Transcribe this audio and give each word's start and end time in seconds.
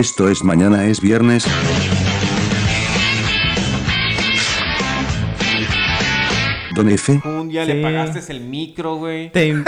Esto 0.00 0.30
es 0.30 0.42
mañana 0.42 0.86
es 0.86 0.98
viernes. 1.02 1.44
Don 6.74 6.88
F, 6.88 7.20
Un 7.24 7.48
día 7.48 7.64
Sí. 7.66 7.72
le 7.72 7.82
pagaste 7.82 8.32
el 8.32 8.40
micro, 8.40 8.94
güey. 8.96 9.30
Te 9.32 9.54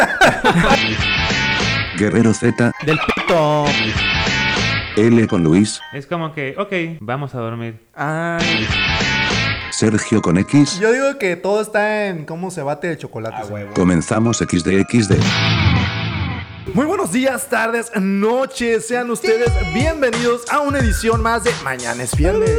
Guerrero 1.98 2.32
Z, 2.32 2.72
del 2.86 2.98
pito. 2.98 3.64
L 4.96 5.26
con 5.26 5.42
Luis, 5.42 5.80
Es 5.92 6.06
como 6.06 6.32
que, 6.32 6.54
ok, 6.58 6.98
vamos 7.00 7.34
a 7.34 7.38
dormir. 7.38 7.80
Ay, 7.94 8.66
Sergio 9.70 10.20
con 10.22 10.38
X. 10.38 10.78
Yo 10.80 10.92
digo 10.92 11.18
que 11.18 11.36
todo 11.36 11.60
está 11.62 12.06
en 12.08 12.24
cómo 12.24 12.50
se 12.50 12.62
bate 12.62 12.90
el 12.90 12.98
chocolate. 12.98 13.44
señor. 13.46 13.72
Comenzamos 13.74 14.38
XDXD. 14.38 15.14
Muy 16.74 16.86
buenos 16.86 17.12
días, 17.12 17.48
tardes, 17.50 17.90
noches. 18.00 18.86
Sean 18.86 19.10
ustedes 19.10 19.50
bienvenidos 19.74 20.42
a 20.50 20.60
una 20.60 20.78
edición 20.78 21.20
más 21.20 21.44
de 21.44 21.50
Mañana 21.64 22.02
es 22.04 22.14
Viernes. 22.16 22.50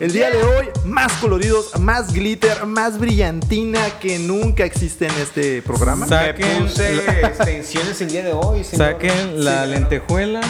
El 0.00 0.12
día 0.12 0.30
de 0.30 0.42
hoy, 0.42 0.68
más 0.84 1.12
coloridos, 1.14 1.78
más 1.80 2.12
glitter, 2.14 2.64
más 2.66 2.98
brillantina 3.00 3.80
que 4.00 4.20
nunca 4.20 4.64
existe 4.64 5.06
en 5.06 5.14
este 5.20 5.60
programa. 5.60 6.06
Saquen, 6.06 6.66
la, 6.76 7.28
extensiones 7.28 8.00
el 8.00 8.10
día 8.10 8.22
de 8.24 8.32
hoy, 8.32 8.62
señor. 8.62 8.92
saquen 8.92 9.44
la 9.44 9.66
lentejuela. 9.66 10.40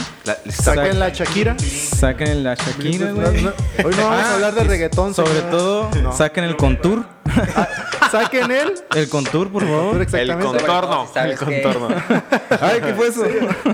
Saquen 0.50 0.98
la 1.00 1.08
Shakira. 1.08 1.56
Saquen 1.58 2.44
la 2.44 2.54
Shakira, 2.54 3.12
güey. 3.12 3.46
hoy 3.46 3.94
no 3.96 4.04
vamos 4.04 4.22
a 4.22 4.30
Ah, 4.30 4.34
hablar 4.34 4.54
de 4.54 4.64
y 4.64 4.68
reggaetón. 4.68 5.14
Sobre 5.14 5.30
señora. 5.32 5.50
todo, 5.50 5.90
No. 6.02 6.16
saquen 6.16 6.44
el 6.44 6.56
contour. 6.56 7.06
Saquen 8.10 8.50
él. 8.50 8.74
El 8.94 9.08
contour, 9.08 9.50
por 9.50 9.62
favor. 9.62 10.00
El 10.00 10.38
contorno. 10.38 11.08
El 11.14 11.36
contorno. 11.36 11.88
Ay, 12.60 12.80
¿qué 12.80 12.94
fue 12.94 13.08
eso? 13.08 13.22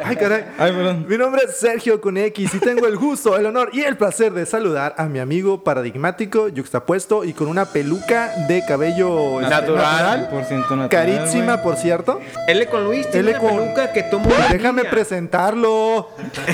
Ay, 0.04 0.16
caray. 0.16 0.44
Ay, 0.58 0.72
perdón. 0.72 1.06
Mi 1.08 1.16
nombre 1.16 1.42
es 1.46 1.56
Sergio 1.58 2.00
con 2.00 2.16
X 2.16 2.54
y 2.54 2.58
tengo 2.58 2.86
el 2.86 2.96
gusto, 2.96 3.36
el 3.36 3.46
honor 3.46 3.70
y 3.72 3.82
el 3.82 3.96
placer 3.96 4.32
de 4.32 4.44
saludar 4.44 4.94
a 4.98 5.04
mi 5.04 5.20
amigo 5.20 5.62
paradigmático, 5.62 6.48
yuxtapuesto 6.48 7.24
y 7.24 7.32
con 7.32 7.46
una 7.48 7.66
peluca 7.66 8.32
de 8.48 8.64
cabello 8.66 9.40
este, 9.40 9.50
Natural. 9.54 10.28
Por 10.28 10.44
ciento 10.44 10.76
natural, 10.76 10.88
Carísima, 10.88 11.62
por 11.62 11.76
cierto. 11.76 12.20
L 12.48 12.66
con 12.66 12.84
Luis 12.84 13.08
tiene 13.10 13.30
L 13.30 13.38
una 13.38 13.48
con- 13.48 13.58
peluca 13.58 13.92
que 13.92 14.04
una 14.12 14.48
Déjame 14.48 14.84
presentarlo. 14.84 16.10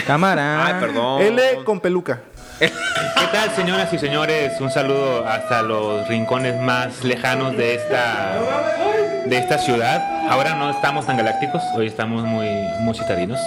Cámara. 0.06 0.66
Ay, 0.66 0.74
perdón. 0.80 1.22
L 1.22 1.64
con 1.64 1.80
peluca. 1.80 2.20
¿Qué 2.60 3.26
tal, 3.32 3.50
señoras 3.56 3.90
y 3.94 3.98
señores? 3.98 4.60
Un 4.60 4.70
saludo 4.70 5.26
hasta 5.26 5.62
los 5.62 6.06
rincones 6.08 6.60
más 6.60 7.02
lejanos 7.04 7.56
de 7.56 7.74
esta, 7.76 8.38
de 9.24 9.38
esta 9.38 9.56
ciudad. 9.56 10.28
Ahora 10.28 10.56
no 10.56 10.70
estamos 10.70 11.06
tan 11.06 11.16
galácticos, 11.16 11.62
hoy 11.74 11.86
estamos 11.86 12.22
muy, 12.24 12.48
muy 12.80 12.94
citadinos. 12.94 13.40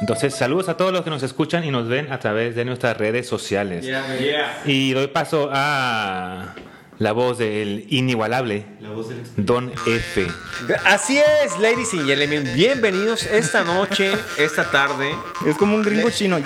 Entonces, 0.00 0.34
saludos 0.34 0.68
a 0.68 0.76
todos 0.76 0.92
los 0.92 1.04
que 1.04 1.08
nos 1.10 1.22
escuchan 1.22 1.64
y 1.64 1.70
nos 1.70 1.88
ven 1.88 2.12
a 2.12 2.18
través 2.18 2.54
de 2.54 2.66
nuestras 2.66 2.98
redes 2.98 3.26
sociales. 3.26 3.88
Y 4.66 4.92
doy 4.92 5.06
paso 5.06 5.48
a 5.50 6.54
la 6.98 7.12
voz 7.12 7.38
del 7.38 7.86
inigualable, 7.88 8.64
Don 9.36 9.72
F. 9.86 10.26
Así 10.84 11.18
es, 11.18 11.58
ladies 11.58 11.92
and 11.92 12.06
gentlemen. 12.06 12.48
Bienvenidos 12.54 13.24
esta 13.26 13.64
noche, 13.64 14.12
esta 14.38 14.70
tarde. 14.70 15.10
Es 15.46 15.56
como 15.56 15.74
un 15.74 15.82
gringo 15.82 16.10
chino. 16.10 16.38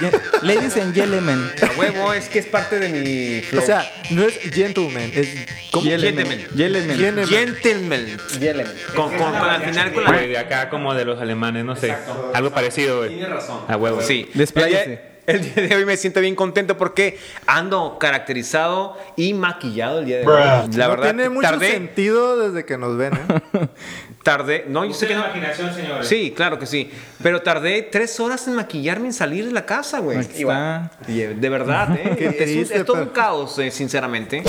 Ladies 0.42 0.76
and 0.76 0.94
gentlemen. 0.94 1.50
A 1.62 1.78
huevo, 1.78 2.12
es 2.12 2.28
que 2.28 2.38
es 2.38 2.46
parte 2.46 2.78
de 2.78 2.88
mi 2.88 3.42
flow. 3.42 3.62
O 3.62 3.66
sea, 3.66 3.90
no 4.10 4.22
es 4.24 4.38
gentleman, 4.38 5.10
es 5.14 5.28
¿cómo? 5.70 5.84
Gentleman. 5.84 6.46
Gentleman. 6.56 6.98
Gentleman. 6.98 7.26
Gentleman. 7.26 8.06
Yelen. 8.40 8.66
Con, 8.94 9.10
con, 9.10 9.18
con 9.18 9.48
al 9.48 9.62
final 9.62 9.92
con 9.92 10.04
la... 10.04 10.12
De 10.12 10.38
acá 10.38 10.70
como 10.70 10.94
de 10.94 11.04
los 11.04 11.20
alemanes, 11.20 11.64
no 11.64 11.76
sé. 11.76 11.94
Algo 12.32 12.50
parecido, 12.50 12.98
güey. 12.98 13.10
Tiene 13.10 13.28
razón. 13.28 13.60
A 13.68 13.76
huevo. 13.76 14.00
Sí. 14.00 14.28
Despláyese. 14.34 15.17
El 15.28 15.42
día, 15.42 15.68
de 15.68 15.76
hoy 15.76 15.84
me 15.84 15.96
siento 15.98 16.20
bien 16.20 16.34
contento 16.34 16.76
porque 16.78 17.18
ando 17.46 17.98
caracterizado 17.98 18.96
y 19.14 19.34
maquillado 19.34 19.98
el 20.00 20.06
día 20.06 20.18
de 20.20 20.26
hoy. 20.26 20.34
La 20.42 20.62
no 20.86 20.90
verdad, 20.90 21.02
tiene 21.14 21.28
mucho 21.28 21.48
tardé, 21.50 21.70
sentido 21.70 22.38
desde 22.48 22.64
que 22.64 22.78
nos 22.78 22.96
ven, 22.96 23.12
¿eh? 23.14 23.68
tardé, 24.22 24.64
no, 24.68 24.84
yo 24.86 24.94
sé 24.94 25.06
que 25.06 25.14
no. 25.14 25.20
imaginación, 25.20 25.74
señores. 25.74 26.08
Sí, 26.08 26.32
claro 26.34 26.58
que 26.58 26.64
sí. 26.66 26.90
Pero 27.22 27.42
tardé 27.42 27.82
tres 27.82 28.18
horas 28.20 28.48
en 28.48 28.54
maquillarme, 28.54 29.08
en 29.08 29.12
salir 29.12 29.44
de 29.44 29.52
la 29.52 29.66
casa, 29.66 29.98
güey. 30.00 30.18
Eh, 30.18 31.36
De 31.38 31.48
verdad, 31.50 31.94
¿eh? 32.02 32.14
Qué 32.16 32.24
es, 32.26 32.30
un- 32.32 32.36
triste, 32.38 32.76
es 32.78 32.84
todo 32.86 32.96
pero- 32.96 33.06
un 33.08 33.12
caos, 33.12 33.58
eh, 33.58 33.70
sinceramente. 33.70 34.42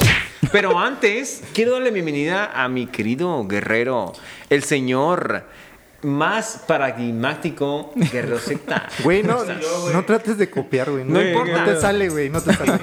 Pero 0.51 0.79
antes, 0.79 1.43
quiero 1.53 1.73
darle 1.73 1.91
bienvenida 1.91 2.51
a 2.53 2.69
mi 2.69 2.87
querido 2.87 3.45
guerrero, 3.47 4.13
el 4.49 4.63
señor 4.63 5.43
más 6.01 6.61
paradigmático 6.67 7.91
Guerrero 7.95 8.39
Z. 8.39 8.87
Güey, 9.03 9.23
no, 9.23 9.39
no 9.93 10.05
trates 10.05 10.37
de 10.37 10.49
copiar, 10.49 10.89
güey. 10.89 11.03
No 11.03 11.21
importa. 11.21 11.57
No 11.65 11.65
te 11.65 11.81
sale, 11.81 12.09
güey, 12.09 12.29
no 12.29 12.41
te 12.41 12.53
sale. 12.53 12.73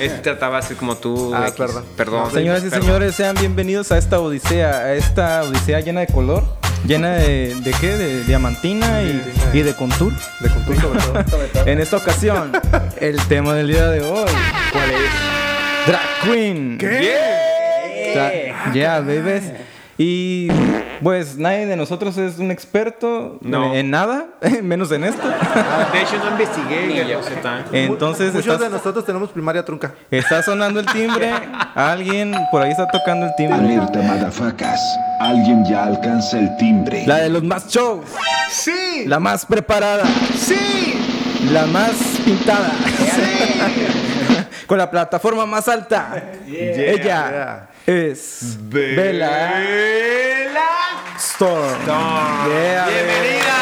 Este 0.00 0.18
trataba 0.18 0.60
de 0.60 0.66
ser 0.68 0.76
como 0.76 0.96
tú. 0.96 1.32
Ah, 1.34 1.42
X. 1.48 1.54
perdón. 1.58 1.84
Perdón. 1.96 2.30
Señoras 2.32 2.62
y 2.64 2.70
Perdón. 2.70 2.86
señores, 2.86 3.14
sean 3.14 3.34
bienvenidos 3.36 3.92
a 3.92 3.98
esta 3.98 4.20
odisea, 4.20 4.70
a 4.78 4.94
esta 4.94 5.42
odisea 5.42 5.80
llena 5.80 6.00
de 6.00 6.06
color, 6.06 6.44
llena 6.86 7.10
de, 7.16 7.54
¿de 7.62 7.70
qué? 7.80 7.96
De 7.96 8.24
diamantina 8.24 9.02
y, 9.02 9.22
y 9.52 9.62
de 9.62 9.74
contour. 9.74 10.12
De 10.40 10.48
contour 10.48 10.76
sobre 11.00 11.22
todo. 11.48 11.66
En 11.66 11.80
esta 11.80 11.96
ocasión, 11.98 12.52
el 13.00 13.16
tema 13.28 13.54
del 13.54 13.68
día 13.68 13.88
de 13.88 14.00
hoy, 14.02 14.30
¿cuál 14.72 14.90
es? 14.90 15.86
Drag 15.86 16.20
Queen. 16.24 16.78
Dra- 16.78 18.72
Yeah, 18.72 19.00
babies. 19.00 19.44
Y 19.96 20.48
pues 21.02 21.36
nadie 21.36 21.66
de 21.66 21.76
nosotros 21.76 22.16
es 22.18 22.38
un 22.38 22.50
experto 22.50 23.38
No. 23.42 23.74
en 23.74 23.90
nada, 23.90 24.26
menos 24.62 24.90
en 24.90 25.04
esto. 25.04 25.26
De 25.28 26.02
hecho, 26.02 26.18
no 26.18 26.30
investigué, 26.32 27.16
Z. 27.22 27.64
Entonces 27.72 28.34
Muchos 28.34 28.58
de 28.58 28.70
nosotros 28.70 29.04
tenemos 29.06 29.30
primaria 29.30 29.64
trunca. 29.64 29.94
está 30.10 30.42
sonando 30.42 30.80
el 30.80 30.86
timbre, 30.86 31.30
alguien 31.76 32.34
por 32.50 32.62
ahí 32.62 32.72
está 32.72 32.88
tocando 32.88 33.26
el 33.26 33.32
timbre. 33.36 33.56
Alerta, 33.58 34.02
madafacas. 34.02 34.80
Alguien 35.20 35.64
ya 35.64 35.84
alcanza 35.84 36.40
el 36.40 36.56
timbre. 36.56 37.04
La 37.06 37.18
de 37.18 37.28
los 37.28 37.44
más 37.44 37.68
shows, 37.68 38.04
¡Sí! 38.50 39.04
la 39.06 39.20
más 39.20 39.46
preparada, 39.46 40.02
¡Sí! 40.36 40.98
la 41.52 41.66
más 41.66 41.92
pintada, 42.24 42.72
con 44.66 44.78
la 44.78 44.90
plataforma 44.90 45.46
más 45.46 45.68
alta. 45.68 46.22
Ella 46.48 47.68
es 47.86 48.56
Bella 48.68 49.52
Storm. 51.16 51.84
Yeah, 51.86 52.86
¡Bienvenida! 52.88 53.56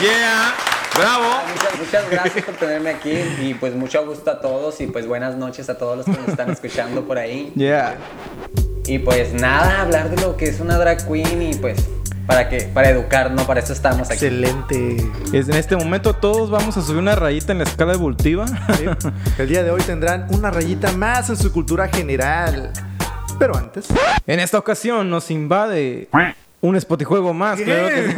¡Yeah! 0.00 0.54
¡Bravo! 0.96 1.24
Muchas, 1.54 1.78
muchas 1.78 2.10
gracias 2.10 2.44
por 2.44 2.54
tenerme 2.54 2.90
aquí 2.90 3.18
y 3.42 3.54
pues 3.54 3.74
mucho 3.74 4.04
gusto 4.06 4.30
a 4.30 4.40
todos 4.40 4.80
y 4.80 4.86
pues 4.86 5.06
buenas 5.06 5.36
noches 5.36 5.68
a 5.68 5.76
todos 5.78 5.96
los 5.98 6.06
que 6.06 6.12
nos 6.12 6.28
están 6.28 6.50
escuchando 6.50 7.04
por 7.04 7.18
ahí. 7.18 7.52
Yeah. 7.54 7.96
Y 8.86 8.98
pues 9.00 9.32
nada, 9.34 9.82
hablar 9.82 10.10
de 10.10 10.20
lo 10.22 10.36
que 10.36 10.46
es 10.46 10.60
una 10.60 10.78
drag 10.78 11.06
queen 11.06 11.42
y 11.42 11.54
pues 11.56 11.78
para 12.26 12.48
que 12.48 12.62
para 12.72 12.88
educar, 12.90 13.30
no 13.30 13.46
para 13.46 13.60
eso 13.60 13.72
estamos 13.72 14.08
aquí. 14.10 14.14
Excelente. 14.26 14.96
Es- 15.32 15.48
en 15.48 15.54
este 15.56 15.76
momento 15.76 16.14
todos 16.14 16.50
vamos 16.50 16.76
a 16.76 16.82
subir 16.82 16.98
una 16.98 17.14
rayita 17.14 17.52
en 17.52 17.58
la 17.58 17.64
escala 17.64 17.92
evolutiva. 17.94 18.46
Sí. 18.76 18.84
El 19.38 19.48
día 19.48 19.62
de 19.62 19.70
hoy 19.70 19.82
tendrán 19.82 20.26
una 20.30 20.50
rayita 20.50 20.92
más 20.92 21.28
en 21.30 21.36
su 21.36 21.52
cultura 21.52 21.88
general. 21.88 22.72
Pero 23.38 23.56
antes. 23.56 23.86
En 24.26 24.40
esta 24.40 24.58
ocasión 24.58 25.10
nos 25.10 25.30
invade 25.30 26.08
un 26.60 26.80
spotijuego 26.80 27.34
más. 27.34 27.60
Claro 27.60 27.88
que 27.88 28.12
sí. 28.12 28.16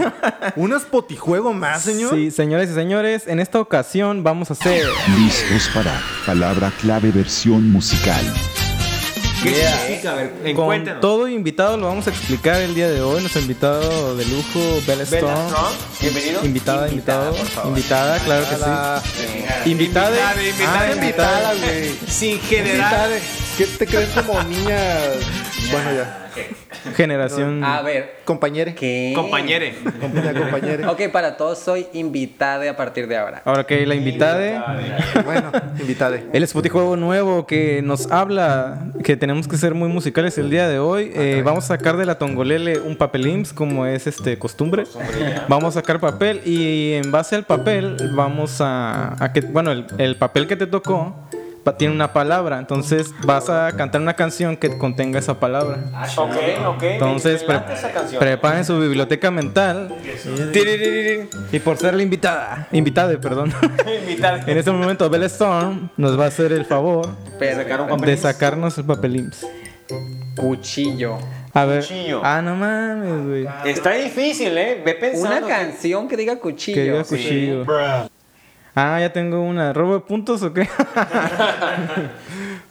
¿Un 0.56 0.78
spotijuego 0.78 1.52
más, 1.52 1.82
señor? 1.82 2.14
Sí, 2.14 2.30
señores 2.30 2.70
y 2.70 2.74
señores, 2.74 3.26
en 3.26 3.40
esta 3.40 3.60
ocasión 3.60 4.22
vamos 4.22 4.50
a 4.50 4.52
hacer 4.54 4.86
Listos 5.16 5.70
para 5.74 6.00
palabra 6.24 6.72
clave 6.80 7.10
versión 7.10 7.70
musical. 7.70 8.24
¿Qué 9.42 9.50
Yeah. 9.52 9.78
significa? 9.78 10.12
A 10.12 10.14
ver, 10.16 10.54
con 10.54 11.00
todo 11.00 11.28
invitado 11.28 11.76
lo 11.76 11.86
vamos 11.86 12.06
a 12.06 12.10
explicar 12.10 12.60
el 12.60 12.74
día 12.74 12.88
de 12.90 13.00
hoy. 13.00 13.20
Nuestro 13.20 13.40
invitado 13.40 14.16
de 14.16 14.24
lujo, 14.24 14.58
Bella 14.86 15.04
Bella 15.04 15.04
Stone. 15.04 15.48
Strong, 15.48 15.72
bienvenido. 16.00 16.44
Invitada, 16.44 16.88
invitado. 16.88 17.32
por 17.34 17.46
favor. 17.46 17.68
Invitada, 17.70 18.18
claro 18.18 18.44
que 18.48 18.56
sí. 18.56 19.70
Invitada. 19.70 20.16
Invitada, 20.16 20.42
invitada, 20.42 20.80
Ah, 20.88 20.92
invitada, 20.94 21.54
güey. 21.54 21.94
Sin 22.08 22.40
generar. 22.40 23.08
¿Qué 23.56 23.66
te 23.66 23.86
crees 23.86 24.08
como 24.10 24.42
niña? 24.44 24.78
Bueno, 25.70 25.92
ya. 25.94 26.27
Generación. 26.94 27.64
A 27.64 27.82
ver, 27.82 28.18
Compañere. 28.24 28.74
¿qué? 28.74 29.12
Compañere. 29.14 29.74
Compañere. 30.00 30.86
Ok, 30.86 31.02
para 31.12 31.36
todos 31.36 31.58
soy 31.58 31.86
invitada 31.92 32.70
a 32.70 32.76
partir 32.76 33.08
de 33.08 33.16
ahora. 33.16 33.42
Ahora 33.44 33.64
que 33.64 33.84
la 33.86 33.94
invitada. 33.94 34.76
Bueno, 35.24 35.50
invitade. 35.80 36.26
El 36.32 36.46
spotijuego 36.46 36.96
nuevo 36.96 37.46
que 37.46 37.82
nos 37.82 38.10
habla 38.10 38.86
que 39.02 39.16
tenemos 39.16 39.48
que 39.48 39.56
ser 39.56 39.74
muy 39.74 39.88
musicales 39.88 40.38
el 40.38 40.50
día 40.50 40.68
de 40.68 40.78
hoy. 40.78 41.10
Eh, 41.14 41.42
vamos 41.44 41.64
a 41.64 41.68
sacar 41.68 41.96
de 41.96 42.06
la 42.06 42.18
tongolele 42.18 42.78
un 42.80 42.96
papel 42.96 43.26
IMSS 43.26 43.52
como 43.52 43.86
es 43.86 44.06
este 44.06 44.38
costumbre. 44.38 44.84
Vamos 45.48 45.76
a 45.76 45.80
sacar 45.80 46.00
papel 46.00 46.42
y 46.44 46.94
en 46.94 47.10
base 47.10 47.36
al 47.36 47.44
papel 47.44 47.96
vamos 48.14 48.60
a, 48.60 49.22
a 49.22 49.32
que, 49.32 49.40
bueno, 49.40 49.72
el, 49.72 49.86
el 49.98 50.16
papel 50.16 50.46
que 50.46 50.56
te 50.56 50.66
tocó 50.66 51.27
tiene 51.76 51.94
una 51.94 52.12
palabra. 52.12 52.58
Entonces 52.58 53.12
vas 53.24 53.48
a 53.50 53.72
cantar 53.76 54.00
una 54.00 54.14
canción 54.14 54.56
que 54.56 54.76
contenga 54.78 55.18
esa 55.18 55.38
palabra. 55.40 55.78
Ok, 56.16 56.32
ok. 56.66 56.82
Entonces 56.82 57.44
pre- 57.44 57.60
preparen 58.18 58.64
su 58.64 58.78
biblioteca 58.80 59.30
mental. 59.30 59.94
Y 61.52 61.58
por 61.60 61.76
ser 61.76 61.94
la 61.94 62.02
invitada, 62.02 62.68
invitada, 62.72 63.18
perdón. 63.20 63.52
En 64.46 64.58
este 64.58 64.70
momento 64.70 65.08
Bella 65.10 65.26
Storm 65.26 65.90
nos 65.96 66.18
va 66.18 66.24
a 66.24 66.28
hacer 66.28 66.52
el 66.52 66.64
favor 66.64 67.08
de 67.38 68.16
sacarnos 68.16 68.78
el 68.78 68.84
papelims. 68.84 69.46
cuchillo. 70.36 71.18
A 71.54 71.64
ver. 71.64 71.80
Cuchillo. 71.82 72.20
Ah, 72.22 72.42
no 72.42 72.54
mames, 72.54 73.26
güey. 73.26 73.46
Está 73.64 73.92
difícil, 73.92 74.56
¿eh? 74.58 74.82
Ve 74.84 74.94
pensando. 74.94 75.46
Una 75.46 75.56
canción 75.56 76.06
que 76.06 76.16
diga 76.16 76.36
cuchillo. 76.36 76.76
Que 76.76 76.82
diga 76.84 77.04
Sí. 77.04 77.64
Ah, 78.80 79.00
ya 79.00 79.12
tengo 79.12 79.40
una. 79.42 79.72
¿Robo 79.72 79.94
de 79.94 80.00
puntos 80.00 80.42
o 80.42 80.52
qué? 80.52 80.68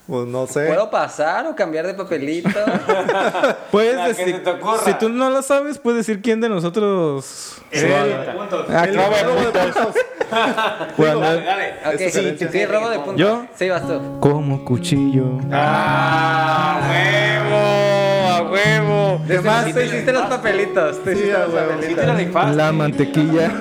Pues 0.07 0.25
no 0.25 0.47
sé. 0.47 0.67
¿Puedo 0.67 0.89
pasar 0.89 1.45
o 1.47 1.53
cambiar 1.55 1.85
de 1.85 1.93
papelito? 1.93 2.47
Puedes 3.71 3.95
La 3.97 4.07
decir. 4.07 4.41
te. 4.41 4.51
Si 4.85 4.93
tú 4.93 5.09
no 5.09 5.29
lo 5.29 5.41
sabes, 5.41 5.79
puedes 5.79 6.07
decir 6.07 6.21
quién 6.21 6.39
de 6.39 6.47
nosotros. 6.47 7.57
El- 7.71 7.91
Ah, 7.91 8.85
el 8.85 8.91
claro. 8.93 9.13
robo 9.25 9.41
de 9.41 9.47
puntos. 9.59 9.95
Bueno, 10.97 11.19
Dale, 11.19 11.41
dale. 11.43 11.73
ok, 11.85 11.99
sí, 12.11 12.37
sí, 12.51 12.65
robo 12.65 12.89
de 12.89 12.99
puntos. 12.99 13.17
¿Yo? 13.17 13.45
Sí, 13.55 13.67
vas 13.69 13.85
tú. 13.85 14.19
Como 14.21 14.63
cuchillo. 14.63 15.25
¡Ah, 15.51 16.79
huevo! 16.89 18.33
¡A 18.33 18.41
huevo! 18.49 19.21
Además, 19.25 19.65
tú 19.73 19.79
hiciste 19.81 20.13
los 20.13 20.25
papelitos. 20.27 21.03
Tú 21.03 21.09
hiciste 21.11 21.33
a 21.35 21.47
los. 21.47 21.85
Sí 21.85 21.95
te 21.95 22.01
papelitos. 22.05 22.55
La 22.55 22.71
mantequilla. 22.71 23.51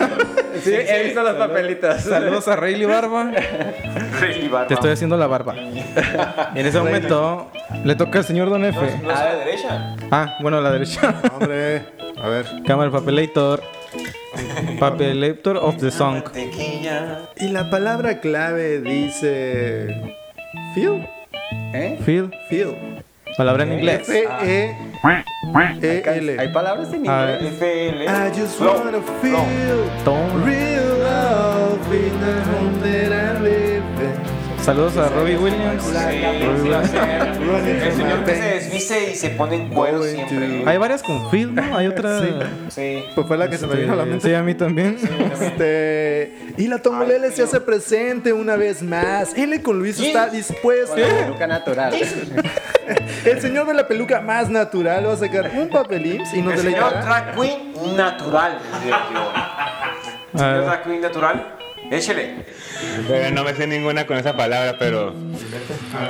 Sí, 0.66 0.74
he 0.74 1.04
visto 1.04 1.22
los 1.22 1.34
papelitos. 1.34 2.02
Saludos 2.02 2.48
a 2.48 2.56
Rayleigh 2.56 2.86
Barba. 2.86 3.30
Te 4.66 4.74
estoy 4.74 4.90
haciendo 4.90 5.16
la 5.16 5.26
barba. 5.26 5.54
Y 5.56 6.58
en 6.58 6.66
ese 6.66 6.78
momento 6.78 7.50
le 7.84 7.94
toca 7.94 8.18
al 8.18 8.24
señor 8.24 8.50
Don 8.50 8.64
F. 8.64 8.78
¿No 9.02 9.10
es 9.10 9.16
a 9.18 9.24
la 9.24 9.36
derecha? 9.36 9.96
Ah, 10.10 10.36
bueno, 10.40 10.58
a 10.58 10.60
la 10.60 10.72
derecha. 10.72 11.14
Hombre, 11.32 11.82
a 12.20 12.28
ver. 12.28 12.46
Cámara 12.66 12.90
papelator. 12.90 13.62
Papelator 14.78 15.56
of 15.56 15.76
the 15.78 15.90
song. 15.90 16.22
Y 17.36 17.48
la 17.48 17.70
palabra 17.70 18.20
clave 18.20 18.80
dice. 18.80 20.14
Feel. 20.74 21.08
¿Eh? 21.74 21.98
Feel. 22.04 22.30
Feel. 22.48 23.04
Palabra 23.36 23.64
en 23.64 23.72
inglés. 23.74 24.08
F-E-E-L. 25.11 26.37
Hay 26.41 26.49
palabras 26.49 26.88
en 26.93 27.06
inglés. 27.06 27.43
FL. 27.58 28.03
I 28.03 28.31
just 28.38 28.61
wanna 28.61 29.00
feel 29.23 29.37
real 30.44 30.99
love 30.99 31.94
in 31.94 32.12
the 32.20 32.35
home 32.50 32.81
that 32.82 33.12
I 33.12 33.41
live 33.43 33.82
in. 34.00 34.37
Saludos 34.64 34.97
a 34.97 35.08
Robbie 35.11 35.37
Williams. 35.37 35.81
Sí, 35.85 35.91
sí. 35.93 36.99
El 37.87 37.93
señor 37.93 38.25
que 38.25 38.35
se 38.35 38.43
desviste 38.43 39.11
y 39.12 39.14
se 39.14 39.31
pone 39.31 39.55
en 39.56 39.69
cuero 39.69 40.03
siempre. 40.03 40.64
Hay 40.67 40.76
varias 40.79 41.05
con 41.05 41.31
Phil, 41.31 41.55
¿no? 41.55 41.76
Hay 41.76 41.87
otra. 41.87 42.20
Sí. 42.70 43.05
Pues 43.14 43.26
fue 43.29 43.37
la 43.38 43.49
que 43.49 43.59
se 43.59 43.67
me 43.69 43.76
vino 43.76 43.93
a 43.93 43.97
la 43.97 44.02
Sí, 44.05 44.11
mente. 44.11 44.29
sí, 44.29 44.35
a 44.35 44.43
mí 44.43 44.55
también. 44.55 44.97
Este, 45.41 46.37
y 46.56 46.67
la 46.67 46.79
Tongolele 46.79 47.31
se 47.31 47.44
hace 47.44 47.61
presente 47.61 48.32
una 48.32 48.56
vez 48.56 48.82
más. 48.82 49.35
L 49.38 49.62
con 49.62 49.79
Luis 49.79 50.00
está 50.00 50.31
dispuesto. 50.31 50.97
Con 51.29 51.38
la 51.38 51.47
natural. 51.47 51.94
El 53.25 53.41
señor 53.41 53.67
de 53.67 53.75
la 53.75 53.87
peluca 53.88 54.21
más 54.21 54.49
natural 54.49 55.06
va 55.06 55.12
a 55.15 55.17
sacar 55.17 55.50
un 55.55 55.69
papelín 55.69 56.23
y 56.33 56.43
nos 56.43 56.55
El 56.55 56.61
señor 56.61 56.93
deleitará. 56.93 57.03
drag 57.05 57.35
queen 57.35 57.97
natural. 57.97 58.59
diría 58.81 58.99
yo. 59.12 59.33
A 60.35 60.38
Señor 60.38 60.65
drag 60.65 60.83
queen 60.85 61.00
natural. 61.00 61.53
Échele. 61.91 62.44
No 63.33 63.44
me 63.44 63.55
sé 63.55 63.67
ninguna 63.67 64.06
con 64.06 64.17
esa 64.19 64.37
palabra, 64.37 64.77
pero 64.79 65.15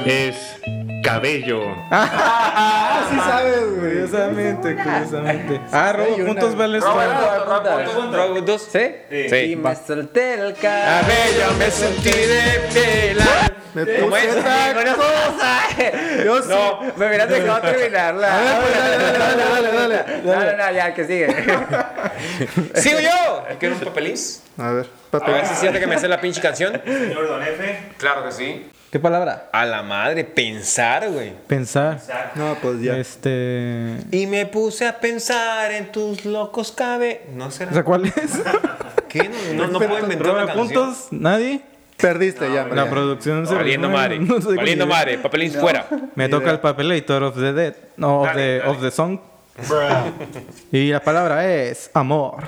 es 0.07 0.57
cabello. 1.07 1.75
Ah, 1.91 3.07
sí 3.11 3.17
sabes, 3.17 3.77
güey. 3.77 3.91
Curiosamente, 4.07 4.77
curiosamente. 4.77 5.61
Ah, 5.73 5.93
robo 5.93 6.17
puntos 6.17 6.57
vale 6.57 6.81
Robert 6.81 8.45
dos. 8.45 8.69
¿Sí? 8.71 8.95
Sí. 9.31 9.37
Y 9.37 9.57
me 9.57 9.75
solté 9.77 10.35
el 10.35 10.55
cabello. 10.55 11.53
me 11.59 11.71
sentí 11.71 12.11
de 12.11 12.61
pelar. 12.73 13.57
Me 13.75 13.85
¿Cómo 14.01 14.11
puse 14.11 14.29
es? 14.29 14.37
Una 14.37 14.95
cosa. 14.95 16.25
Yo 16.25 16.43
sí. 16.43 16.49
No, 16.49 16.81
me 16.97 17.07
hubieras 17.07 17.29
dejado 17.29 17.61
terminarla. 17.61 18.35
A 18.35 18.41
ver, 18.41 18.57
pues 18.63 18.79
dale, 18.79 18.97
dale, 18.97 19.19
dale, 19.19 19.73
dale, 19.73 19.99
dale. 19.99 20.23
No, 20.25 20.35
no, 20.35 20.57
no, 20.57 20.73
ya, 20.73 20.95
que 20.95 21.05
sigue. 21.05 21.29
¡Sigo 22.75 23.01
yo! 23.01 23.45
¿Quieres 23.59 23.79
un 23.79 23.85
papelín? 23.85 24.15
A 24.59 24.71
ver, 24.71 24.87
A 25.09 25.19
papel. 25.19 25.35
ver 25.35 25.47
si 25.47 25.55
siente 25.57 25.79
que 25.79 25.87
me 25.87 25.97
hace 25.97 26.09
la 26.09 26.21
pinche 26.21 26.41
canción. 26.41 26.81
Claro 27.99 28.25
que 28.25 28.33
sí. 28.33 28.71
¿Qué 28.91 29.01
palabra? 29.01 29.49
A 29.53 29.65
la 29.67 29.83
madre, 29.83 30.25
pensar, 30.25 31.11
güey. 31.11 31.33
Pensar. 31.47 32.01
No, 32.35 32.57
pues 32.63 32.81
ya. 32.81 32.97
Este. 32.97 33.97
Y 34.13 34.27
me 34.27 34.47
puse 34.47 34.87
a 34.87 34.99
pensar 35.01 35.73
en 35.73 35.91
tus 35.93 36.25
locos 36.25 36.73
cabe. 36.73 37.27
No 37.35 37.51
será. 37.51 37.73
O 37.73 37.75
sea, 37.75 37.85
¿cuál 37.85 38.07
es? 38.07 38.15
¿Qué? 39.09 39.29
No, 39.55 39.67
no, 39.67 39.73
no 39.73 39.79
puedo 39.79 39.99
inventar 39.99 40.27
¿Robo 40.29 40.37
una 40.39 40.47
canción. 40.47 40.67
puntos? 40.69 41.09
¿Nadie? 41.11 41.61
Perdiste 41.97 42.53
ya, 42.53 42.63
hombre. 42.63 42.77
La 42.77 42.89
producción 42.91 43.47
se 43.47 43.55
Valiendo 43.55 43.89
madre. 43.89 44.19
no 44.21 44.41
sé 44.41 44.55
Valiendo 44.55 44.87
madre. 44.87 45.19
Papelín 45.19 45.53
fuera. 45.53 45.87
Me 46.15 46.29
toca 46.29 46.51
el 46.51 46.61
papelator 46.61 47.23
of 47.25 47.35
the 47.37 47.53
dead. 47.53 47.75
No, 47.97 48.21
of, 48.21 48.27
Dale, 48.29 48.41
the, 48.43 48.59
dale. 48.59 48.71
of 48.71 48.81
the 48.83 48.91
song. 48.91 49.19
Y 50.71 50.91
la 50.91 51.01
palabra 51.01 51.51
es 51.51 51.91
amor. 51.95 52.45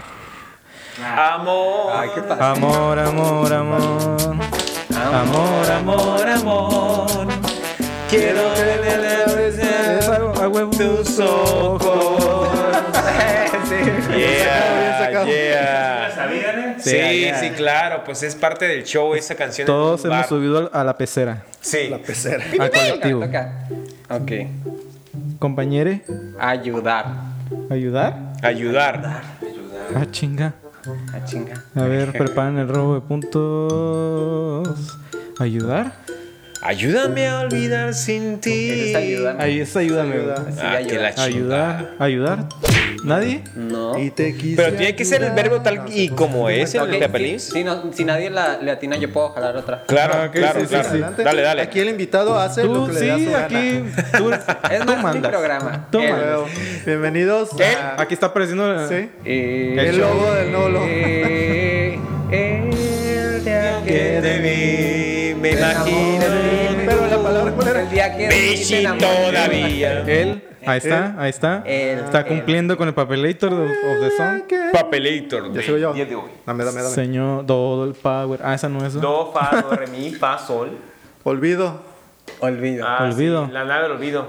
Amor. 1.05 1.93
Ay, 1.95 2.11
qué 2.15 2.23
pasa. 2.23 2.51
Amor, 2.53 2.99
amor, 2.99 3.53
amor. 3.53 4.58
Amor, 5.07 5.71
amor, 5.71 6.29
amor. 6.29 7.29
Quiero 8.11 8.49
a 10.41 10.49
huevo. 10.49 10.71
tus 10.71 11.19
ojos. 11.21 12.49
Yeah, 14.17 15.25
yeah. 15.27 16.77
Sí, 16.79 17.31
sí, 17.41 17.51
claro. 17.57 18.03
Pues 18.05 18.23
es 18.23 18.35
parte 18.35 18.67
del 18.67 18.85
show 18.85 19.15
esa 19.15 19.35
canción. 19.35 19.67
Todos 19.67 20.05
hemos 20.05 20.27
subido 20.27 20.71
a 20.73 20.85
la 20.85 20.97
pecera. 20.97 21.45
Sí. 21.61 21.91
Pecera. 22.07 22.45
Al 22.59 22.71
colectivo. 22.71 23.25
Ok. 24.11 24.33
Compañere, 25.39 26.03
Ayudar. 26.41 27.07
ayudar. 27.71 28.35
Ayudar. 28.43 29.23
Ah, 29.95 30.07
chinga. 30.11 30.55
Ah, 31.13 31.25
chinga. 31.25 31.65
A 31.75 31.85
ver, 31.85 32.13
preparen 32.13 32.59
el 32.59 32.69
robo 32.69 32.95
de 32.95 33.01
puntos. 33.01 34.69
¿Ayudar? 35.39 35.93
Ayúdame 36.63 37.29
a 37.29 37.41
olvidar 37.41 37.95
sin 37.95 38.41
ti. 38.41 38.71
Ese 38.71 38.91
es 38.91 38.97
ayudar. 38.97 39.41
Ahí 39.41 39.61
es 39.61 39.77
ayúdame. 39.77 40.17
Sí, 40.17 40.59
Ah, 40.61 40.79
que 40.87 40.99
la 40.99 41.09
ayudar. 41.23 41.95
Ayudar. 41.99 42.49
¿Nadie? 43.05 43.43
No. 43.55 43.99
Y 43.99 44.11
te 44.11 44.35
quise 44.37 44.57
Pero 44.57 44.77
tiene 44.77 44.95
que 44.97 45.05
ser 45.05 45.23
el 45.23 45.33
verbo 45.33 45.61
tal 45.63 45.85
y 45.89 46.09
como 46.11 46.49
es 46.49 46.75
el 46.75 46.99
papelín. 46.99 47.39
Si, 47.41 47.53
si 47.53 47.65
no- 47.65 47.93
si 47.93 48.05
nadie 48.05 48.31
la, 48.31 48.59
le 48.59 48.71
atina, 48.71 48.97
yo 48.97 49.13
puedo 49.13 49.31
jalar 49.31 49.57
otra. 49.57 49.85
Claro, 49.87 50.15
Ah, 50.17 50.31
claro, 50.31 50.61
sí, 50.61 50.67
claro. 50.67 50.89
sí. 50.93 51.23
Dale, 51.23 51.43
dale. 51.43 51.63
Aquí 51.63 51.81
el 51.81 51.89
invitado 51.89 52.39
hace 52.39 52.65
lo 52.65 52.73
Tú, 52.73 52.87
que 52.89 52.93
le 53.01 53.07
da 53.07 53.15
su 53.15 53.21
sí, 53.21 53.27
gana. 53.31 53.45
aquí. 53.47 53.83
Tú, 54.17 54.31
Es 54.73 54.81
tú 54.87 54.97
más 54.97 55.17
programa. 55.17 55.89
Tú 55.91 55.99
El- 56.01 56.11
mandas. 56.11 56.29
Luego, 56.29 56.47
Bienvenidos 56.87 57.51
a- 57.61 58.01
Aquí 58.03 58.15
está 58.15 58.27
apareciendo. 58.27 58.89
Sí. 58.89 59.09
Eh, 59.25 59.77
El 59.79 59.99
logo 59.99 60.33
del 60.35 60.51
nuevo 60.53 60.69
logo. 60.69 60.87
eh, 60.89 61.99
el 62.31 63.45
día 63.45 63.81
Que 63.87 64.21
de 64.21 65.35
mí 65.35 65.41
me 65.41 65.51
imagino. 65.53 66.25
Pero 66.87 67.07
la 67.07 67.19
palabra 67.23 67.53
cuál 67.53 67.69
era? 67.69 67.83
El 67.83 67.91
día 67.91 68.17
que 68.17 68.29
me 68.29 68.79
enamoré. 68.81 69.07
todavía. 69.33 70.01
Él, 70.07 70.43
ahí 70.71 70.79
está, 70.79 71.15
ahí 71.19 71.31
está. 71.31 71.63
Él, 71.67 71.99
está 72.01 72.25
cumpliendo 72.25 72.77
con 72.77 72.89
el 72.89 72.95
papelator 72.95 73.53
of, 73.53 73.61
of 73.71 74.01
the 74.01 74.11
song. 74.17 74.43
Papelator. 74.73 75.53
Ya 75.53 75.63
sigo 75.63 75.77
yo. 75.79 75.93
Día 75.93 76.07
de 76.07 76.15
hoy. 76.15 76.31
Dame, 76.47 76.65
dame, 76.65 76.83
dame. 76.83 76.95
Señor, 76.95 77.47
todo 77.47 77.85
el 77.85 77.95
power. 77.95 78.41
Ah, 78.43 78.55
esa 78.55 78.69
no 78.69 78.85
es. 78.85 78.95
Do, 78.95 79.33
fa, 79.33 79.63
do, 79.63 79.71
re, 79.75 79.87
mi, 79.89 80.11
fa, 80.15 80.39
sol. 80.39 80.71
Olvido. 81.25 81.81
Olvido. 82.41 82.87
Ah, 82.87 83.05
Olvido. 83.05 83.47
sí, 83.47 83.53
la 83.53 83.65
nave 83.65 83.83
del 83.85 83.93
olvido. 83.93 84.27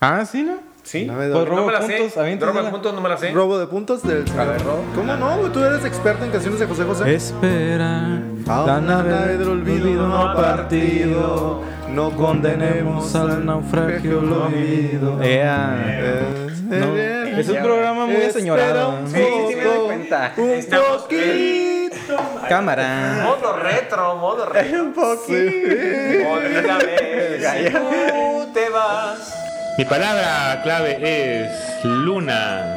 Ah, 0.00 0.24
sí, 0.24 0.42
¿no? 0.42 0.56
¿Sí? 0.82 1.04
Dame, 1.06 1.18
Pues 1.18 1.30
dame. 1.32 1.44
robo 1.44 1.56
No 1.60 1.66
me 1.66 1.72
la 1.72 1.78
puntos, 1.80 2.12
sé. 2.12 2.36
Robo 2.40 2.70
puntos, 2.70 2.94
no 2.94 3.00
me 3.00 3.08
la 3.08 3.16
sé. 3.16 3.30
Robo 3.32 3.58
de 3.58 3.66
puntos 3.68 4.02
del. 4.02 4.24
A 4.38 4.44
ver, 4.44 4.62
robo. 4.64 4.84
¿Cómo 4.94 5.14
no, 5.16 5.38
güey? 5.38 5.52
Tú 5.52 5.62
eres 5.64 5.84
experto 5.84 6.24
en 6.24 6.30
canciones 6.32 6.58
de 6.58 6.66
José 6.66 6.84
José. 6.84 7.14
Espera, 7.14 8.20
Ah, 8.48 8.64
la 8.66 8.80
nave 8.80 9.36
del 9.38 9.48
olvido 9.48 10.08
no 10.08 10.16
ha 10.30 10.34
partido. 10.34 11.62
No 11.92 12.10
Condenemos 12.16 13.14
al 13.14 13.44
naufragio 13.44 14.20
lo. 14.20 14.48
Eh, 14.52 14.98
No, 16.70 16.96
eh, 16.96 17.34
es 17.38 17.48
un 17.48 17.56
programa 17.58 18.06
muy 18.06 18.16
un 18.16 19.08
Sí, 19.08 19.22
sí 19.48 19.56
me 19.56 19.64
doy 19.64 19.86
cuenta. 19.86 20.32
Un 20.36 20.50
Estamos- 20.50 21.02
poquito. 21.02 22.16
Cámara. 22.48 23.20
Modo 23.24 23.56
retro, 23.58 24.16
modo 24.16 24.46
retro. 24.46 24.82
Un 24.84 24.92
poquito. 24.94 26.28
Olvídame. 26.30 26.96
si 27.40 27.70
tú 27.70 28.52
te 28.54 28.68
vas. 28.70 29.34
Mi 29.78 29.84
palabra 29.84 30.60
clave 30.62 30.98
es 31.44 31.84
luna. 31.84 32.76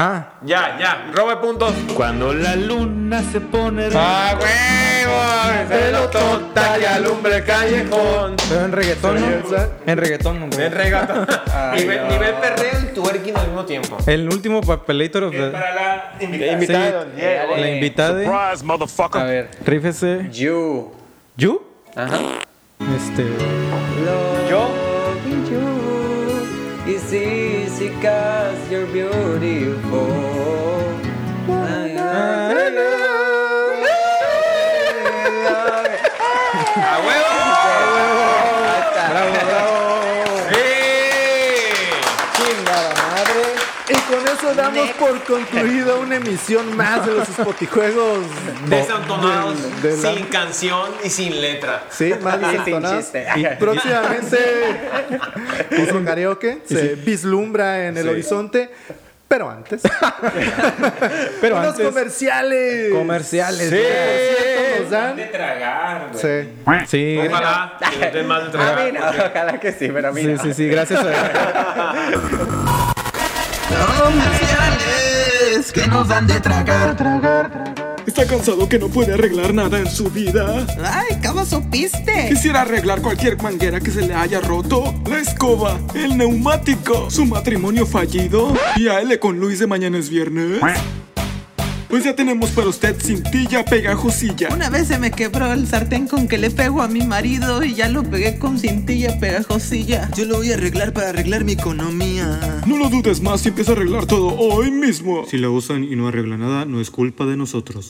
Ah, 0.00 0.34
Ya, 0.44 0.78
ya. 0.78 1.10
Robo 1.12 1.30
de 1.30 1.36
puntos. 1.38 1.72
Cuando 1.96 2.32
la 2.32 2.54
luna 2.54 3.20
se 3.32 3.40
pone 3.40 3.88
¡Ah, 3.96 4.38
huevo! 4.38 5.74
El 5.74 6.08
total 6.10 6.80
y 6.80 6.84
alumbra 6.84 7.36
el 7.38 7.44
callejón. 7.44 8.36
Pero 8.48 8.64
en 8.66 8.72
reggaetón, 8.72 9.20
¿no? 9.20 9.26
En 9.86 9.96
reggaetón, 9.98 10.36
en 10.36 10.60
En 10.60 10.72
reggaetón. 10.72 11.26
nivel, 11.74 12.08
nivel 12.08 12.34
perreo 12.34 12.80
y 12.80 12.94
twerking 12.94 13.36
al 13.36 13.46
mismo 13.48 13.64
tiempo. 13.64 13.96
El 14.06 14.28
último 14.28 14.60
papelator 14.60 15.24
of 15.24 15.32
the... 15.32 15.48
Para 15.50 15.74
la 15.74 16.12
invitada. 16.20 17.02
Sí. 17.16 17.20
yeah. 17.20 17.46
La 17.56 17.68
invitada, 17.70 18.52
A 19.14 19.24
ver. 19.24 19.50
rífese. 19.64 20.28
You. 20.30 20.92
¿You? 21.36 21.60
Ajá. 21.96 22.18
Este... 22.96 23.24
Yo. 24.48 24.68
Loving 24.68 25.44
you 25.50 26.92
is 26.94 27.12
easy 27.12 27.90
cause 28.00 28.56
you're 28.70 28.86
beautiful. 28.86 29.67
¡A 36.80 36.98
huevo! 37.04 37.28
¡Sí! 40.50 40.58
Y 43.90 43.94
con 44.12 44.26
eso 44.26 44.54
damos 44.54 44.90
por 44.92 45.22
concluida 45.24 45.94
una 45.96 46.16
emisión 46.16 46.76
más 46.76 47.04
de 47.06 47.12
los 47.14 47.28
Spotijuegos. 47.28 48.20
Desentonados, 48.68 49.82
Del- 49.82 50.00
del- 50.02 50.16
sin 50.16 50.26
canción 50.26 50.90
y 51.04 51.10
sin 51.10 51.40
letra. 51.40 51.84
Sí, 51.90 52.12
más 52.22 52.40
desentonados. 52.40 53.06
Y 53.36 53.44
próximamente 53.58 54.38
otro 55.82 56.04
karaoke 56.04 56.62
se 56.66 56.94
vislumbra 56.96 57.86
en 57.88 57.96
el 57.96 58.08
horizonte. 58.08 58.70
Pero 59.28 59.50
antes, 59.50 59.82
Pero 61.42 61.56
unos 61.56 61.68
antes... 61.72 61.86
comerciales. 61.86 62.92
Comerciales. 62.94 63.68
Sí. 63.68 64.80
Nos 64.80 64.90
dan. 64.90 65.16
De 65.16 65.24
tragar, 65.26 66.08
güey. 66.12 66.22
Sí. 66.22 66.48
Sí. 66.86 67.18
Ojalá 67.28 67.76
que 67.78 67.98
nos 67.98 68.12
den 68.14 68.26
más 68.26 68.40
de 68.40 68.48
A 68.48 68.50
tragar. 68.52 68.84
mí 68.86 68.92
no, 68.98 69.00
ojalá 69.26 69.60
que 69.60 69.72
sí, 69.72 69.88
pero 69.92 70.08
a 70.08 70.12
mí 70.12 70.22
Sí, 70.22 70.26
no. 70.28 70.42
sí, 70.42 70.54
sí, 70.54 70.68
gracias 70.68 71.00
a... 71.04 71.94
Comerciales 74.02 75.72
que 75.72 75.86
nos 75.88 76.08
dan 76.08 76.26
de 76.26 76.40
tragar. 76.40 76.96
¿Está 78.08 78.26
cansado 78.26 78.66
que 78.70 78.78
no 78.78 78.88
puede 78.88 79.12
arreglar 79.12 79.52
nada 79.52 79.78
en 79.78 79.86
su 79.86 80.08
vida? 80.08 80.66
Ay, 80.82 81.18
¿cómo 81.22 81.44
supiste? 81.44 82.26
Quisiera 82.30 82.62
arreglar 82.62 83.02
cualquier 83.02 83.36
manguera 83.42 83.80
que 83.80 83.90
se 83.90 84.00
le 84.00 84.14
haya 84.14 84.40
roto, 84.40 84.94
la 85.06 85.18
escoba, 85.18 85.78
el 85.94 86.16
neumático, 86.16 87.10
su 87.10 87.26
matrimonio 87.26 87.84
fallido 87.84 88.54
y 88.76 88.88
a 88.88 89.02
L 89.02 89.18
con 89.18 89.38
Luis 89.38 89.58
de 89.58 89.66
mañana 89.66 89.98
es 89.98 90.08
viernes. 90.08 90.58
Pues 91.88 92.04
ya 92.04 92.14
tenemos 92.14 92.50
para 92.50 92.68
usted 92.68 93.00
cintilla 93.00 93.64
pegajosilla. 93.64 94.48
Una 94.52 94.68
vez 94.68 94.88
se 94.88 94.98
me 94.98 95.10
quebró 95.10 95.50
el 95.52 95.66
sartén 95.66 96.06
con 96.06 96.28
que 96.28 96.36
le 96.36 96.50
pego 96.50 96.82
a 96.82 96.88
mi 96.88 97.00
marido 97.00 97.64
y 97.64 97.74
ya 97.74 97.88
lo 97.88 98.02
pegué 98.02 98.38
con 98.38 98.58
cintilla 98.58 99.18
pegajosilla. 99.18 100.10
Yo 100.14 100.26
lo 100.26 100.36
voy 100.36 100.52
a 100.52 100.54
arreglar 100.56 100.92
para 100.92 101.08
arreglar 101.08 101.44
mi 101.44 101.52
economía. 101.52 102.60
No 102.66 102.76
lo 102.76 102.90
dudes 102.90 103.22
más 103.22 103.44
y 103.46 103.48
empieza 103.48 103.72
a 103.72 103.74
arreglar 103.76 104.04
todo 104.04 104.36
hoy 104.38 104.70
mismo. 104.70 105.24
Si 105.30 105.38
la 105.38 105.48
usan 105.48 105.82
y 105.82 105.96
no 105.96 106.08
arregla 106.08 106.36
nada, 106.36 106.66
no 106.66 106.78
es 106.78 106.90
culpa 106.90 107.24
de 107.24 107.38
nosotros. 107.38 107.88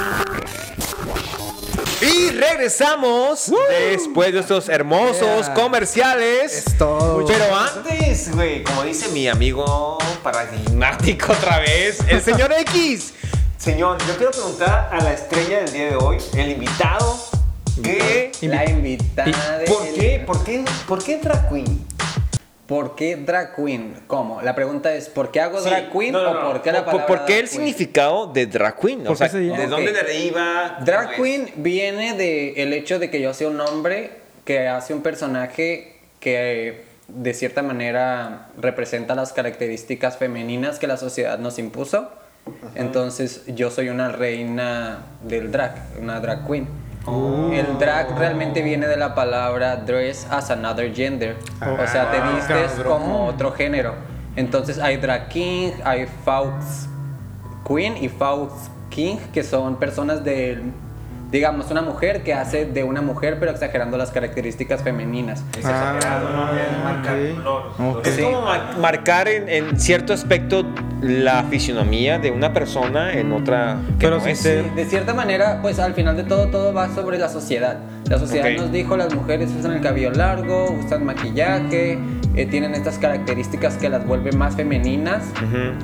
Y 2.01 2.31
regresamos 2.31 3.53
después 3.91 4.33
de 4.33 4.39
estos 4.39 4.69
hermosos 4.69 5.49
comerciales. 5.51 6.67
Es 6.67 6.79
todo. 6.79 7.27
Pero 7.27 7.45
antes, 7.57 8.33
güey, 8.33 8.63
como 8.63 8.85
dice 8.85 9.09
mi 9.09 9.27
amigo 9.27 9.99
paradigmático 10.23 11.33
otra 11.33 11.59
vez, 11.59 11.99
el 12.09 12.23
señor 12.23 12.53
X. 12.61 13.15
Señor, 13.59 13.99
yo 14.07 14.17
quiero 14.17 14.31
preguntar 14.31 14.89
a 14.93 15.03
la 15.03 15.13
estrella 15.13 15.61
del 15.61 15.73
día 15.73 15.87
de 15.91 15.97
hoy, 15.97 16.19
el 16.37 16.51
invitado, 16.53 17.17
¿qué? 17.83 18.31
La 18.43 18.69
invitada. 18.71 19.33
¿Por 19.67 19.93
qué? 19.95 20.23
¿Por 20.25 20.45
qué? 20.45 20.65
¿Por 20.87 21.03
qué 21.05 21.17
drag 21.19 21.49
queen? 21.49 21.87
¿Por 22.69 22.95
qué 22.95 23.17
drag 23.17 23.57
queen? 23.57 24.01
¿Cómo? 24.07 24.41
La 24.43 24.55
pregunta 24.55 24.95
es, 24.95 25.09
¿por 25.09 25.31
qué 25.33 25.41
hago 25.41 25.61
drag 25.61 25.91
queen 25.91 26.13
No, 26.13 26.23
no, 26.23 26.31
o 26.31 26.35
no. 26.35 26.53
por 26.53 26.63
qué 26.63 26.71
la 26.71 26.85
¿Por- 26.85 26.93
palabra 26.93 27.07
¿Por 27.07 27.25
qué 27.25 27.39
el 27.41 27.49
significado 27.49 28.27
de 28.29 28.47
drag 28.47 28.79
queen? 28.79 29.03
¿Por 29.03 29.13
O 29.13 29.17
sea? 29.17 29.29
¿de 29.29 29.67
dónde 29.67 29.91
Ok. 29.91 29.97
deriva? 30.07 30.79
Drag 30.85 31.17
queen 31.17 31.51
viene 31.57 32.15
del 32.15 32.73
hecho 32.73 32.99
de 32.99 33.11
que 33.11 33.21
yo 33.21 33.35
sea 33.35 33.49
un 33.49 33.61
hombre 33.61 34.13
que 34.45 34.69
hace 34.69 34.95
un 34.95 35.03
personaje 35.03 35.97
que 36.21 36.85
de 37.09 37.35
cierta 37.35 37.63
manera 37.63 38.49
representa 38.59 39.15
las 39.15 39.33
características 39.33 40.17
femeninas 40.17 40.79
que 40.79 40.87
la 40.87 40.97
sociedad 40.97 41.39
nos 41.39 41.59
impuso. 41.59 42.11
Entonces 42.75 43.45
yo 43.47 43.71
soy 43.71 43.89
una 43.89 44.09
reina 44.09 44.99
del 45.23 45.51
drag, 45.51 45.75
una 46.01 46.21
drag 46.21 46.47
queen. 46.47 46.69
El 47.53 47.79
drag 47.79 48.19
realmente 48.19 48.61
viene 48.63 48.87
de 48.87 48.97
la 48.97 49.15
palabra 49.15 49.77
dress 49.77 50.27
as 50.31 50.51
another 50.51 50.95
gender. 50.95 51.37
o 51.61 51.87
sea, 51.87 52.11
te 52.11 52.21
vistes 52.21 52.85
como 52.85 53.27
otro 53.27 53.53
género. 53.53 53.95
Entonces 54.37 54.79
hay 54.79 54.99
drag 54.99 55.29
king, 55.29 55.73
hay 55.85 56.07
faux 56.25 56.87
queen 57.67 57.97
y 57.97 58.09
faux 58.09 58.53
king, 58.91 59.17
que 59.33 59.43
son 59.43 59.77
personas 59.77 60.23
de, 60.23 60.63
digamos, 61.31 61.71
una 61.71 61.83
mujer 61.83 62.23
que 62.23 62.33
hace 62.35 62.65
de 62.65 62.85
una 62.85 63.03
mujer, 63.03 63.37
pero 63.39 63.51
exagerando 63.53 63.97
las 63.99 64.11
características 64.11 64.83
femeninas. 64.83 65.45
Ok. 67.79 68.07
Es 68.07 68.19
como 68.19 68.43
ma- 68.43 68.77
marcar 68.81 69.29
en, 69.29 69.49
en 69.49 69.79
cierto 69.79 70.13
aspecto 70.13 70.65
la 71.01 71.45
fisionomía 71.45 72.19
de 72.19 72.31
una 72.31 72.53
persona 72.53 73.13
en 73.13 73.33
otra 73.33 73.79
que 73.99 74.07
Pero 74.07 74.19
no 74.19 74.27
es. 74.27 74.43
De 74.43 74.85
cierta 74.87 75.15
manera, 75.15 75.61
pues 75.63 75.79
al 75.79 75.95
final 75.95 76.17
de 76.17 76.25
todo, 76.25 76.49
todo 76.49 76.73
va 76.73 76.89
sobre 76.95 77.19
la 77.19 77.29
sociedad. 77.29 77.79
La 78.09 78.19
sociedad 78.19 78.49
nos 78.57 78.73
dijo, 78.73 78.97
las 78.97 79.15
mujeres 79.15 79.51
usan 79.59 79.73
el 79.73 79.81
cabello 79.83 80.11
largo, 80.11 80.73
usan 80.85 81.05
maquillaje, 81.05 81.99
eh, 82.41 82.47
tienen 82.47 82.75
estas 82.75 82.99
características 82.99 83.77
que 83.77 83.89
las 83.89 84.07
vuelven 84.07 84.39
más 84.39 84.55
femeninas. 84.57 85.25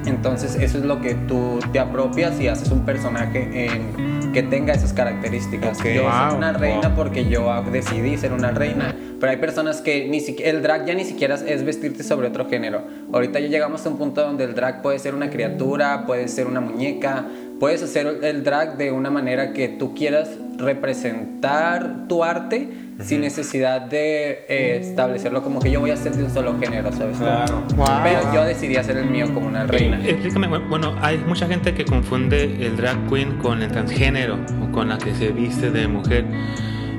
Entonces 0.07 0.57
eso 0.57 0.79
es 0.79 0.85
lo 0.85 1.01
que 1.01 1.15
tú 1.15 1.59
te 1.73 1.79
apropias 1.79 2.41
y 2.41 2.49
haces 2.49 2.71
un 2.71 2.85
personaje 2.85 3.67
en- 3.67 4.33
que 4.33 4.43
tenga 4.43 4.73
esas 4.73 4.93
características. 4.93 5.79
Ok. 5.79 5.87
Yo 5.95 6.03
Wow, 6.03 6.13
soy 6.31 6.39
una 6.39 6.53
reina 6.53 6.89
wow. 6.89 6.97
porque 6.97 7.25
yo 7.27 7.63
decidí 7.71 8.17
ser 8.17 8.33
una 8.33 8.51
reina. 8.51 8.93
Pero 9.21 9.31
hay 9.31 9.39
personas 9.39 9.81
que 9.81 10.09
ni 10.09 10.21
siquiera, 10.21 10.51
el 10.51 10.61
drag 10.61 10.87
ya 10.87 10.95
ni 10.95 11.05
siquiera 11.05 11.37
es 11.37 11.65
vestirte 11.65 12.03
sobre 12.03 12.27
otro 12.29 12.49
género. 12.49 12.83
Ahorita 13.13 13.39
ya 13.39 13.47
llegamos 13.47 13.87
a 13.87 13.89
un 13.91 13.97
punto 13.97 14.23
donde 14.23 14.43
el 14.45 14.55
drag 14.55 14.83
puede 14.83 14.99
ser 14.99 15.15
una 15.15 15.31
criatura, 15.31 16.05
puede 16.05 16.27
ser 16.29 16.47
una 16.49 16.61
muñeca, 16.61 17.25
puedes 17.61 17.83
hacer 17.83 18.19
el 18.23 18.45
drag 18.45 18.77
de 18.77 18.91
una 18.93 19.11
manera 19.11 19.53
que 19.53 19.69
tú 19.69 19.95
quieras 19.95 20.31
representar 20.59 22.07
tu 22.09 22.23
arte 22.25 22.69
sin 23.01 23.21
necesidad 23.23 23.81
de 23.83 24.45
eh, 24.49 24.79
establecerlo 24.81 25.43
como 25.43 25.59
que 25.61 25.71
yo 25.71 25.81
voy 25.81 25.91
a 25.91 25.97
ser 25.97 26.13
de 26.15 26.23
un 26.25 26.31
solo 26.31 26.57
género, 26.61 26.93
¿sabes? 26.93 27.19
Claro. 27.19 27.65
Pero 28.05 28.33
yo 28.33 28.45
decidí 28.45 28.77
hacer 28.77 28.97
el 28.99 29.07
mío 29.11 29.27
como 29.35 29.49
una 29.49 29.67
reina. 29.67 30.01
Explícame, 30.07 30.49
bu- 30.49 30.69
bueno, 30.69 30.95
hay 31.03 31.19
mucha 31.19 31.47
gente 31.49 31.75
que 31.75 31.85
confunde 31.85 32.45
el 32.65 32.77
drag 32.77 33.09
queen 33.09 33.37
con 33.39 33.63
el 33.63 33.71
transgénero 33.73 34.39
o 34.63 34.71
con 34.71 34.89
la 34.91 34.99
que 34.99 35.13
se 35.15 35.33
viste 35.33 35.71
de 35.73 35.89
mujer. 35.89 36.25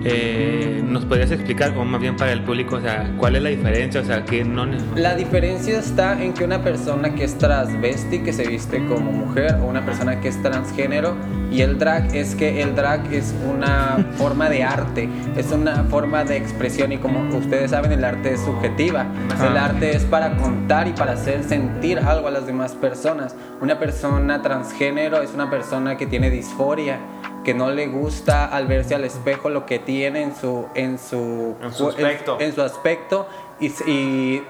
Eh, 0.08 0.84
¿Nos 0.86 1.04
podrías 1.04 1.32
explicar, 1.32 1.76
o 1.76 1.84
más 1.84 2.00
bien 2.00 2.16
para 2.16 2.32
el 2.32 2.44
público, 2.44 2.76
o 2.76 2.82
sea, 2.82 3.12
cuál 3.18 3.38
es 3.38 3.42
la 3.42 3.50
diferencia? 3.50 4.02
O 4.02 4.06
sea, 4.06 4.24
que 4.24 4.44
no... 4.46 4.68
La 4.96 5.16
diferencia 5.16 5.80
está 5.80 6.22
en 6.22 6.34
que 6.34 6.44
una 6.44 6.62
persona 6.62 7.16
que 7.16 7.24
es 7.24 7.36
transvesti, 7.40 8.20
que 8.20 8.32
se 8.32 8.48
viste 8.48 8.86
como 8.86 9.12
mujer, 9.12 9.56
o 9.62 9.66
una 9.66 9.84
persona 9.84 10.22
que 10.22 10.28
es 10.28 10.40
transgénero, 10.44 11.16
y 11.52 11.62
el 11.62 11.80
drag 11.80 12.16
es 12.16 12.36
que 12.36 12.62
el 12.62 12.76
drag 12.76 13.12
es 13.12 13.34
una 13.50 13.98
forma 14.18 14.48
de 14.48 14.64
arte, 14.64 15.10
es 15.36 15.52
una 15.52 15.84
forma 15.86 16.24
de 16.24 16.38
expresión, 16.38 16.92
y 16.92 17.00
como 17.00 17.36
ustedes 17.36 17.72
saben, 17.72 17.92
el 17.92 18.06
arte 18.06 18.34
es 18.34 18.42
subjetiva. 18.42 19.08
El 19.44 19.58
arte 19.58 19.96
es 19.96 20.04
para 20.04 20.38
contar 20.38 20.88
y 20.88 20.92
para 20.92 21.14
hacer 21.14 21.44
sentir 21.44 21.98
algo 21.98 22.28
a 22.28 22.32
las 22.32 22.46
demás 22.46 22.74
personas. 22.74 23.36
Una 23.60 23.80
persona 23.80 24.44
transgénero 24.44 25.24
es 25.24 25.34
una 25.34 25.50
persona 25.50 25.98
que 25.98 26.06
tiene 26.06 26.30
disforia 26.30 27.00
que 27.46 27.54
no 27.54 27.72
le 27.72 27.88
gusta 27.88 28.44
al 28.46 28.68
verse 28.68 28.94
al 28.96 29.06
espejo 29.06 29.50
lo 29.50 29.66
que 29.66 29.80
tiene 29.80 30.22
en 30.24 30.36
su 30.36 30.66
en 30.76 31.00
su, 31.00 31.56
En 31.62 31.72
su 31.72 31.88
aspecto. 31.88 32.38
en 32.42 32.54
su 32.54 32.62
aspecto 32.62 33.28
y, 33.62 33.68
y- 33.90 34.44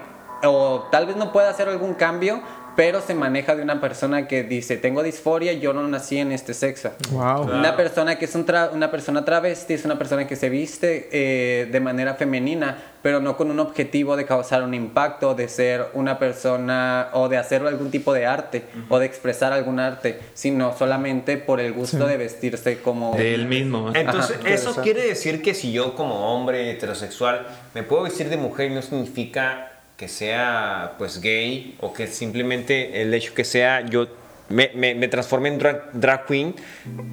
o 0.44 0.88
tal 0.90 1.06
vez 1.06 1.16
no 1.16 1.32
pueda 1.32 1.48
hacer 1.50 1.68
algún 1.68 1.94
cambio 1.94 2.40
pero 2.76 3.00
se 3.00 3.14
maneja 3.14 3.56
de 3.56 3.62
una 3.62 3.80
persona 3.80 4.28
que 4.28 4.42
dice 4.44 4.76
tengo 4.76 5.02
disforia 5.02 5.52
yo 5.54 5.72
no 5.72 5.86
nací 5.88 6.18
en 6.18 6.30
este 6.32 6.54
sexo 6.54 6.90
Wow. 7.10 7.42
una 7.58 7.76
persona 7.76 8.18
que 8.18 8.26
es 8.26 8.34
un 8.34 8.46
tra- 8.46 8.70
una 8.72 8.90
persona 8.90 9.24
travesti 9.24 9.74
es 9.74 9.84
una 9.84 9.96
persona 9.98 10.26
que 10.26 10.36
se 10.36 10.48
viste 10.50 11.08
eh, 11.10 11.66
de 11.66 11.80
manera 11.80 12.14
femenina 12.14 12.76
pero 13.02 13.20
no 13.20 13.36
con 13.36 13.50
un 13.50 13.60
objetivo 13.60 14.16
de 14.16 14.24
causar 14.26 14.62
un 14.62 14.74
impacto 14.74 15.34
de 15.34 15.48
ser 15.48 15.86
una 15.94 16.18
persona 16.18 17.08
o 17.12 17.28
de 17.28 17.36
hacer 17.38 17.64
algún 17.66 17.90
tipo 17.90 18.12
de 18.12 18.26
arte 18.26 18.64
o 18.88 18.98
de 18.98 19.06
expresar 19.06 19.52
algún 19.52 19.78
arte 19.80 20.18
sino 20.34 20.76
solamente 20.76 21.36
por 21.36 21.60
el 21.60 21.72
gusto 21.72 22.06
de 22.06 22.16
vestirse 22.16 22.78
como 22.82 23.14
De 23.14 23.34
él 23.34 23.46
mismo. 23.46 23.92
Entonces, 23.94 24.38
Ajá. 24.40 24.48
eso 24.50 24.76
quiere 24.82 25.02
decir 25.06 25.40
que 25.40 25.54
si 25.54 25.72
yo 25.72 25.94
como 25.94 26.34
hombre 26.34 26.70
heterosexual 26.72 27.46
me 27.74 27.82
puedo 27.84 28.02
vestir 28.02 28.28
de 28.28 28.36
mujer 28.36 28.70
no 28.72 28.82
significa 28.82 29.72
que 29.96 30.08
sea 30.08 30.92
pues 30.98 31.20
gay 31.20 31.76
o 31.80 31.92
que 31.92 32.06
simplemente 32.06 33.00
el 33.02 33.14
hecho 33.14 33.32
que 33.34 33.44
sea 33.44 33.80
yo 33.86 34.06
me, 34.48 34.70
me, 34.74 34.94
me 34.94 35.08
transforme 35.08 35.48
en 35.48 35.58
drag, 35.58 35.90
drag 35.94 36.26
queen, 36.26 36.54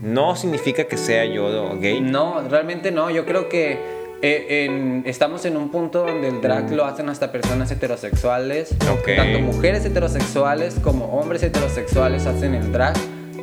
no 0.03 0.35
significa 0.35 0.83
que 0.83 0.97
sea 0.97 1.25
yo 1.25 1.77
gay. 1.79 1.99
No, 2.01 2.41
realmente 2.47 2.91
no. 2.91 3.09
Yo 3.09 3.25
creo 3.25 3.49
que 3.49 3.79
eh, 4.21 4.65
en- 4.65 5.03
estamos 5.07 5.43
en 5.45 5.57
un 5.57 5.71
punto 5.71 6.05
donde 6.05 6.27
el 6.27 6.41
drag 6.41 6.71
lo 6.71 6.85
hacen 6.85 7.09
hasta 7.09 7.31
personas 7.31 7.71
heterosexuales. 7.71 8.71
Ok. 8.91 9.09
Tanto 9.15 9.39
mujeres 9.39 9.83
heterosexuales 9.85 10.75
como 10.83 11.05
hombres 11.19 11.41
heterosexuales 11.43 12.25
hacen 12.27 12.53
el 12.53 12.71
drag. 12.71 12.95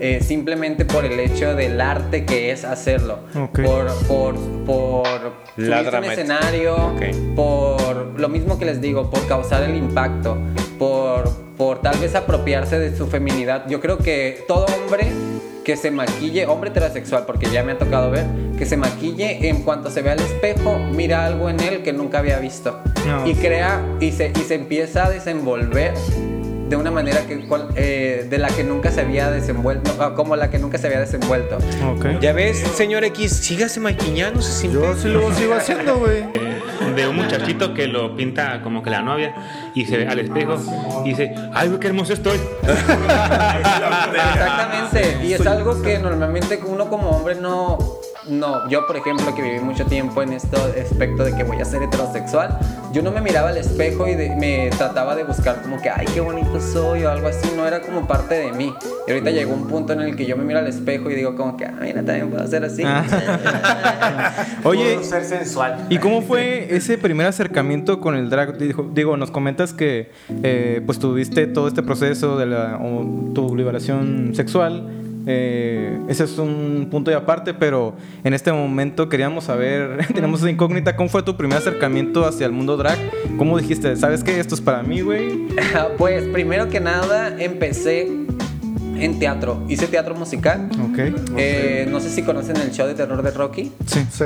eh, 0.02 0.20
simplemente 0.22 0.86
por 0.86 1.04
el 1.04 1.18
hecho 1.20 1.54
del 1.54 1.78
arte 1.80 2.24
que 2.24 2.52
es 2.52 2.64
hacerlo. 2.64 3.18
Por, 3.52 3.88
por 4.64 5.32
subirse 5.60 5.98
un 5.98 6.04
escenario, 6.04 6.74
Ok. 6.76 7.34
por 7.36 8.18
lo 8.20 8.28
mismo 8.28 8.58
que 8.58 8.64
les 8.64 8.80
digo, 8.80 9.10
por 9.10 9.26
causar 9.26 9.62
el 9.62 9.76
impacto, 9.76 10.36
por, 10.78 11.30
por 11.56 11.80
tal 11.80 11.98
vez 11.98 12.14
apropiarse 12.14 12.78
de 12.78 12.96
su 12.96 13.06
feminidad. 13.06 13.66
Yo 13.68 13.80
creo 13.80 13.98
que 13.98 14.44
todo 14.48 14.66
hombre 14.66 15.06
que 15.64 15.76
se 15.76 15.90
maquille, 15.90 16.46
hombre 16.46 16.70
heterosexual, 16.70 17.24
porque 17.26 17.48
ya 17.50 17.62
me 17.62 17.72
ha 17.72 17.78
tocado 17.78 18.10
ver, 18.10 18.24
que 18.58 18.64
se 18.66 18.76
maquille 18.76 19.48
en 19.48 19.62
cuanto 19.62 19.90
se 19.90 20.02
ve 20.02 20.10
al 20.10 20.20
espejo, 20.20 20.78
mira 20.78 21.26
algo 21.26 21.50
en 21.50 21.60
él 21.60 21.82
que 21.82 21.92
nunca 21.92 22.18
había 22.18 22.38
visto. 22.38 22.78
No. 23.06 23.26
Y 23.28 23.34
crea 23.34 23.80
y 24.00 24.12
se, 24.12 24.32
y 24.34 24.40
se 24.40 24.54
empieza 24.54 25.06
a 25.06 25.10
desenvolver 25.10 25.92
de 26.70 26.76
una 26.76 26.90
manera 26.92 27.26
que, 27.26 27.40
cual- 27.46 27.68
eh, 27.74 28.26
de 28.30 28.38
la 28.38 28.48
que 28.48 28.62
nunca 28.64 28.90
se 28.92 29.00
había 29.00 29.28
desenvuelto, 29.30 29.90
ah, 29.98 30.14
como 30.14 30.36
la 30.36 30.48
que 30.50 30.58
nunca 30.60 30.78
se 30.78 30.86
había 30.86 31.00
desenvuelto. 31.00 31.58
Ya 32.20 32.32
ves, 32.32 32.58
señor 32.76 33.02
X, 33.04 33.32
sígase 33.32 33.80
maquillándose 33.80 34.52
sin 34.52 34.72
Yo 34.72 34.94
sí 34.94 35.08
lo 35.08 35.34
sigo 35.34 35.54
haciendo, 35.54 35.98
güey. 35.98 36.24
de 36.94 37.08
un 37.08 37.16
muchachito 37.16 37.74
que 37.74 37.86
lo 37.88 38.16
pinta 38.16 38.62
como 38.62 38.82
que 38.82 38.90
la 38.90 39.02
novia 39.02 39.34
y 39.74 39.84
se 39.84 39.96
ve 39.98 40.06
al 40.08 40.18
espejo 40.20 40.56
y 41.04 41.08
dice, 41.10 41.34
ay, 41.52 41.68
güey, 41.68 41.80
qué 41.80 41.88
hermoso 41.88 42.12
estoy. 42.12 42.38
Exactamente, 44.12 45.18
y 45.26 45.32
es 45.34 45.46
algo 45.46 45.82
que 45.82 45.98
normalmente 45.98 46.60
uno 46.64 46.88
como 46.88 47.10
hombre 47.10 47.34
no, 47.34 47.78
no, 48.30 48.68
yo 48.68 48.86
por 48.86 48.96
ejemplo 48.96 49.34
que 49.34 49.42
viví 49.42 49.60
mucho 49.60 49.84
tiempo 49.86 50.22
en 50.22 50.32
este 50.32 50.56
aspecto 50.80 51.24
de 51.24 51.34
que 51.36 51.42
voy 51.44 51.60
a 51.60 51.64
ser 51.64 51.82
heterosexual, 51.82 52.58
yo 52.92 53.02
no 53.02 53.10
me 53.12 53.20
miraba 53.20 53.50
al 53.50 53.56
espejo 53.58 54.06
y 54.08 54.14
de- 54.14 54.34
me 54.36 54.70
trataba 54.76 55.14
de 55.16 55.24
buscar 55.24 55.60
como 55.62 55.80
que, 55.82 55.90
ay, 55.90 56.06
qué 56.14 56.20
bonito 56.20 56.60
soy 56.60 57.04
o 57.04 57.10
algo 57.10 57.28
así, 57.28 57.50
no 57.56 57.66
era 57.66 57.80
como 57.80 58.06
parte 58.06 58.34
de 58.36 58.52
mí. 58.52 58.72
Y 59.06 59.10
ahorita 59.12 59.30
llegó 59.30 59.52
un 59.54 59.66
punto 59.68 59.92
en 59.92 60.00
el 60.00 60.16
que 60.16 60.24
yo 60.26 60.36
me 60.36 60.44
miro 60.44 60.58
al 60.60 60.66
espejo 60.68 61.10
y 61.10 61.14
digo 61.14 61.34
como 61.36 61.56
que, 61.56 61.64
ah, 61.66 61.74
mira, 61.80 62.02
también 62.04 62.30
puedo 62.30 62.46
ser 62.46 62.64
así. 62.64 62.82
Oye, 64.64 64.94
Puedo 64.94 65.02
ser 65.04 65.24
sensual. 65.24 65.86
¿y 65.88 65.98
cómo 65.98 66.22
fue 66.22 66.74
ese 66.74 66.98
primer 66.98 67.26
acercamiento 67.26 68.00
con 68.00 68.14
el 68.14 68.30
drag? 68.30 68.56
Digo, 68.94 69.16
nos 69.16 69.30
comentas 69.30 69.72
que 69.72 70.10
eh, 70.42 70.82
pues 70.86 70.98
tuviste 70.98 71.46
todo 71.46 71.68
este 71.68 71.82
proceso 71.82 72.38
de 72.38 72.46
la, 72.46 72.78
o 72.82 73.32
tu 73.34 73.56
liberación 73.56 74.32
sexual. 74.34 74.88
Eh, 75.32 75.98
ese 76.08 76.24
es 76.24 76.38
un 76.38 76.88
punto 76.90 77.10
de 77.10 77.16
aparte, 77.16 77.54
pero 77.54 77.94
en 78.24 78.34
este 78.34 78.52
momento 78.52 79.08
queríamos 79.08 79.44
saber, 79.44 80.06
tenemos 80.14 80.40
esa 80.40 80.50
incógnita, 80.50 80.96
¿cómo 80.96 81.08
fue 81.08 81.22
tu 81.22 81.36
primer 81.36 81.58
acercamiento 81.58 82.26
hacia 82.26 82.46
el 82.46 82.52
mundo 82.52 82.76
drag? 82.76 82.98
¿Cómo 83.38 83.58
dijiste, 83.58 83.94
sabes 83.96 84.24
qué, 84.24 84.40
esto 84.40 84.56
es 84.56 84.60
para 84.60 84.82
mí, 84.82 85.00
güey? 85.02 85.48
pues 85.98 86.24
primero 86.24 86.68
que 86.68 86.80
nada 86.80 87.40
empecé 87.40 88.08
en 89.00 89.18
teatro, 89.18 89.62
hice 89.68 89.86
teatro 89.86 90.14
musical. 90.14 90.68
Ok. 90.90 90.98
Eh, 91.36 91.86
no 91.90 92.00
sé 92.00 92.10
si 92.10 92.22
conocen 92.22 92.56
el 92.56 92.70
show 92.72 92.86
de 92.86 92.94
terror 92.94 93.22
de 93.22 93.30
Rocky. 93.30 93.72
Sí. 93.86 94.06
Sí. 94.10 94.24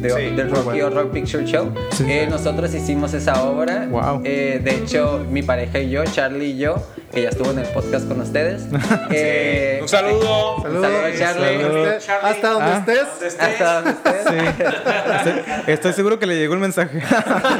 de, 0.00 0.32
del 0.36 0.50
Rocky 0.50 0.80
Horror 0.82 1.10
Picture 1.10 1.44
Show. 1.46 1.72
Sí. 1.92 2.04
Eh, 2.08 2.26
nosotros 2.30 2.74
hicimos 2.74 3.14
esa 3.14 3.42
obra. 3.44 3.86
Wow. 3.90 4.22
Eh, 4.24 4.60
de 4.62 4.70
hecho, 4.76 5.24
mi 5.30 5.42
pareja 5.42 5.78
y 5.78 5.90
yo, 5.90 6.04
Charlie 6.04 6.46
y 6.50 6.58
yo, 6.58 6.76
que 7.12 7.22
ya 7.22 7.28
estuvo 7.30 7.50
en 7.50 7.60
el 7.60 7.66
podcast 7.68 8.06
con 8.08 8.20
ustedes. 8.20 8.66
eh, 9.10 9.78
Un 9.82 9.88
saludo. 9.88 10.56
Un 10.56 10.62
saludo, 10.62 10.88
Charlie. 11.18 11.62
Saludos. 11.62 11.96
Usted- 12.02 12.12
Hasta 12.22 12.50
donde 12.50 12.70
Ah. 12.70 12.84
estés. 12.86 13.36
Hasta 13.40 13.74
donde 13.74 13.90
estés. 13.90 14.16
Sí. 15.24 15.30
Estoy, 15.68 15.92
seguro 15.92 16.18
que 16.18 16.26
le 16.26 16.36
llegó 16.36 16.54
el 16.54 16.60
mensaje. 16.60 17.00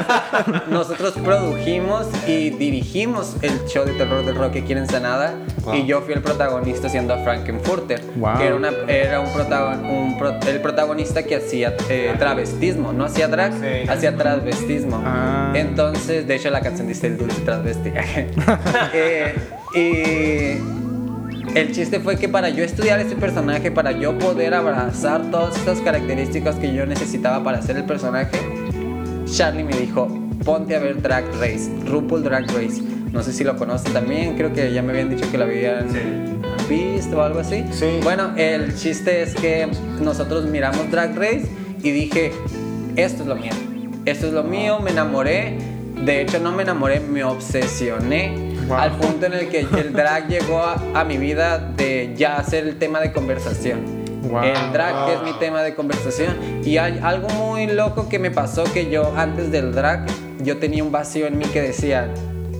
Nosotros 0.69 1.13
produjimos 1.23 2.07
y 2.27 2.51
dirigimos 2.51 3.35
el 3.41 3.65
show 3.67 3.85
de 3.85 3.93
terror 3.93 4.25
del 4.25 4.35
Rocky 4.35 4.59
aquí 4.59 4.73
en 4.73 4.79
Ensenada. 4.79 5.33
Y 5.73 5.85
yo 5.85 6.01
fui 6.01 6.13
el 6.13 6.21
protagonista 6.21 6.56
siendo 6.65 7.13
a 7.13 7.17
Frankenfurter. 7.19 8.01
Wow. 8.17 8.37
Que 8.37 8.45
era, 8.47 8.55
una, 8.55 8.69
era 8.87 9.19
un, 9.19 9.27
protagon- 9.29 9.81
un 9.89 10.17
pro- 10.17 10.39
el 10.47 10.61
protagonista 10.61 11.23
que 11.23 11.35
hacía 11.35 11.75
eh, 11.89 12.13
travestismo. 12.17 12.93
No 12.93 13.05
hacía 13.05 13.27
drag, 13.27 13.53
Sí. 13.53 13.89
hacía 13.89 14.15
travestismo. 14.15 15.01
Ah. 15.03 15.51
Entonces, 15.55 16.27
de 16.27 16.35
hecho, 16.35 16.49
la 16.49 16.61
canción 16.61 16.87
dice 16.87 17.07
el 17.07 17.17
dulce 17.17 17.41
travesti. 17.41 17.91
Eh, 18.93 19.35
y 19.75 21.57
el 21.57 21.71
chiste 21.71 21.99
fue 21.99 22.17
que 22.17 22.29
para 22.29 22.49
yo 22.49 22.63
estudiar 22.63 22.99
este 22.99 23.15
personaje, 23.15 23.71
para 23.71 23.91
yo 23.91 24.17
poder 24.17 24.53
abrazar 24.53 25.29
todas 25.31 25.55
estas 25.57 25.79
características 25.79 26.55
que 26.55 26.73
yo 26.73 26.85
necesitaba 26.85 27.43
para 27.43 27.57
hacer 27.59 27.77
el 27.77 27.85
personaje, 27.85 28.37
Charlie 29.25 29.63
me 29.63 29.75
dijo, 29.75 30.07
ponte 30.45 30.75
a 30.75 30.79
ver 30.79 31.01
Drag 31.01 31.25
Race, 31.39 31.69
RuPaul 31.85 32.23
Drag 32.23 32.45
Race. 32.47 32.81
No 33.11 33.23
sé 33.23 33.33
si 33.33 33.43
lo 33.43 33.55
conocen 33.57 33.93
también, 33.93 34.35
creo 34.35 34.53
que 34.53 34.71
ya 34.71 34.81
me 34.81 34.91
habían 34.91 35.09
dicho 35.09 35.29
que 35.31 35.37
lo 35.37 35.45
habían 35.45 35.87
visto 36.67 37.17
o 37.17 37.21
algo 37.21 37.39
así. 37.39 37.65
Sí. 37.71 37.99
Bueno, 38.03 38.33
el 38.35 38.75
chiste 38.75 39.21
es 39.21 39.35
que 39.35 39.67
nosotros 40.01 40.45
miramos 40.45 40.89
Drag 40.91 41.15
Race 41.17 41.47
y 41.83 41.91
dije, 41.91 42.31
esto 42.95 43.23
es 43.23 43.27
lo 43.29 43.35
mío, 43.35 43.51
esto 44.05 44.27
es 44.27 44.33
lo 44.33 44.43
mío, 44.43 44.79
me 44.79 44.91
enamoré. 44.91 45.57
De 46.03 46.21
hecho, 46.21 46.39
no 46.39 46.51
me 46.51 46.63
enamoré, 46.63 46.99
me 46.99 47.23
obsesioné 47.23 48.45
Wow. 48.67 48.77
al 48.77 48.91
punto 48.97 49.27
en 49.27 49.33
el 49.33 49.47
que 49.47 49.61
el 49.61 49.93
drag 49.93 50.27
llegó 50.29 50.59
a, 50.61 50.75
a 50.93 51.05
mi 51.05 51.17
vida 51.17 51.57
de 51.57 52.13
ya 52.17 52.43
ser 52.43 52.67
el 52.67 52.77
tema 52.77 52.99
de 52.99 53.13
conversación. 53.13 53.79
Wow. 54.29 54.43
El 54.43 54.73
drag 54.73 55.09
es 55.09 55.23
mi 55.23 55.31
tema 55.39 55.61
de 55.63 55.73
conversación. 55.73 56.35
Y 56.65 56.77
hay 56.77 56.99
algo 57.01 57.29
muy 57.29 57.67
loco 57.67 58.09
que 58.09 58.19
me 58.19 58.29
pasó 58.29 58.65
que 58.65 58.89
yo 58.89 59.13
antes 59.15 59.51
del 59.51 59.73
drag, 59.73 60.05
yo 60.43 60.57
tenía 60.57 60.83
un 60.83 60.91
vacío 60.91 61.27
en 61.27 61.37
mí 61.37 61.45
que 61.45 61.61
decía, 61.61 62.09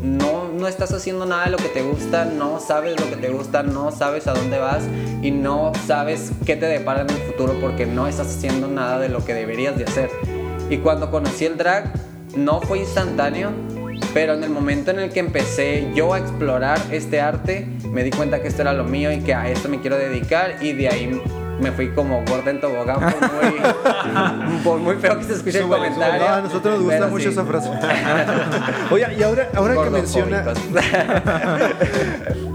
no, 0.02 0.37
no 0.58 0.68
estás 0.68 0.92
haciendo 0.92 1.26
nada 1.26 1.46
de 1.46 1.52
lo 1.52 1.58
que 1.58 1.70
te 1.70 1.82
gusta, 1.82 2.26
no 2.26 2.60
sabes 2.60 3.00
lo 3.00 3.10
que 3.10 3.16
te 3.16 3.30
gusta, 3.30 3.64
no 3.64 3.92
sabes 3.92 4.28
a 4.28 4.34
dónde 4.34 4.58
vas 4.58 4.84
y 5.22 5.32
no 5.32 5.72
sabes 5.86 6.32
qué 6.46 6.56
te 6.56 6.66
depara 6.66 7.02
en 7.02 7.10
el 7.10 7.18
futuro 7.18 7.56
porque 7.62 7.86
no 7.86 8.08
estás 8.08 8.36
haciendo 8.36 8.68
nada 8.68 9.00
de 9.00 9.10
lo 9.10 9.24
que 9.24 9.34
deberías 9.34 9.78
de 9.78 9.86
hacer. 9.86 10.10
Y 10.70 10.78
cuando 10.78 11.12
conocí 11.12 11.46
el 11.46 11.58
drag, 11.58 11.92
no 12.36 12.62
fue 12.62 12.80
instantáneo, 12.80 13.52
pero 14.14 14.34
en 14.34 14.44
el 14.44 14.50
momento 14.50 14.92
en 14.92 15.00
el 15.00 15.12
que 15.12 15.20
empecé 15.20 15.92
yo 15.94 16.14
a 16.14 16.20
explorar 16.20 16.80
este 16.92 17.22
arte, 17.22 17.68
me 17.92 18.04
di 18.04 18.12
cuenta 18.12 18.42
que 18.42 18.48
esto 18.48 18.64
era 18.64 18.74
lo 18.74 18.84
mío 18.84 19.12
y 19.12 19.20
que 19.20 19.34
a 19.34 19.50
esto 19.50 19.70
me 19.70 19.80
quiero 19.80 19.98
dedicar 19.98 20.58
y 20.62 20.74
de 20.74 20.90
ahí 20.90 21.22
me 21.60 21.72
fui 21.72 21.90
como 21.94 22.24
gorda 22.26 22.52
en 22.52 22.60
tobogán 22.62 23.00
por 23.00 23.32
muy, 23.32 24.60
por 24.64 24.80
muy 24.80 24.96
feo 24.96 25.18
que 25.18 25.24
se 25.26 25.34
escuche 25.34 25.60
el 25.60 25.68
comentario. 25.68 26.28
No, 26.28 26.34
a 26.36 26.42
nosotros 26.42 26.74
nos 26.76 26.84
gusta 26.84 26.98
Pero 27.00 27.10
mucho 27.10 27.24
sí. 27.24 27.30
esa 27.30 27.46
frase. 27.46 27.70
Oye, 28.92 29.08
y 29.18 29.24
ahora, 29.24 29.50
ahora 29.56 29.84
que 29.84 29.90
menciona, 29.90 30.46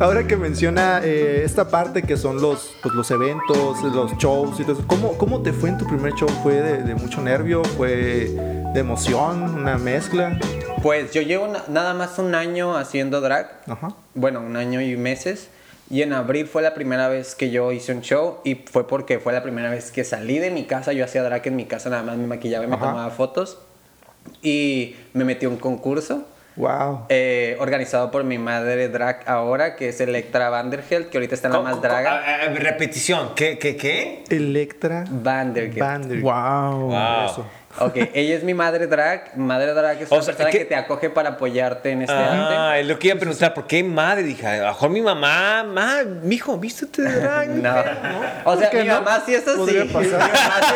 ahora 0.00 0.26
que 0.26 0.36
menciona 0.36 1.00
eh, 1.02 1.42
esta 1.44 1.68
parte 1.68 2.02
que 2.02 2.16
son 2.16 2.40
los, 2.40 2.74
pues, 2.82 2.94
los 2.94 3.10
eventos, 3.10 3.82
los 3.82 4.12
shows 4.18 4.58
y 4.60 4.64
todo 4.64 4.72
eso, 4.74 4.84
¿cómo, 4.86 5.16
¿cómo 5.18 5.42
te 5.42 5.52
fue 5.52 5.70
en 5.70 5.78
tu 5.78 5.86
primer 5.86 6.12
show? 6.14 6.28
¿Fue 6.42 6.54
de, 6.54 6.82
de 6.82 6.94
mucho 6.94 7.20
nervio? 7.20 7.62
¿Fue 7.64 8.30
de 8.74 8.80
emoción? 8.80 9.42
¿Una 9.56 9.78
mezcla? 9.78 10.38
Pues 10.82 11.12
yo 11.12 11.22
llevo 11.22 11.48
na- 11.48 11.64
nada 11.68 11.94
más 11.94 12.18
un 12.18 12.34
año 12.34 12.76
haciendo 12.76 13.20
drag. 13.20 13.60
Ajá. 13.68 13.88
Bueno, 14.14 14.40
un 14.40 14.56
año 14.56 14.80
y 14.80 14.96
meses. 14.96 15.48
Y 15.92 16.00
en 16.00 16.14
abril 16.14 16.46
fue 16.46 16.62
la 16.62 16.72
primera 16.72 17.06
vez 17.08 17.34
que 17.34 17.50
yo 17.50 17.70
hice 17.70 17.92
un 17.92 18.00
show 18.00 18.38
y 18.44 18.54
fue 18.54 18.88
porque 18.88 19.18
fue 19.18 19.34
la 19.34 19.42
primera 19.42 19.68
vez 19.68 19.92
que 19.92 20.04
salí 20.04 20.38
de 20.38 20.50
mi 20.50 20.64
casa. 20.64 20.94
Yo 20.94 21.04
hacía 21.04 21.22
drag 21.22 21.46
en 21.46 21.54
mi 21.54 21.66
casa, 21.66 21.90
nada 21.90 22.02
más 22.02 22.16
me 22.16 22.26
maquillaba 22.26 22.64
y 22.64 22.68
me 22.68 22.76
Ajá. 22.76 22.86
tomaba 22.86 23.10
fotos. 23.10 23.58
Y 24.40 24.96
me 25.12 25.24
metí 25.24 25.44
a 25.44 25.50
un 25.50 25.58
concurso 25.58 26.26
Wow. 26.56 27.06
eh, 27.08 27.56
organizado 27.60 28.10
por 28.10 28.24
mi 28.24 28.38
madre 28.38 28.88
drag 28.88 29.22
ahora, 29.26 29.74
que 29.76 29.88
es 29.90 30.00
Electra 30.00 30.48
Vandergeld, 30.50 31.08
que 31.10 31.18
ahorita 31.18 31.34
está 31.34 31.48
en 31.48 31.54
la 31.54 31.60
más 31.60 31.80
draga. 31.82 32.22
Ah, 32.24 32.36
ah, 32.46 32.54
repetición, 32.54 33.34
¿qué, 33.34 33.58
qué, 33.58 33.76
qué? 33.76 34.24
Electra 34.30 35.04
Vandergeld. 35.10 36.22
Wow. 36.22 36.88
Wow. 36.90 37.26
Eso. 37.26 37.46
Ok, 37.78 37.96
ella 38.12 38.36
es 38.36 38.44
mi 38.44 38.52
madre 38.54 38.86
drag. 38.86 39.36
Madre 39.36 39.72
drag 39.72 40.02
es 40.02 40.12
O 40.12 40.16
una 40.16 40.22
sea, 40.24 40.34
persona 40.34 40.50
¿qué? 40.50 40.58
que 40.58 40.64
te 40.66 40.74
acoge 40.74 41.08
para 41.08 41.30
apoyarte 41.30 41.90
en 41.90 42.02
este 42.02 42.14
Ah, 42.14 42.68
arte. 42.72 42.80
es 42.82 42.86
lo 42.86 42.98
que 42.98 43.06
iba 43.08 43.16
a 43.16 43.18
preguntar, 43.18 43.54
¿por 43.54 43.66
qué 43.66 43.82
madre? 43.82 44.22
Dije, 44.22 44.46
a 44.46 44.56
lo 44.58 44.66
mejor 44.68 44.90
mi 44.90 45.00
mamá, 45.00 45.64
ma, 45.64 46.02
mijo, 46.22 46.58
vístete 46.58 47.02
de 47.02 47.20
drag. 47.20 47.48
No. 47.62 47.74
O 48.44 48.56
sea, 48.56 48.70
mi 48.74 48.84
no? 48.84 48.94
mamá 49.00 49.22
sí 49.24 49.34
es 49.34 49.48
así. 49.48 49.58
Mi 49.58 49.72
mamá 49.84 50.00
sí 50.02 50.08
es 50.08 50.14
así. 50.14 50.74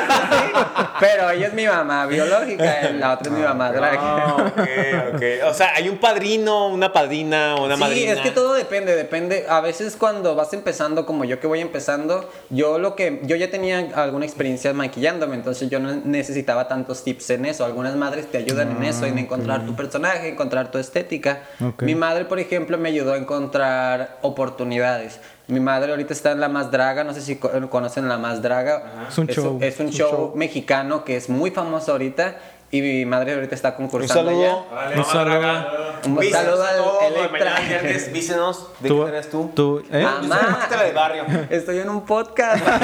Pero 1.01 1.31
ella 1.31 1.47
es 1.49 1.53
mi 1.53 1.67
mamá 1.67 2.07
biológica, 2.07 2.91
la 2.95 3.13
otra 3.15 3.31
es 3.33 3.39
mi 3.39 3.45
mamá 3.45 3.73
drag. 3.73 3.99
Ah, 4.01 4.37
ok, 4.39 5.15
ok. 5.15 5.23
O 5.51 5.55
sea, 5.55 5.75
hay 5.75 5.89
un 5.89 5.99
padrino, 5.99 6.69
una 6.69 6.93
padrina, 6.93 7.57
una 7.57 7.75
Sí, 7.75 7.81
madrina. 7.81 8.13
es 8.13 8.21
que 8.21 8.31
todo 8.31 8.55
depende, 8.55 8.97
depende. 8.97 9.45
A 9.49 9.61
veces 9.61 9.97
cuando 9.97 10.35
vas 10.35 10.53
empezando, 10.55 11.05
como 11.07 11.25
yo 11.25 11.41
que 11.41 11.47
voy 11.47 11.61
empezando, 11.61 12.31
yo 12.51 12.79
lo 12.79 12.95
que 12.97 13.21
yo 13.25 13.37
ya 13.37 13.51
tenía 13.51 13.87
alguna 13.95 14.25
experiencia 14.25 14.73
maquillándome, 14.73 15.35
entonces 15.35 15.69
yo 15.69 15.79
no 15.79 15.93
necesitaba 16.05 16.69
tanto 16.69 16.86
tantos 16.87 17.03
tips 17.03 17.31
en 17.31 17.47
eso. 17.47 17.65
Algunas 17.65 17.97
madres 17.97 18.31
te 18.31 18.39
ayudan 18.39 18.71
en 18.77 18.85
eso, 18.85 19.07
en 19.07 19.19
encontrar 19.19 19.67
tu 19.67 19.75
personaje, 19.75 20.29
encontrar 20.29 20.71
tu 20.71 20.79
estética. 20.79 21.43
Ok. 21.61 21.83
Mi 21.83 21.95
madre, 21.97 22.25
por 22.27 22.39
ejemplo, 22.39 22.79
me 22.79 22.89
ayudó 22.91 23.15
a 23.15 23.17
encontrar 23.17 24.19
oportunidades. 24.23 25.19
Mi 25.49 25.59
madre 25.61 25.91
ahorita 25.91 26.13
está 26.13 26.31
en 26.33 26.41
La 26.41 26.49
Más 26.49 26.71
Draga, 26.71 27.03
no 27.05 27.13
sé 27.13 27.21
si 27.23 27.37
co- 27.37 27.51
conocen 27.71 28.09
La 28.09 28.19
Más 28.19 28.41
Draga. 28.41 29.07
Es 29.09 29.19
un 29.19 29.27
show. 29.27 29.59
Es 29.61 29.81
un 29.81 29.91
show 29.91 30.33
mexicano 30.37 31.05
que 31.05 31.17
es 31.17 31.29
muy 31.29 31.51
famoso 31.51 31.93
ahorita 31.93 32.37
y 32.71 32.81
mi 32.83 33.05
madre 33.07 33.35
ahorita 33.35 33.55
está 33.55 33.71
Un 33.71 33.75
concursando 33.77 34.31
saludo. 34.31 34.67
allá. 34.77 34.97
Un 34.99 35.05
saludo. 35.05 35.96
Un 36.05 36.17
Vícenos 36.17 36.45
saludo 36.45 36.63
al 36.65 36.77
todos, 36.77 37.03
Electra. 37.05 37.61
viernes, 37.67 38.13
Vícenos. 38.13 38.69
¿De 38.81 38.89
quién 38.89 39.09
eres 39.09 39.31
tú? 39.31 39.51
tú, 39.55 39.83
¿eh? 39.91 40.03
Mamá. 40.03 40.57
Cuéntale 40.59 40.85
del 40.87 40.95
barrio. 40.95 41.25
Estoy 41.51 41.79
en 41.79 41.89
un 41.89 42.05
podcast. 42.05 42.63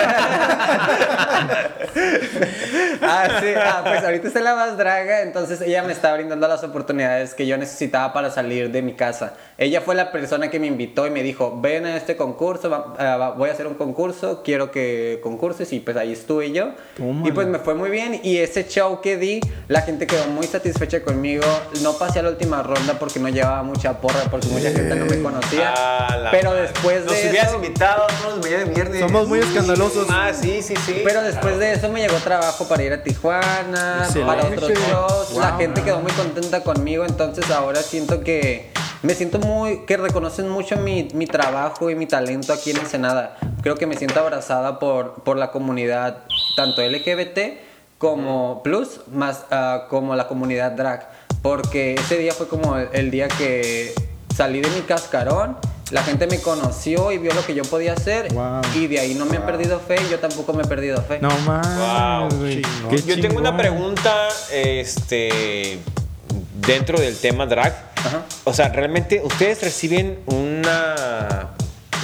ah, 3.03 3.29
sí. 3.41 3.47
Ah, 3.57 3.83
pues 3.85 4.03
ahorita 4.05 4.29
está 4.29 4.41
la 4.41 4.55
más 4.55 4.77
draga, 4.77 5.23
entonces 5.23 5.61
ella 5.61 5.83
me 5.83 5.93
está 5.93 6.13
brindando 6.15 6.47
las 6.49 6.63
oportunidades 6.65 7.35
que 7.35 7.47
yo 7.47 7.57
necesitaba 7.59 8.13
para 8.13 8.31
salir 8.31 8.71
de 8.71 8.83
mi 8.83 8.95
casa. 8.95 9.35
Ella 9.59 9.81
fue 9.81 9.95
la 9.95 10.11
persona 10.13 10.51
que 10.51 10.59
me 10.59 10.67
invitó 10.67 11.07
y 11.07 11.11
me 11.11 11.23
dijo, 11.23 11.59
ven 11.61 11.87
a 11.87 11.97
este 11.97 12.17
concurso, 12.17 12.71
va- 12.71 12.95
ah, 12.99 13.17
va- 13.17 13.31
voy 13.33 13.49
a 13.51 13.53
hacer 13.53 13.67
un 13.67 13.75
concurso, 13.75 14.43
quiero 14.43 14.71
que 14.71 15.21
concurses 15.23 15.73
y 15.73 15.81
pues 15.81 15.97
ahí 15.97 16.13
estuve 16.13 16.53
yo. 16.53 16.71
Tómala. 16.97 17.29
Y 17.29 17.33
pues 17.33 17.47
me 17.47 17.59
fue 17.59 17.75
muy 17.75 17.91
bien 17.91 18.21
y 18.23 18.39
ese 18.39 18.67
show 18.69 19.01
que 19.01 19.17
di, 19.17 19.41
la 19.69 19.83
gente 19.83 20.07
quedó 20.07 20.27
muy 20.27 20.47
satisfecha 20.47 21.03
conmigo. 21.03 21.45
No 21.83 21.95
pasé 21.95 22.21
a 22.21 22.23
la 22.23 22.31
última 22.31 22.63
ronda 22.63 22.99
porque 23.03 23.19
no 23.19 23.29
llevaba 23.31 23.65
mucha 23.65 24.01
porra, 24.01 24.21
porque 24.31 24.47
mucha 24.47 24.71
gente 24.71 24.95
no 24.95 25.07
me 25.07 25.21
conocía. 25.21 25.75
Ah, 25.77 26.29
Pero 26.31 26.51
madre. 26.51 26.63
después 26.63 27.05
Nos 27.05 27.13
de 27.15 27.31
hubieras 27.31 27.49
eso... 27.49 27.57
invitado 27.57 28.07
los 28.23 28.39
mañana 28.39 28.65
de 28.65 28.71
viernes. 28.73 29.01
Somos 29.01 29.27
muy 29.27 29.41
escandalosos. 29.41 30.07
Ah, 30.09 30.31
sí, 30.33 30.63
sí, 30.63 30.77
sí. 30.87 31.03
Pero 31.05 31.21
después 31.23 31.59
de 31.59 31.73
eso 31.73 31.89
me 31.89 32.01
llegó 32.01 32.15
trabajo 32.19 32.69
para 32.69 32.81
ir 32.85 32.93
a 32.93 33.03
Tijuana, 33.03 34.03
Excelente. 34.05 34.37
para 34.37 34.49
otros 34.49 34.79
shows. 34.89 35.37
La 35.37 35.57
gente 35.57 35.83
quedó 35.83 35.99
muy 35.99 36.13
contenta 36.13 36.63
conmigo, 36.63 37.05
entonces 37.05 37.51
ahora 37.51 37.83
siento 37.83 38.21
que 38.21 38.71
me 39.03 39.17
siento 39.17 39.41
muy 39.41 39.85
que 39.85 39.97
reconocen 39.97 40.49
mucho 40.49 40.77
mi, 40.77 41.09
mi 41.13 41.27
trabajo 41.27 41.91
y 41.91 41.97
mi 41.97 42.07
talento 42.07 42.53
aquí 42.53 42.71
en 42.71 42.77
Ensenada. 42.77 43.37
Creo 43.63 43.75
que 43.75 43.89
me 43.89 43.97
siento 43.97 44.21
abrazada 44.21 44.79
por, 44.79 45.25
por 45.25 45.37
la 45.37 45.51
comunidad, 45.51 46.19
tanto 46.55 46.83
LGBT 46.83 47.73
como 47.99 48.65
plus, 48.65 49.01
más 49.13 49.45
ah, 49.51 49.87
como 49.89 50.17
la 50.17 50.27
comunidad 50.27 50.73
drag. 50.73 51.09
Porque 51.43 51.95
ese 51.95 52.19
día 52.19 52.33
fue 52.33 52.47
como 52.49 52.77
el, 52.77 52.89
el 52.93 53.11
día 53.11 53.29
que 53.29 53.93
salí 54.35 54.61
de 54.61 54.71
mi 54.71 54.81
cascarón. 54.83 55.57
La 55.91 56.03
gente 56.03 56.27
me 56.27 56.41
conoció 56.41 57.13
y 57.13 57.19
vio 57.19 57.35
lo 57.35 57.45
que 57.45 57.55
yo 57.55 57.65
podía 57.65 57.93
hacer 57.93 58.33
Wow. 58.33 58.63
y 58.75 58.87
de 58.87 58.99
ahí 59.01 59.15
no 59.15 59.27
me 59.27 59.37
han 59.37 59.45
perdido 59.45 59.79
fe 59.79 59.97
y 60.07 60.11
yo 60.11 60.19
tampoco 60.19 60.55
me 60.55 60.63
he 60.63 60.67
perdido 60.67 61.03
fe. 61.03 61.19
No 61.21 61.29
mames, 61.41 62.31
Wow, 62.31 62.49
chingón. 62.49 62.97
Yo 63.07 63.21
tengo 63.21 63.39
una 63.39 63.55
pregunta, 63.59 64.29
este, 64.51 65.79
dentro 66.67 66.99
del 66.99 67.19
tema 67.19 67.45
drag. 67.45 67.75
Ajá. 67.97 68.23
O 68.45 68.55
sea, 68.55 68.69
realmente 68.71 69.21
ustedes 69.23 69.61
reciben 69.63 70.19
una 70.27 71.51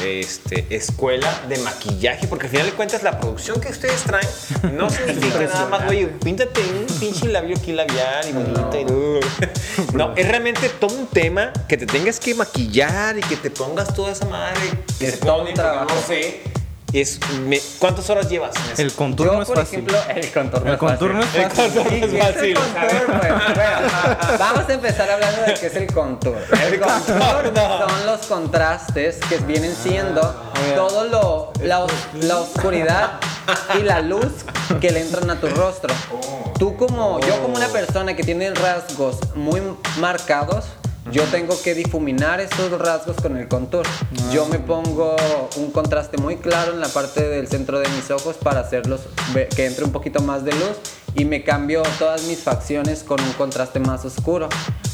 este, 0.05 0.67
escuela 0.71 1.43
de 1.49 1.59
maquillaje, 1.59 2.27
porque 2.29 2.47
al 2.47 2.51
final 2.51 2.67
de 2.67 2.73
cuentas 2.73 3.03
la 3.03 3.19
producción 3.21 3.61
que 3.61 3.69
ustedes 3.69 4.03
traen 4.03 4.29
no 4.77 4.89
significa 4.91 5.41
nada 5.41 5.67
más, 5.69 5.89
oye, 5.89 6.07
píntate 6.07 6.61
un 6.61 6.87
pinche 6.99 7.29
labio 7.29 7.57
aquí 7.57 7.73
labial 7.73 8.29
y 8.29 8.33
bonito. 8.33 8.71
y- 8.81 9.97
No, 9.97 10.15
es 10.17 10.29
realmente 10.29 10.69
todo 10.69 10.95
un 10.95 11.07
tema 11.07 11.53
que 11.69 11.77
te 11.77 11.87
tengas 11.87 12.19
que 12.21 12.35
maquillar 12.35 13.19
y 13.19 13.21
que 13.23 13.37
te 13.37 13.51
pongas 13.51 13.95
toda 13.95 14.13
esa 14.13 14.27
madre. 14.27 14.61
Que 14.99 15.07
Es 15.09 15.15
se 15.15 15.19
todo 15.21 15.45
un 15.45 15.55
trabajo. 15.55 15.87
No 15.95 16.01
sé. 16.07 16.43
Es, 16.93 17.21
me- 17.47 17.61
¿Cuántas 17.79 18.09
horas 18.09 18.31
llevas 18.31 18.57
en 18.57 18.73
eso? 18.73 18.83
El 18.83 18.93
contorno 18.93 19.35
Yo, 19.35 19.43
es 19.43 19.49
por 19.49 19.57
fácil. 19.59 19.75
ejemplo, 19.81 19.99
el 20.15 20.33
contorno 20.33 20.69
El 20.69 20.73
es 20.75 20.79
contorno 20.79 21.23
fácil. 21.23 21.41
es 21.43 21.53
fácil. 21.53 21.75
contorno 21.75 21.97
¿Y 21.97 22.03
es 22.05 22.13
el 22.15 22.19
fácil. 22.35 22.55
contour, 22.55 23.07
pues? 23.07 23.33
Bueno, 23.55 24.39
vamos 24.39 24.69
a 24.69 24.73
empezar 24.73 25.11
hablando 25.11 25.43
de 25.43 25.55
qué 25.55 25.67
es 25.67 25.77
el 25.77 25.93
contour. 25.93 26.37
El 26.65 26.81
contour 26.81 27.53
son 27.55 28.07
los 28.07 28.27
contrastes 28.27 29.17
que 29.29 29.37
vienen 29.39 29.75
siendo 29.75 30.21
todo 30.75 31.05
lo 31.05 31.53
la, 31.63 31.81
os- 31.81 31.93
la 32.23 32.39
oscuridad 32.39 33.11
y 33.79 33.83
la 33.83 34.01
luz 34.01 34.27
que 34.81 34.91
le 34.91 35.01
entran 35.03 35.29
a 35.31 35.39
tu 35.41 35.47
rostro. 35.49 35.93
Tú 36.59 36.77
como 36.77 37.21
yo 37.21 37.41
como 37.43 37.57
una 37.57 37.69
persona 37.69 38.17
que 38.17 38.23
tiene 38.25 38.51
rasgos 38.55 39.19
muy 39.35 39.61
marcados 39.99 40.65
yo 41.11 41.25
tengo 41.25 41.61
que 41.63 41.75
difuminar 41.75 42.41
esos 42.41 42.71
rasgos 42.79 43.17
con 43.17 43.37
el 43.37 43.49
contour. 43.49 43.87
Yo 44.33 44.47
me 44.47 44.59
pongo 44.59 45.17
un 45.57 45.71
contraste 45.71 46.19
muy 46.19 46.37
claro 46.37 46.73
en 46.73 46.81
la 46.81 46.89
parte 46.89 47.29
del 47.29 47.49
centro 47.49 47.79
de 47.79 47.89
mis 47.91 48.11
ojos 48.11 48.37
para 48.37 48.61
hacerlos 48.61 49.01
que 49.55 49.67
entre 49.67 49.85
un 49.85 49.93
poquito 49.93 50.21
más 50.21 50.45
de 50.45 50.53
luz 50.53 50.77
y 51.15 51.25
me 51.25 51.43
cambio 51.43 51.83
todas 51.99 52.25
mis 52.25 52.41
facciones 52.41 53.03
con 53.03 53.21
un 53.21 53.33
contraste 53.33 53.81
más 53.81 54.05
oscuro 54.05 54.49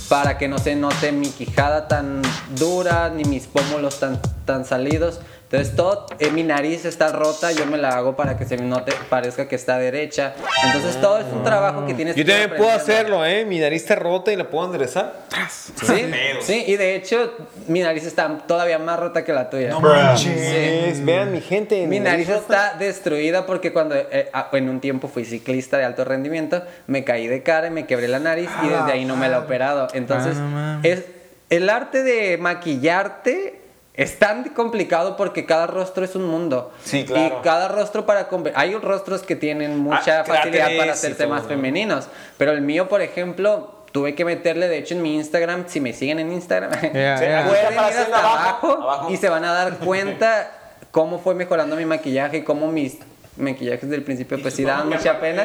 para 0.08 0.38
que 0.38 0.48
no 0.48 0.58
se 0.58 0.76
note 0.76 1.12
mi 1.12 1.28
quijada 1.28 1.88
tan 1.88 2.22
dura 2.56 3.08
ni 3.08 3.24
mis 3.24 3.46
pómulos 3.46 3.98
tan, 3.98 4.20
tan 4.44 4.64
salidos. 4.64 5.20
Entonces 5.54 5.76
todo, 5.76 6.06
eh, 6.18 6.30
mi 6.32 6.42
nariz 6.42 6.84
está 6.84 7.12
rota, 7.12 7.52
yo 7.52 7.64
me 7.66 7.78
la 7.78 7.90
hago 7.90 8.16
para 8.16 8.36
que 8.36 8.44
se 8.44 8.56
me 8.56 8.64
note, 8.64 8.92
parezca 9.08 9.46
que 9.46 9.54
está 9.54 9.78
derecha. 9.78 10.34
Entonces 10.64 11.00
todo 11.00 11.18
es 11.18 11.26
un 11.32 11.44
trabajo 11.44 11.86
que 11.86 11.94
tienes 11.94 12.16
Yo 12.16 12.24
que 12.24 12.30
ir 12.32 12.38
también 12.40 12.58
puedo 12.58 12.72
hacerlo, 12.72 13.24
¿eh? 13.24 13.44
Mi 13.44 13.60
nariz 13.60 13.82
está 13.82 13.94
rota 13.94 14.32
y 14.32 14.36
la 14.36 14.50
puedo 14.50 14.66
enderezar. 14.66 15.12
Sí, 15.48 16.10
sí, 16.40 16.64
y 16.66 16.76
de 16.76 16.96
hecho 16.96 17.32
mi 17.68 17.80
nariz 17.80 18.04
está 18.04 18.36
todavía 18.48 18.78
más 18.80 18.98
rota 18.98 19.24
que 19.24 19.32
la 19.32 19.48
tuya. 19.48 19.68
No 19.70 19.78
Sí. 19.78 19.84
manches. 19.86 21.04
Vean 21.04 21.30
mi 21.32 21.40
gente. 21.40 21.86
Mi 21.86 22.00
nariz 22.00 22.28
está 22.28 22.74
destruida 22.76 23.46
porque 23.46 23.72
cuando 23.72 23.94
eh, 23.94 24.30
ah, 24.32 24.48
en 24.52 24.68
un 24.68 24.80
tiempo 24.80 25.06
fui 25.08 25.24
ciclista 25.24 25.78
de 25.78 25.84
alto 25.84 26.04
rendimiento, 26.04 26.62
me 26.88 27.04
caí 27.04 27.28
de 27.28 27.42
cara 27.44 27.68
y 27.68 27.70
me 27.70 27.86
quebré 27.86 28.08
la 28.08 28.18
nariz 28.18 28.50
y 28.64 28.68
desde 28.68 28.90
ahí 28.92 29.04
no 29.04 29.14
me 29.16 29.28
la 29.28 29.36
he 29.36 29.40
operado. 29.40 29.86
Entonces, 29.94 30.36
Ah, 30.38 30.80
es 30.82 31.04
el 31.50 31.70
arte 31.70 32.02
de 32.02 32.38
maquillarte 32.38 33.60
es 33.94 34.18
tan 34.18 34.48
complicado 34.50 35.16
porque 35.16 35.46
cada 35.46 35.68
rostro 35.68 36.04
es 36.04 36.16
un 36.16 36.24
mundo. 36.24 36.72
Sí, 36.82 37.04
claro. 37.04 37.38
Y 37.40 37.42
cada 37.44 37.68
rostro 37.68 38.04
para 38.06 38.28
hay 38.56 38.74
rostros 38.74 39.22
que 39.22 39.36
tienen 39.36 39.78
mucha 39.78 40.20
Ah, 40.20 40.24
facilidad 40.24 40.70
para 40.76 40.92
hacerse 40.92 41.26
más 41.28 41.44
femeninos, 41.46 42.08
pero 42.36 42.50
el 42.52 42.60
mío, 42.60 42.88
por 42.88 43.02
ejemplo, 43.02 43.70
tuve 43.92 44.16
que 44.16 44.24
meterle 44.24 44.66
de 44.66 44.78
hecho 44.78 44.94
en 44.94 45.02
mi 45.02 45.14
Instagram, 45.14 45.66
si 45.68 45.80
me 45.80 45.92
siguen 45.92 46.18
en 46.18 46.32
Instagram, 46.32 46.72
ya. 46.92 47.14
aquí 47.14 47.48
pueden 47.48 47.66
está 47.66 47.72
ir 47.72 47.78
apareciendo 47.78 48.16
hasta 48.16 48.18
abajo, 48.18 48.66
abajo, 48.66 48.82
abajo. 48.82 49.10
y 49.10 49.16
se 49.16 49.28
van 49.28 49.44
a 49.44 49.52
dar 49.52 49.78
cuenta 49.78 50.50
cómo 50.90 51.20
fue 51.20 51.36
mejorando 51.36 51.76
mi 51.76 51.84
maquillaje 51.84 52.38
y 52.38 52.42
cómo 52.42 52.66
mis 52.66 52.98
maquillajes 53.36 53.88
del 53.90 54.02
principio 54.02 54.40
pues 54.40 54.54
sí 54.54 54.64
daban 54.64 54.88
mucha 54.88 55.18
pena, 55.20 55.44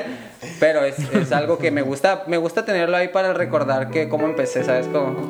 pero 0.60 0.84
es, 0.84 0.98
es 1.14 1.32
algo 1.32 1.58
que 1.58 1.72
me 1.72 1.82
gusta, 1.82 2.24
me 2.28 2.38
gusta 2.38 2.64
tenerlo 2.66 2.96
ahí 2.98 3.08
para 3.08 3.34
recordar 3.34 3.90
que 3.90 4.08
cómo 4.10 4.26
empecé, 4.28 4.64
¿sabes 4.64 4.88
cómo? 4.88 5.30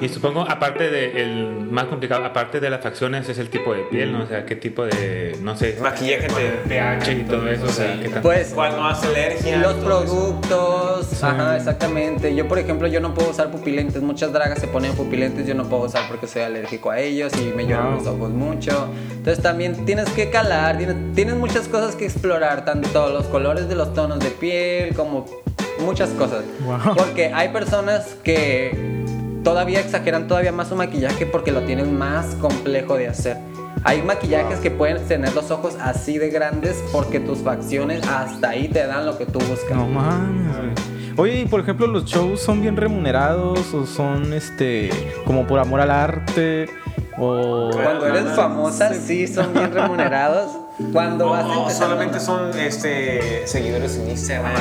Y 0.00 0.08
supongo, 0.08 0.42
aparte 0.42 0.90
de 0.90 1.22
el 1.22 1.46
más 1.70 1.84
complicado, 1.84 2.24
aparte 2.24 2.58
de 2.60 2.70
las 2.70 2.80
facciones, 2.82 3.28
es 3.28 3.38
el 3.38 3.50
tipo 3.50 3.72
de 3.74 3.82
piel, 3.84 4.12
¿no? 4.12 4.24
O 4.24 4.26
sea, 4.26 4.44
qué 4.46 4.56
tipo 4.56 4.84
de, 4.84 5.36
no 5.42 5.56
sé, 5.56 5.76
Maquillaje 5.80 6.26
te- 6.28 6.68
pH 6.68 7.12
y 7.12 7.22
todo 7.24 7.48
eso, 7.48 7.64
o 7.66 7.68
sea, 7.68 7.98
qué 8.00 8.08
tan- 8.08 8.22
Pues 8.22 8.52
Cuando 8.54 8.82
hace 8.84 9.06
alergia. 9.06 9.58
los 9.58 9.74
productos, 9.74 11.22
ajá, 11.22 11.56
exactamente. 11.56 12.34
Yo, 12.34 12.48
por 12.48 12.58
ejemplo, 12.58 12.88
yo 12.88 13.00
no 13.00 13.14
puedo 13.14 13.30
usar 13.30 13.50
pupilentes. 13.50 14.02
Muchas 14.02 14.32
dragas 14.32 14.58
se 14.58 14.66
ponen 14.68 14.92
pupilentes, 14.94 15.46
yo 15.46 15.54
no 15.54 15.64
puedo 15.68 15.84
usar 15.84 16.08
porque 16.08 16.26
soy 16.26 16.42
alérgico 16.42 16.90
a 16.90 16.98
ellos 17.00 17.32
y 17.40 17.52
me 17.56 17.66
lloran 17.66 17.92
los 17.96 18.06
ojos 18.06 18.30
mucho. 18.30 18.88
Entonces 19.12 19.42
también 19.42 19.84
tienes 19.84 20.08
que 20.10 20.30
calar, 20.30 20.78
tienes, 20.78 20.96
tienes 21.14 21.34
muchas 21.36 21.59
cosas 21.68 21.94
que 21.94 22.06
explorar, 22.06 22.64
tanto 22.64 23.08
los 23.10 23.26
colores 23.26 23.68
de 23.68 23.74
los 23.74 23.94
tonos 23.94 24.18
de 24.18 24.30
piel 24.30 24.94
como 24.94 25.26
muchas 25.80 26.10
cosas. 26.10 26.44
Wow. 26.64 26.94
Porque 26.96 27.32
hay 27.32 27.48
personas 27.48 28.16
que 28.22 29.04
todavía 29.42 29.80
exageran 29.80 30.28
todavía 30.28 30.52
más 30.52 30.68
su 30.68 30.76
maquillaje 30.76 31.26
porque 31.26 31.52
lo 31.52 31.62
tienen 31.62 31.96
más 31.96 32.34
complejo 32.36 32.96
de 32.96 33.08
hacer. 33.08 33.36
Hay 33.82 34.02
maquillajes 34.02 34.58
que 34.60 34.70
pueden 34.70 35.02
tener 35.06 35.34
los 35.34 35.50
ojos 35.50 35.76
así 35.80 36.18
de 36.18 36.28
grandes 36.28 36.82
porque 36.92 37.18
tus 37.18 37.38
facciones 37.38 38.06
hasta 38.06 38.50
ahí 38.50 38.68
te 38.68 38.86
dan 38.86 39.06
lo 39.06 39.16
que 39.16 39.24
tú 39.24 39.38
buscas. 39.38 39.76
No 39.76 39.86
mames, 39.86 40.56
güey. 40.56 40.70
Oye, 41.16 41.40
y 41.40 41.44
por 41.46 41.60
ejemplo, 41.60 41.86
los 41.86 42.04
shows 42.04 42.40
son 42.40 42.60
bien 42.60 42.76
remunerados 42.76 43.74
o 43.74 43.86
son 43.86 44.32
este 44.32 44.90
como 45.26 45.46
por 45.46 45.58
amor 45.58 45.80
al 45.80 45.90
arte 45.90 46.68
o 47.18 47.70
Cuando 47.72 48.06
eres 48.06 48.32
famosa, 48.34 48.94
sí 48.94 49.26
son 49.26 49.52
bien 49.52 49.72
remunerados. 49.72 50.50
Cuando 50.92 51.28
vas 51.30 51.44
No, 51.46 51.60
empezando- 51.62 51.86
solamente 51.86 52.20
son 52.20 52.58
este, 52.58 53.46
seguidores 53.46 53.96
en 53.96 54.10
Instagram. 54.10 54.52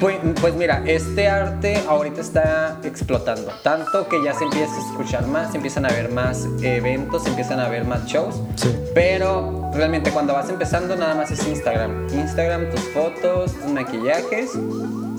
Pues, 0.00 0.16
pues 0.40 0.54
mira, 0.54 0.82
este 0.86 1.28
arte 1.28 1.82
ahorita 1.88 2.20
está 2.20 2.78
explotando. 2.82 3.50
Tanto 3.62 4.08
que 4.08 4.22
ya 4.22 4.34
se 4.34 4.44
empieza 4.44 4.74
a 4.74 4.80
escuchar 4.90 5.26
más, 5.26 5.50
se 5.52 5.56
empiezan 5.56 5.86
a 5.86 5.88
ver 5.88 6.10
más 6.10 6.46
eventos, 6.62 7.22
se 7.22 7.30
empiezan 7.30 7.60
a 7.60 7.68
ver 7.68 7.84
más 7.84 8.04
shows. 8.06 8.40
Sí. 8.56 8.74
Pero 8.94 9.70
realmente 9.74 10.10
cuando 10.10 10.34
vas 10.34 10.48
empezando 10.50 10.96
nada 10.96 11.14
más 11.14 11.30
es 11.30 11.46
Instagram. 11.46 12.08
Instagram, 12.12 12.70
tus 12.70 12.80
fotos, 12.90 13.52
tus 13.52 13.72
maquillajes. 13.72 14.50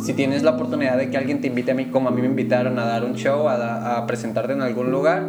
Si 0.04 0.13
tienes 0.13 0.44
la 0.44 0.52
oportunidad 0.52 0.98
de 0.98 1.10
que 1.10 1.18
alguien 1.18 1.39
te 1.39 1.48
invite 1.48 1.72
a 1.72 1.74
mí, 1.76 1.86
como 1.86 2.10
a 2.10 2.12
mí 2.12 2.22
me 2.22 2.28
invitaron 2.28 2.78
a 2.78 2.86
dar 2.86 3.06
un 3.06 3.13
show, 3.16 3.48
a, 3.48 3.58
da- 3.58 3.98
a 3.98 4.06
presentarte 4.06 4.52
en 4.52 4.62
algún 4.62 4.92
lugar, 4.92 5.24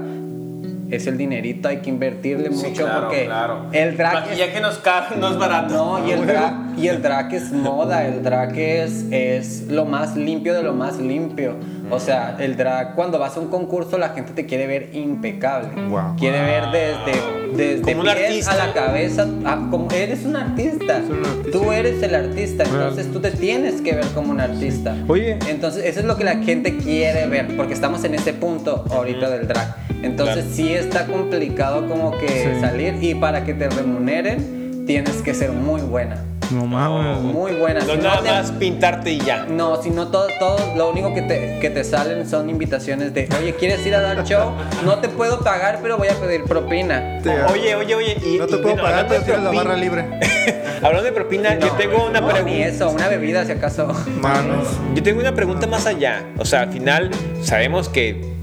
es 0.91 1.07
el 1.07 1.17
dinerito, 1.19 1.69
hay 1.69 1.79
que 1.79 1.91
invertirle 1.91 2.51
Sí, 2.53 2.69
mucho 2.69 2.85
claro, 2.85 3.01
porque 3.09 3.25
claro. 3.25 3.67
el 3.73 3.97
drag 3.97 4.15
es- 4.17 4.21
Maquillaje 4.31 4.61
no 4.61 4.71
es 4.71 4.79
caro, 4.79 5.17
no 5.19 5.29
es 5.31 5.39
barato. 5.39 5.75
no, 5.75 6.07
y 6.07 6.13
el 6.13 6.27
drag, 6.27 6.55
y 6.77 6.89
el 6.89 7.03
drag 7.03 7.35
es 7.35 7.53
moda, 7.53 8.07
el 8.07 8.23
drag 8.23 8.57
es, 8.59 9.05
es 9.11 9.63
lo 9.69 9.85
más 9.85 10.17
limpio 10.17 10.55
de 10.55 10.63
lo 10.63 10.73
más 10.75 10.99
limpio. 10.99 11.55
O 11.91 12.01
sea, 12.01 12.37
el 12.39 12.57
drag, 12.57 12.95
cuando 12.95 13.19
vas 13.19 13.37
a 13.37 13.41
un 13.41 13.49
concurso, 13.49 13.99
la 13.99 14.09
gente 14.11 14.33
te 14.33 14.47
quiere 14.47 14.67
ver 14.67 14.91
impecable. 14.95 15.69
Wow. 15.89 16.17
Quiere 16.19 16.41
ver 16.41 16.65
desde, 16.73 17.57
desde 17.57 17.95
pies 17.95 18.09
artista. 18.09 18.53
a 18.53 18.67
la 18.67 18.73
cabeza. 18.73 19.27
ah, 19.45 19.69
como 19.71 19.91
eres 19.91 20.25
un 20.25 20.35
artista. 20.37 21.01
un 21.09 21.19
artista. 21.25 21.51
Tú 21.53 21.73
eres 21.73 22.03
el 22.03 22.15
artista, 22.15 22.65
entonces 22.65 23.13
tú 23.13 23.21
te 23.21 23.31
tienes 23.33 23.83
que 23.83 23.93
ver 23.95 24.07
como 24.15 24.31
un 24.31 24.41
artista. 24.41 24.97
Oye. 25.09 25.39
Entonces, 25.49 25.85
eso 25.85 26.01
es 26.01 26.07
lo 26.07 26.17
que 26.17 26.25
la 26.25 26.37
gente 26.39 26.77
quiere 26.79 27.27
ver, 27.27 27.55
porque 27.57 27.75
estamos 27.75 28.03
en 28.05 28.15
ese 28.15 28.33
punto 28.33 28.85
ahorita 28.91 29.29
del 29.31 29.47
drag. 29.47 29.77
Entonces, 30.05 30.37
Claro. 30.45 30.55
sí 30.55 30.75
está 30.75 31.07
complicado 31.07 31.87
como 31.89 32.13
que 32.19 32.29
Sí. 32.29 32.61
salir 32.61 32.97
y 33.03 33.15
para 33.15 33.45
que 33.45 33.55
te 33.55 33.69
remuneren, 33.69 34.85
tienes 34.87 35.23
que 35.23 35.35
ser 35.35 35.51
muy 35.53 35.81
buena. 35.81 36.23
No 36.51 36.67
mames. 36.67 37.21
Muy 37.23 37.53
buena. 37.53 37.81
No 37.81 37.93
Si 37.95 37.99
nada 37.99 38.21
te- 38.23 38.29
más 38.31 38.53
pintarte 38.53 39.13
y 39.13 39.19
ya. 39.19 39.47
no, 39.49 39.83
si 39.83 39.89
no 39.89 40.09
todo, 40.09 40.27
todo, 40.39 40.59
lo 40.77 40.91
único 40.91 41.15
que 41.15 41.23
te, 41.23 41.59
que 41.59 41.71
te 41.71 41.83
salen 41.85 42.29
son 42.29 42.51
invitaciones 42.51 43.15
de, 43.15 43.29
oye, 43.41 43.55
¿quieres 43.55 43.85
ir 43.87 43.95
a 43.95 44.03
dar 44.03 44.23
show? 44.25 44.53
No 44.85 44.99
te 44.99 45.09
puedo 45.09 45.41
pagar, 45.41 45.79
pero 45.83 45.97
voy 45.97 46.09
a 46.09 46.15
pedir 46.15 46.45
propina. 46.45 47.19
Oye, 47.51 47.75
oye, 47.75 47.95
oye. 47.95 48.17
Y, 48.27 48.37
no 48.37 48.47
te 48.47 48.57
y, 48.57 48.59
puedo 48.59 48.75
bueno, 48.75 48.83
pagar, 48.83 49.07
hablando 49.07 49.09
pero 49.09 49.21
de 49.21 49.25
tienes 49.25 49.43
la 49.43 49.51
propina- 49.51 49.65
barra 49.65 49.77
libre. 49.77 50.05
Hablando 50.83 51.03
de 51.05 51.13
propina, 51.13 51.59
yo 51.59 51.71
tengo 51.73 52.07
una 52.07 52.21
No, 52.21 52.27
ni 52.27 52.33
pregunta. 52.35 52.67
eso, 52.69 52.91
una 52.91 53.09
bebida 53.09 53.47
si 53.47 53.53
acaso. 53.53 53.87
Manos. 54.21 54.69
Yo 54.95 55.03
tengo 55.03 55.21
una 55.21 55.35
pregunta 55.35 55.67
más 55.67 55.87
allá. 55.87 56.25
O 56.37 56.45
sea, 56.45 56.61
al 56.61 56.73
final 56.73 57.11
sabemos 57.43 57.89
que 57.89 58.34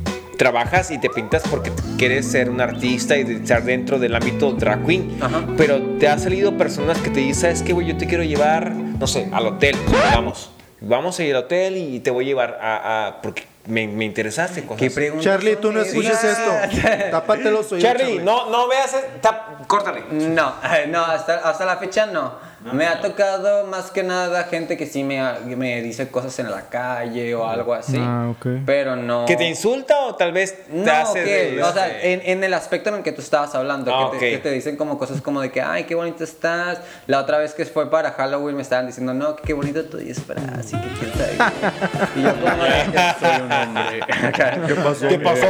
trabajas 0.46 0.90
y 0.90 0.98
te 0.98 1.08
pintas 1.08 1.44
porque 1.52 1.72
quieres 2.00 2.26
ser 2.32 2.50
un 2.50 2.62
artista 2.62 3.16
y 3.16 3.22
estar 3.22 3.62
dentro 3.64 4.00
del 4.00 4.16
ámbito 4.16 4.54
drag 4.54 4.84
queen. 4.88 5.20
Ajá. 5.22 5.44
Pero 5.56 5.80
te 6.00 6.08
ha 6.08 6.18
salido 6.18 6.58
personas 6.58 6.98
que 6.98 7.12
te 7.12 7.20
dicen, 7.20 7.42
¿sabes 7.42 7.62
qué, 7.62 7.74
güey? 7.74 7.86
Yo 7.86 7.96
te 7.96 8.08
quiero 8.08 8.24
llevar, 8.24 8.72
no 8.72 9.06
sé, 9.06 9.30
al 9.32 9.46
hotel, 9.46 9.76
digamos. 9.86 10.50
Vamos 10.80 11.20
a 11.20 11.24
ir 11.24 11.36
al 11.36 11.44
hotel 11.44 11.78
y 11.78 12.00
te 12.00 12.10
voy 12.10 12.26
a 12.26 12.28
llevar 12.30 12.58
a... 12.60 13.08
a- 13.10 13.22
porque 13.22 13.44
me, 13.68 13.88
me 13.88 14.04
interesaste 14.06 14.64
cosas. 14.66 14.80
¿Qué 14.92 15.14
Charlie, 15.20 15.58
tú 15.58 15.72
no 15.72 15.80
esas? 15.82 15.90
escuches 15.94 16.24
esto. 16.24 16.52
Tápate 17.12 17.52
los 17.52 17.72
oídos. 17.72 17.84
Charlie, 17.88 18.18
no, 18.18 18.50
no 18.50 18.68
veas... 18.68 18.96
tap- 19.22 19.68
córtale. 19.68 20.06
No, 20.10 20.56
no, 20.88 21.06
hasta, 21.06 21.36
hasta 21.48 21.66
la 21.66 21.78
fecha 21.78 22.08
no. 22.08 22.34
Me 22.74 22.86
ha 22.86 23.02
tocado 23.02 23.66
más 23.68 23.92
que 23.92 24.04
nada 24.04 24.44
gente 24.46 24.78
que 24.78 24.86
sí 24.86 25.04
me, 25.04 25.22
me 25.56 25.82
dice 25.82 26.08
cosas 26.10 26.38
en 26.40 26.52
la 26.52 26.70
calle 26.70 27.34
o 27.36 27.48
algo 27.48 27.74
así. 27.74 27.98
Ah, 28.00 28.28
ok. 28.32 28.46
Pero 28.66 28.96
no. 28.96 29.26
¿Que 29.26 29.36
te 29.36 29.46
insulta 29.48 29.98
o 30.02 30.16
tal 30.16 30.32
vez 30.32 30.56
te 30.66 30.72
No, 30.74 30.92
hace 30.92 31.24
que, 31.24 31.36
reír? 31.50 31.62
o 31.64 31.74
sea, 31.74 32.02
en, 32.02 32.22
en 32.24 32.44
el 32.44 32.54
aspecto 32.54 32.90
en 32.90 32.96
el 32.98 33.04
que 33.04 33.12
tú 33.12 33.22
estabas 33.22 33.54
hablando, 33.56 33.92
Ah, 33.94 34.10
que, 34.12 34.18
te, 34.20 34.26
ok. 34.28 34.32
que 34.38 34.50
te 34.50 34.52
dicen 34.52 34.78
como 34.78 34.98
cosas 34.98 35.22
como 35.22 35.42
de 35.42 35.52
que, 35.52 35.62
ay, 35.62 35.86
qué 35.86 35.96
bonito 35.96 36.24
estás. 36.24 36.80
La 37.08 37.20
otra 37.20 37.38
vez 37.40 37.54
que 37.54 37.66
fue 37.66 37.90
para 37.90 38.12
Halloween 38.12 38.56
me 38.56 38.62
estaban 38.62 38.86
diciendo, 38.88 39.14
no, 39.14 39.36
que 39.36 39.44
qué 39.44 39.54
bonito 39.54 39.84
tu 39.86 39.98
disfraz 39.98 40.72
y 40.72 40.76
que 40.78 40.88
quién 41.00 41.14
sabe 41.14 41.38
qué". 41.38 42.20
Y 42.20 42.24
yo 42.24 42.34
como, 42.36 42.64
de 42.64 42.92
que 42.92 43.26
soy 43.26 43.42
un 43.42 43.52
hombre. 43.52 44.02
¿Qué 44.68 44.76
pasó? 44.76 45.08
¿Qué 45.08 45.20
pasó? 45.20 45.50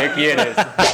¿Qué 0.00 0.10
quieres? 0.14 0.48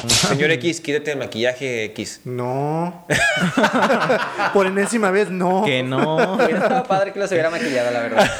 Señor 0.06 0.50
X, 0.52 0.80
quítate 0.80 1.12
el 1.12 1.18
maquillaje 1.18 1.84
X. 1.84 2.20
No. 2.24 3.04
Por 4.52 4.66
enésima 4.66 5.10
vez, 5.10 5.25
no. 5.30 5.64
Que 5.64 5.82
no. 5.82 6.34
Hubiera 6.36 6.58
estado 6.58 6.84
padre 6.84 7.12
que 7.12 7.18
los 7.18 7.30
hubiera 7.30 7.50
maquillado, 7.50 7.90
la 7.90 8.00
verdad. 8.00 8.30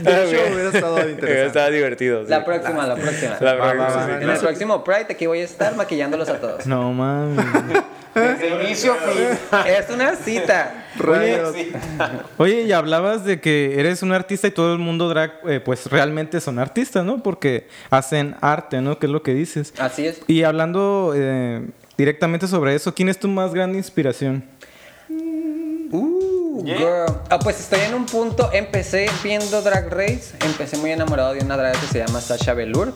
De 0.00 0.10
hecho, 0.24 0.54
hubiera 0.54 0.68
estado 0.70 0.96
interesante. 1.08 1.46
Estaba 1.46 1.70
divertido. 1.70 2.24
sí. 2.24 2.30
La 2.30 2.44
próxima, 2.44 2.86
la 2.86 2.94
próxima. 2.94 3.36
La 3.40 3.54
Va, 3.54 3.66
va, 3.66 3.72
próxima. 3.72 4.06
va. 4.06 4.22
En 4.22 4.30
el 4.30 4.38
próximo 4.38 4.84
Pride 4.84 5.06
aquí 5.10 5.26
voy 5.26 5.40
a 5.40 5.44
estar 5.44 5.74
maquillándolos 5.76 6.28
a 6.28 6.40
todos. 6.40 6.66
No 6.66 6.92
mames. 6.92 7.44
Desde 8.14 8.62
inicio 8.64 8.94
a 8.94 8.96
fin. 8.96 9.66
Es 9.66 9.90
una 9.90 10.16
cita. 10.16 10.86
Rayos. 10.96 11.54
Oye, 12.38 12.62
y 12.62 12.72
hablabas 12.72 13.24
de 13.26 13.40
que 13.40 13.78
eres 13.78 14.02
un 14.02 14.12
artista 14.12 14.46
y 14.46 14.50
todo 14.52 14.72
el 14.72 14.78
mundo 14.78 15.10
drag, 15.10 15.32
eh, 15.46 15.60
pues 15.60 15.84
realmente 15.86 16.40
son 16.40 16.58
artistas, 16.58 17.04
¿no? 17.04 17.22
Porque 17.22 17.68
hacen 17.90 18.34
arte, 18.40 18.80
¿no? 18.80 18.98
Que 18.98 19.04
es 19.06 19.12
lo 19.12 19.22
que 19.22 19.34
dices. 19.34 19.74
Así 19.78 20.06
es. 20.06 20.20
Y 20.26 20.44
hablando 20.44 21.12
eh, 21.14 21.66
directamente 21.98 22.46
sobre 22.48 22.74
eso, 22.74 22.94
¿quién 22.94 23.10
es 23.10 23.18
tu 23.18 23.28
más 23.28 23.52
grande 23.52 23.76
inspiración? 23.76 24.42
Uh, 26.56 26.64
girl. 26.64 27.06
Ah, 27.30 27.38
pues 27.38 27.60
estoy 27.60 27.80
en 27.80 27.94
un 27.94 28.06
punto. 28.06 28.50
Empecé 28.52 29.10
viendo 29.22 29.60
Drag 29.62 29.88
Race. 29.92 30.34
Empecé 30.44 30.76
muy 30.78 30.90
enamorado 30.92 31.34
de 31.34 31.40
una 31.40 31.56
drag 31.56 31.78
que 31.78 31.86
se 31.86 31.98
llama 31.98 32.20
Sasha 32.20 32.54
Velour. 32.54 32.94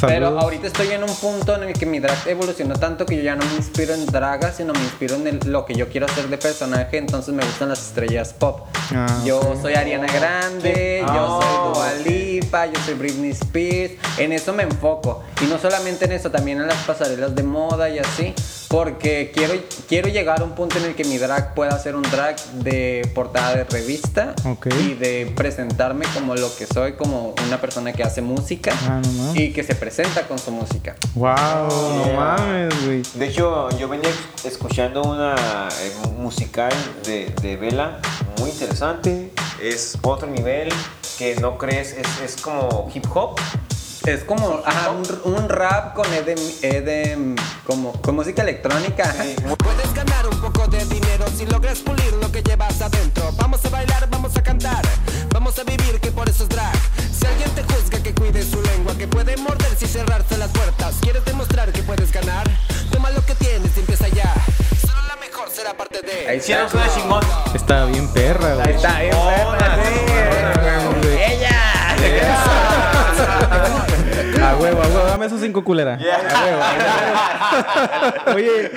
Pero 0.00 0.38
ahorita 0.40 0.66
estoy 0.66 0.88
en 0.92 1.04
un 1.04 1.14
punto 1.14 1.54
en 1.54 1.64
el 1.64 1.72
que 1.74 1.84
mi 1.84 2.00
drag 2.00 2.16
evolucionó 2.26 2.74
tanto 2.76 3.04
que 3.04 3.16
yo 3.16 3.22
ya 3.22 3.36
no 3.36 3.44
me 3.44 3.56
inspiro 3.56 3.92
en 3.92 4.06
dragas, 4.06 4.56
sino 4.56 4.72
me 4.72 4.78
inspiro 4.80 5.16
en 5.16 5.26
el- 5.26 5.40
lo 5.44 5.66
que 5.66 5.74
yo 5.74 5.88
quiero 5.90 6.06
hacer 6.06 6.28
de 6.28 6.38
personaje. 6.38 6.96
Entonces 6.96 7.34
me 7.34 7.44
gustan 7.44 7.68
las 7.68 7.80
estrellas 7.88 8.32
pop. 8.32 8.60
Ah, 8.94 9.06
yo 9.26 9.40
soy 9.60 9.74
Ariana 9.74 10.06
Grande, 10.10 11.04
yo 11.06 11.26
Oh. 11.38 11.42
soy 11.42 11.74
Dua 11.74 11.92
Lipa, 12.06 12.66
yo 12.66 12.80
soy 12.86 12.94
Britney 12.94 13.30
Spears. 13.32 13.92
En 14.16 14.32
eso 14.32 14.54
me 14.54 14.62
enfoco. 14.62 15.22
Y 15.42 15.44
no 15.46 15.58
solamente 15.58 16.06
en 16.06 16.12
eso, 16.12 16.30
también 16.30 16.60
en 16.62 16.68
las 16.68 16.82
pasarelas 16.86 17.34
de 17.34 17.42
moda 17.42 17.90
y 17.90 17.98
así. 17.98 18.34
Porque 18.70 19.32
quiero, 19.34 19.54
quiero 19.88 20.08
llegar 20.08 20.40
a 20.42 20.44
un 20.44 20.52
punto 20.54 20.78
en 20.78 20.84
el 20.84 20.94
que 20.94 21.02
mi 21.02 21.18
drag 21.18 21.54
pueda 21.54 21.76
ser 21.76 21.96
un 21.96 22.02
drag 22.02 22.36
de 22.52 23.02
portada 23.16 23.56
de 23.56 23.64
revista 23.64 24.32
Ok. 24.44 24.68
y 24.88 24.94
de 24.94 25.32
presentarme 25.34 26.06
como 26.14 26.36
lo 26.36 26.54
que 26.54 26.66
soy, 26.68 26.92
como 26.92 27.34
una 27.48 27.60
persona 27.60 27.92
que 27.92 28.04
hace 28.04 28.22
música 28.22 28.72
Ah, 28.88 29.02
no 29.04 29.34
y 29.34 29.52
que 29.52 29.64
se 29.64 29.74
presenta 29.74 30.22
con 30.28 30.38
su 30.38 30.52
música. 30.52 30.94
Wow, 31.16 31.26
no 31.34 32.12
mames, 32.14 32.86
güey. 32.86 33.02
De 33.14 33.26
hecho, 33.26 33.68
yo 33.76 33.88
venía 33.88 34.10
escuchando 34.44 35.02
una 35.02 35.34
eh, 35.80 35.92
musical 36.16 36.72
de, 37.04 37.26
de 37.42 37.56
Vela 37.56 37.98
muy 38.38 38.50
interesante. 38.50 39.32
Es 39.60 39.98
otro 40.02 40.28
nivel 40.28 40.68
que 41.18 41.34
no 41.40 41.58
crees, 41.58 41.92
es, 41.94 42.06
es 42.36 42.40
como 42.40 42.88
hip 42.94 43.04
hop. 43.12 43.36
Es 44.06 44.24
como 44.24 44.62
ajá, 44.64 44.90
un, 44.90 45.04
un 45.34 45.48
rap 45.48 45.94
con 45.94 46.06
EDM, 46.12 46.38
EDM, 46.62 47.36
como 47.66 47.92
con 48.00 48.16
música 48.16 48.42
electrónica. 48.42 49.04
ajá. 49.04 49.24
Puedes 49.58 49.92
ganar 49.94 50.26
un 50.26 50.40
poco 50.40 50.66
de 50.68 50.84
dinero 50.86 51.26
si 51.36 51.44
logras 51.46 51.80
pulir 51.80 52.12
lo 52.14 52.32
que 52.32 52.42
llevas 52.42 52.80
adentro. 52.80 53.30
Vamos 53.36 53.62
a 53.64 53.68
bailar, 53.68 54.08
vamos 54.10 54.36
a 54.36 54.42
cantar, 54.42 54.82
vamos 55.32 55.58
a 55.58 55.64
vivir, 55.64 56.00
que 56.00 56.10
por 56.10 56.28
eso 56.28 56.44
es 56.44 56.48
drag. 56.48 56.74
Si 57.12 57.26
alguien 57.26 57.50
te 57.50 57.62
juzga, 57.62 58.02
que 58.02 58.14
cuide 58.14 58.42
su 58.42 58.60
lengua, 58.62 58.94
que 58.96 59.06
puede 59.06 59.36
morderse 59.36 59.84
y 59.84 59.88
cerrarse 59.88 60.38
las 60.38 60.50
puertas. 60.50 60.94
¿Quieres 61.02 61.24
demostrar 61.26 61.70
que 61.70 61.82
puedes 61.82 62.10
ganar? 62.10 62.48
Toma 62.90 63.10
lo 63.10 63.24
que 63.26 63.34
tienes 63.34 63.70
y 63.76 63.80
empieza 63.80 64.08
ya. 64.08 64.32
Solo 64.80 65.02
la 65.08 65.16
mejor 65.16 65.50
será 65.50 65.74
parte 65.76 66.00
de. 66.00 66.26
Ahí 66.26 66.40
Sí, 66.40 66.54
no 66.54 66.68
suena 66.70 66.88
chingón. 66.94 67.22
Está 67.54 67.84
bien 67.84 68.08
perra, 68.14 68.54
güey. 68.54 68.74
Está 68.74 69.00
bien, 69.00 69.12
perra, 69.12 69.76
sí. 71.02 71.08
¡Ella! 71.18 71.56
A 74.50 74.56
huevo, 74.56 74.82
a 74.82 74.86
huevo, 74.88 75.04
dame 75.06 75.26
esos 75.26 75.40
cinco 75.40 75.62
culera. 75.62 75.94
A 75.94 76.44
huevo, 76.44 76.62
a 76.62 76.74
huevo. 78.26 78.34
Oye, 78.34 78.70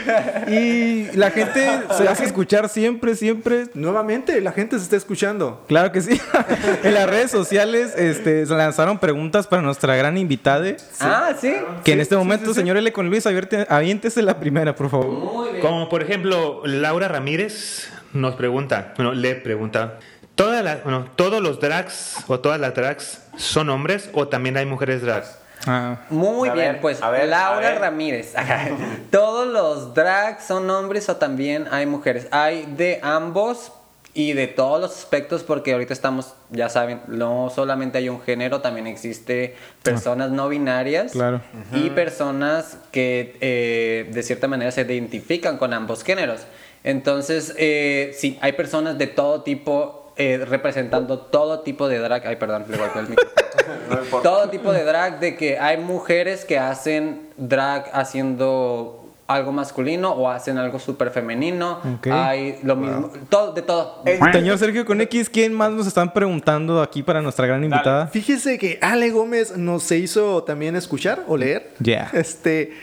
y 0.48 1.18
la 1.18 1.32
gente 1.32 1.68
se 1.98 2.08
hace 2.08 2.26
escuchar 2.26 2.70
siempre, 2.70 3.16
siempre. 3.16 3.66
Nuevamente, 3.74 4.40
la 4.40 4.52
gente 4.52 4.78
se 4.78 4.84
está 4.84 4.98
escuchando. 4.98 5.64
Claro 5.68 5.92
que 5.92 6.02
sí. 6.02 6.22
en 6.84 6.94
las 6.94 7.10
redes 7.10 7.32
sociales 7.32 7.96
este, 7.98 8.46
se 8.46 8.54
lanzaron 8.54 9.00
preguntas 9.00 9.48
para 9.48 9.64
nuestra 9.64 9.96
gran 9.96 10.16
invitada. 10.16 10.76
Ah, 11.00 11.32
sí. 11.42 11.56
Que 11.84 11.94
en 11.94 12.02
este 12.02 12.16
momento, 12.16 12.54
señor 12.54 12.78
L. 12.78 12.94
con 12.94 13.10
Luis, 13.10 13.26
aviéntese 13.26 14.22
la 14.22 14.40
primera, 14.40 14.76
por 14.76 14.92
favor. 14.92 15.60
Como 15.60 15.90
por 15.90 16.04
ejemplo, 16.04 16.62
Laura 16.66 17.08
Ramírez 17.08 17.90
nos 18.14 18.36
pregunta, 18.36 18.94
bueno, 18.96 19.14
le 19.14 19.34
pregunta, 19.34 19.98
¿todas 20.36 20.64
las, 20.64 20.84
bueno, 20.84 21.08
¿todos 21.16 21.42
los 21.42 21.60
drags 21.60 22.18
o 22.28 22.40
todas 22.40 22.60
las 22.60 22.76
drags 22.76 23.24
son 23.38 23.72
hombres 23.72 24.12
o 24.14 24.28
también 24.28 24.56
hay 24.56 24.68
mujeres 24.68 25.02
drags? 25.02 25.40
Ah, 25.66 25.98
Muy 26.10 26.50
A 26.50 26.54
bien, 26.54 26.74
ver, 26.74 26.82
pues 26.82 27.02
a 27.02 27.10
ver, 27.10 27.30
Laura 27.30 27.68
a 27.68 27.72
ver. 27.72 27.80
Ramírez. 27.82 28.34
Todos 29.12 29.48
los 29.48 29.94
drags 29.94 30.44
son 30.46 30.70
hombres 30.70 31.08
o 31.10 31.16
también 31.18 31.68
hay 31.72 31.86
mujeres. 31.86 32.28
Hay 32.32 32.66
de 32.78 33.00
ambos 33.02 33.72
y 34.16 34.34
de 34.34 34.46
todos 34.46 34.80
los 34.80 34.92
aspectos 34.96 35.42
porque 35.42 35.74
ahorita 35.74 35.92
estamos, 35.92 36.36
ya 36.52 36.70
saben, 36.70 37.02
no 37.08 37.50
solamente 37.50 37.98
hay 37.98 38.10
un 38.10 38.22
género, 38.22 38.62
también 38.62 38.86
existe 38.86 39.56
personas 39.82 40.30
no 40.30 40.50
binarias 40.50 41.14
Claro. 41.14 41.42
y 41.72 41.90
personas 41.90 42.78
que 42.92 43.36
eh, 43.42 44.08
de 44.14 44.22
cierta 44.22 44.48
manera 44.48 44.70
se 44.70 44.82
identifican 44.82 45.58
con 45.58 45.74
ambos 45.74 46.04
géneros. 46.04 46.42
Entonces, 46.84 47.56
eh, 47.58 48.14
sí, 48.16 48.38
hay 48.42 48.52
personas 48.52 49.00
de 49.00 49.08
todo 49.08 49.42
tipo 49.42 50.03
eh, 50.16 50.44
representando 50.48 51.20
todo 51.20 51.62
tipo 51.62 51.88
de 51.88 52.00
drag. 52.00 52.26
Ay, 52.28 52.36
perdón, 52.36 52.66
le 52.70 52.78
golpeé 52.78 53.02
el 53.02 53.10
micrófono 53.10 53.44
todo 54.24 54.50
tipo 54.50 54.72
de 54.72 54.84
drag, 54.84 55.20
de 55.20 55.36
que 55.36 55.60
hay 55.60 55.78
mujeres 55.78 56.46
que 56.46 56.58
hacen 56.58 57.30
drag 57.38 57.90
haciendo 57.94 59.00
algo 59.28 59.52
masculino 59.52 60.12
o 60.12 60.30
hacen 60.30 60.58
algo 60.58 60.80
súper 60.80 61.10
femenino. 61.10 61.80
Hay 62.12 62.60
lo 62.64 62.76
mismo, 62.76 63.12
todo, 63.30 63.54
de 63.54 63.62
todo. 63.62 64.04
Señor 64.32 64.58
Sergio 64.58 64.86
con 64.86 65.02
X, 65.02 65.30
¿quién 65.30 65.54
más 65.54 65.72
nos 65.72 65.88
están 65.88 66.14
preguntando 66.14 66.82
aquí 66.82 67.04
para 67.04 67.22
nuestra 67.22 67.48
gran 67.48 67.64
invitada? 67.64 68.08
Fíjese 68.08 68.58
que 68.58 68.80
Ale 68.82 69.12
Gómez 69.12 69.58
nos 69.58 69.84
se 69.84 69.98
hizo 69.98 70.44
también 70.44 70.76
escuchar 70.76 71.24
o 71.28 71.38
leer. 71.38 71.72
Ya. 71.80 72.10
Este, 72.14 72.74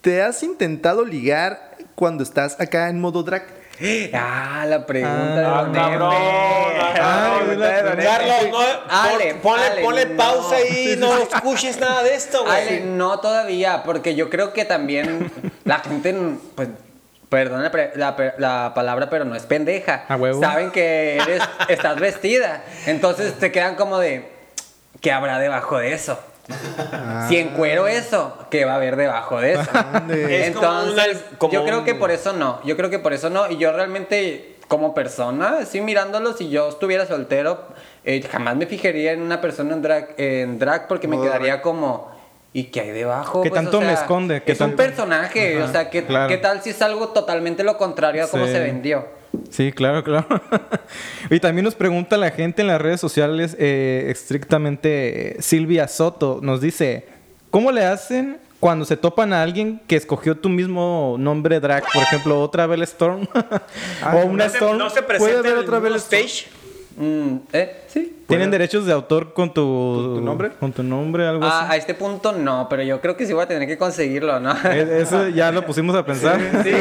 ¿te 0.00 0.22
has 0.22 0.42
intentado 0.42 1.04
ligar 1.04 1.76
cuando 1.94 2.22
estás 2.22 2.60
acá 2.60 2.88
en 2.88 3.00
modo 3.00 3.22
drag? 3.22 3.63
Ah, 4.14 4.64
la 4.68 4.86
pregunta 4.86 5.34
de 5.40 5.44
Ah, 5.46 5.62
Don 5.64 5.72
cabrón, 5.72 6.12
ah, 6.14 7.40
de 7.48 7.56
Don. 7.82 7.96
Carlos, 7.96 8.36
no, 8.50 8.58
Ale, 8.88 9.34
ponle, 9.36 9.66
Ale, 9.66 9.82
ponle 9.82 10.06
no. 10.06 10.16
pausa 10.16 10.56
ahí, 10.56 10.94
no 10.98 11.16
escuches 11.18 11.78
nada 11.80 12.02
de 12.02 12.14
esto, 12.14 12.44
Ale, 12.48 12.78
güey. 12.78 12.80
no 12.82 13.18
todavía, 13.20 13.82
porque 13.82 14.14
yo 14.14 14.30
creo 14.30 14.52
que 14.52 14.64
también 14.64 15.30
la 15.64 15.80
gente, 15.80 16.14
pues, 16.54 16.68
perdón 17.28 17.68
la, 17.96 18.34
la 18.38 18.72
palabra, 18.74 19.10
pero 19.10 19.24
no 19.24 19.34
es 19.34 19.42
pendeja. 19.44 20.04
A 20.08 20.16
huevo. 20.16 20.40
Saben 20.40 20.70
que 20.70 21.16
eres, 21.16 21.42
estás 21.68 21.98
vestida, 21.98 22.62
entonces 22.86 23.38
te 23.38 23.50
quedan 23.50 23.74
como 23.74 23.98
de, 23.98 24.30
¿qué 25.00 25.10
habrá 25.10 25.38
debajo 25.40 25.78
de 25.78 25.92
eso? 25.94 26.18
Si 27.28 27.38
encuero 27.38 27.86
eso, 27.88 28.36
¿qué 28.50 28.64
va 28.64 28.72
a 28.72 28.76
haber 28.76 28.96
debajo 28.96 29.40
de 29.40 29.54
eso? 29.54 29.70
Ande. 29.72 30.46
Es 30.48 30.54
como 30.54 30.66
Entonces, 30.66 31.22
una- 31.30 31.38
como 31.38 31.52
yo 31.52 31.64
creo 31.64 31.78
un- 31.80 31.84
que 31.84 31.94
por 31.94 32.10
eso 32.10 32.32
no. 32.32 32.60
Yo 32.64 32.76
creo 32.76 32.90
que 32.90 32.98
por 32.98 33.12
eso 33.12 33.30
no. 33.30 33.50
Y 33.50 33.56
yo 33.56 33.72
realmente, 33.72 34.56
como 34.68 34.94
persona, 34.94 35.58
así 35.62 35.80
mirándolo, 35.80 36.34
si 36.34 36.50
yo 36.50 36.68
estuviera 36.68 37.06
soltero, 37.06 37.62
eh, 38.04 38.22
jamás 38.30 38.56
me 38.56 38.66
fijaría 38.66 39.12
en 39.12 39.22
una 39.22 39.40
persona 39.40 39.72
en 39.74 39.82
drag, 39.82 40.14
en 40.18 40.58
drag 40.58 40.86
porque 40.88 41.08
me 41.08 41.20
quedaría 41.20 41.62
como. 41.62 42.12
¿Y 42.52 42.64
qué 42.64 42.82
hay 42.82 42.90
debajo? 42.92 43.42
¿Qué 43.42 43.48
Pues, 43.50 43.62
tanto 43.62 43.78
o 43.78 43.80
me 43.80 43.92
esconde? 43.94 44.42
¿Qué 44.44 44.52
es 44.52 44.60
un 44.60 44.76
personaje. 44.76 45.56
Ajá, 45.56 45.64
o 45.64 45.72
sea, 45.72 45.90
¿qué, 45.90 46.04
claro. 46.04 46.28
¿qué 46.28 46.36
tal 46.36 46.62
si 46.62 46.70
es 46.70 46.80
algo 46.82 47.08
totalmente 47.08 47.64
lo 47.64 47.76
contrario 47.76 48.22
a 48.24 48.28
cómo 48.28 48.46
Sí. 48.46 48.52
se 48.52 48.60
vendió? 48.60 49.06
Sí, 49.50 49.72
claro, 49.72 50.02
claro. 50.04 50.26
y 51.30 51.40
también 51.40 51.64
nos 51.64 51.74
pregunta 51.74 52.16
la 52.16 52.30
gente 52.30 52.62
en 52.62 52.68
las 52.68 52.80
redes 52.80 53.00
sociales, 53.00 53.56
eh, 53.58 54.06
estrictamente 54.10 55.36
Silvia 55.40 55.88
Soto, 55.88 56.40
nos 56.42 56.60
dice, 56.60 57.06
¿cómo 57.50 57.70
le 57.72 57.84
hacen 57.84 58.38
cuando 58.60 58.84
se 58.84 58.96
topan 58.96 59.32
a 59.32 59.42
alguien 59.42 59.80
que 59.86 59.96
escogió 59.96 60.36
tu 60.36 60.48
mismo 60.48 61.16
nombre 61.18 61.60
drag? 61.60 61.84
Por 61.92 62.02
ejemplo, 62.02 62.40
otra 62.40 62.66
Bella 62.66 62.84
Storm. 62.84 63.26
Ah, 64.02 64.16
o 64.16 64.26
una 64.26 64.44
No 64.44 64.50
se, 64.50 64.56
Storm. 64.56 64.78
no 64.78 64.90
se 64.90 65.02
¿Puede 65.02 65.18
presenta 65.18 65.38
haber 65.40 65.52
en 65.52 65.58
otra 65.58 65.78
mismo 65.78 65.96
stage. 65.96 66.46
Mm, 66.96 67.36
¿Eh? 67.52 67.83
Sí. 67.94 68.10
¿Tienen 68.26 68.50
derechos 68.50 68.86
de 68.86 68.92
autor 68.92 69.34
con 69.34 69.52
tu, 69.54 70.14
tu 70.16 70.20
nombre? 70.20 70.50
Con 70.58 70.72
tu 70.72 70.82
nombre, 70.82 71.28
algo 71.28 71.44
Ah, 71.44 71.60
a 71.60 71.68
así. 71.68 71.78
este 71.78 71.94
punto 71.94 72.32
no, 72.32 72.66
pero 72.70 72.82
yo 72.82 73.00
creo 73.00 73.16
que 73.16 73.26
sí 73.26 73.32
voy 73.34 73.44
a 73.44 73.46
tener 73.46 73.68
que 73.68 73.76
conseguirlo, 73.78 74.40
¿no? 74.40 74.52
Eso 74.64 75.28
ya 75.28 75.52
lo 75.52 75.64
pusimos 75.66 75.94
a 75.94 76.04
pensar. 76.04 76.40
Sí, 76.64 76.72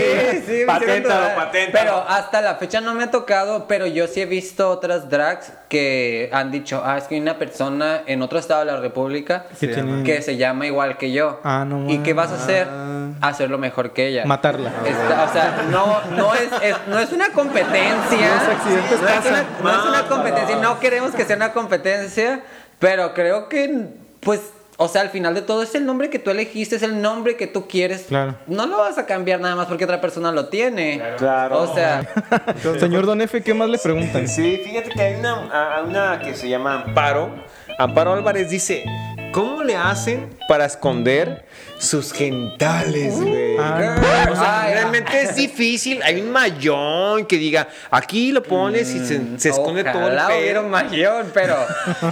sí, 0.47 0.51
me 0.61 0.65
Paténtalo, 0.65 1.35
paténtalo. 1.35 1.71
Pero 1.85 2.05
hasta 2.07 2.41
la 2.41 2.55
fecha 2.55 2.79
no 2.81 2.95
me 2.95 3.03
ha 3.03 3.11
tocado, 3.11 3.67
pero 3.67 3.85
yo 3.85 4.07
sí 4.07 4.21
he 4.21 4.25
visto 4.25 4.69
otras 4.71 5.09
drags 5.09 5.51
que 5.69 6.29
han 6.31 6.49
dicho, 6.49 6.81
ah, 6.83 6.97
es 6.97 7.03
que 7.03 7.15
hay 7.15 7.21
una 7.21 7.37
persona 7.37 8.01
en 8.07 8.21
otro 8.21 8.39
estado 8.39 8.61
de 8.61 8.71
la 8.71 8.79
República 8.79 9.45
Que 9.59 9.67
tiene- 9.67 10.03
que 10.03 10.21
se 10.21 10.37
llama 10.37 10.65
igual 10.65 10.97
que 10.97 11.11
yo. 11.11 11.41
Ah, 11.43 11.65
no 11.67 11.89
¿Y 11.91 11.99
qué 11.99 12.13
vas 12.13 12.31
a 12.31 12.35
hacer? 12.35 12.67
Ah. 12.71 13.09
Hacerlo 13.21 13.57
mejor 13.57 13.91
que 13.91 14.07
ella. 14.07 14.25
Matarla. 14.25 14.71
Esta- 14.85 15.23
o 15.29 15.33
sea, 15.33 15.65
no, 15.69 16.01
no, 16.15 16.33
es, 16.35 16.49
es- 16.63 16.77
no 16.87 16.97
es 16.99 17.11
una 17.11 17.29
competencia. 17.33 17.91
Los 18.01 18.55
accidentes 18.57 19.01
no, 19.01 19.07
es 19.07 19.13
pasan. 19.15 19.45
una, 19.61 19.71
no 19.71 19.79
es 19.81 19.85
una 19.89 20.07
competencia. 20.07 20.55
No 20.57 20.79
queremos 20.79 21.02
que 21.11 21.25
sea 21.25 21.35
una 21.35 21.53
competencia, 21.53 22.41
pero 22.79 23.13
creo 23.13 23.49
que, 23.49 23.87
pues, 24.21 24.41
o 24.77 24.87
sea, 24.87 25.01
al 25.01 25.09
final 25.09 25.35
de 25.35 25.41
todo 25.41 25.61
es 25.61 25.75
el 25.75 25.85
nombre 25.85 26.09
que 26.09 26.19
tú 26.19 26.31
elegiste, 26.31 26.75
es 26.75 26.83
el 26.83 27.01
nombre 27.01 27.37
que 27.37 27.47
tú 27.47 27.67
quieres. 27.67 28.05
Claro. 28.07 28.35
No 28.47 28.65
lo 28.65 28.77
vas 28.77 28.97
a 28.97 29.05
cambiar 29.05 29.39
nada 29.39 29.55
más 29.55 29.67
porque 29.67 29.85
otra 29.85 30.01
persona 30.01 30.31
lo 30.31 30.49
tiene. 30.49 31.01
Claro. 31.17 31.61
O 31.61 31.73
sea, 31.73 32.07
Señor 32.79 33.05
Don 33.05 33.21
F, 33.21 33.41
¿qué 33.43 33.53
más 33.53 33.69
le 33.69 33.77
preguntan? 33.77 34.27
Sí, 34.27 34.59
fíjate 34.63 34.89
que 34.89 35.01
hay 35.01 35.15
una, 35.15 35.81
una 35.83 36.19
que 36.19 36.33
se 36.35 36.49
llama 36.49 36.81
Amparo. 36.81 37.33
Amparo 37.77 38.13
Álvarez 38.13 38.49
dice, 38.49 38.83
¿cómo 39.31 39.63
le 39.63 39.75
hacen 39.75 40.29
para 40.47 40.65
esconder 40.65 41.45
sus 41.83 42.11
genitales, 42.13 43.15
güey? 43.19 43.57
Ah, 43.59 44.27
O 44.31 44.35
sea, 44.35 44.61
Ay, 44.61 44.73
realmente 44.73 45.21
es 45.21 45.35
difícil. 45.35 46.01
Hay 46.03 46.21
un 46.21 46.31
mayón 46.31 47.25
que 47.25 47.37
diga, 47.37 47.67
aquí 47.91 48.31
lo 48.31 48.41
pones 48.43 48.89
y 48.93 49.05
se, 49.05 49.37
se 49.37 49.49
esconde 49.49 49.83
todo 49.83 50.07
el 50.07 50.13
Ojalá 50.17 50.27
hubiera 50.37 50.61
un 50.61 50.71
pelo. 50.71 50.83
mayor, 50.89 51.25
pero 51.33 51.55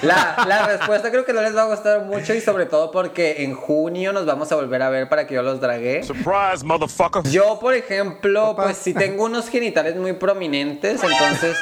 la, 0.03 0.43
la 0.47 0.67
respuesta 0.67 1.09
creo 1.09 1.25
que 1.25 1.33
no 1.33 1.41
les 1.41 1.55
va 1.55 1.63
a 1.63 1.65
gustar 1.65 2.05
mucho 2.05 2.33
y 2.33 2.41
sobre 2.41 2.65
todo 2.65 2.91
porque 2.91 3.43
en 3.43 3.53
junio 3.55 4.13
nos 4.13 4.25
vamos 4.25 4.51
a 4.51 4.55
volver 4.55 4.81
a 4.81 4.89
ver 4.89 5.09
para 5.09 5.25
que 5.27 5.35
yo 5.35 5.41
los 5.41 5.59
dragué. 5.59 6.03
Surprise, 6.03 6.63
motherfucker. 6.63 7.23
Yo, 7.31 7.57
por 7.59 7.73
ejemplo, 7.73 8.55
pues 8.55 8.77
si 8.77 8.93
tengo 8.93 9.25
unos 9.25 9.49
genitales 9.49 9.95
muy 9.95 10.13
prominentes, 10.13 11.01
entonces 11.03 11.55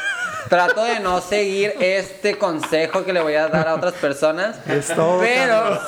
trato 0.47 0.83
de 0.83 0.99
no 0.99 1.21
seguir 1.21 1.73
este 1.79 2.37
consejo 2.37 3.03
que 3.03 3.13
le 3.13 3.21
voy 3.21 3.35
a 3.35 3.47
dar 3.47 3.67
a 3.67 3.75
otras 3.75 3.93
personas. 3.93 4.57
Es 4.67 4.87
todo, 4.87 5.19
Pero, 5.19 5.79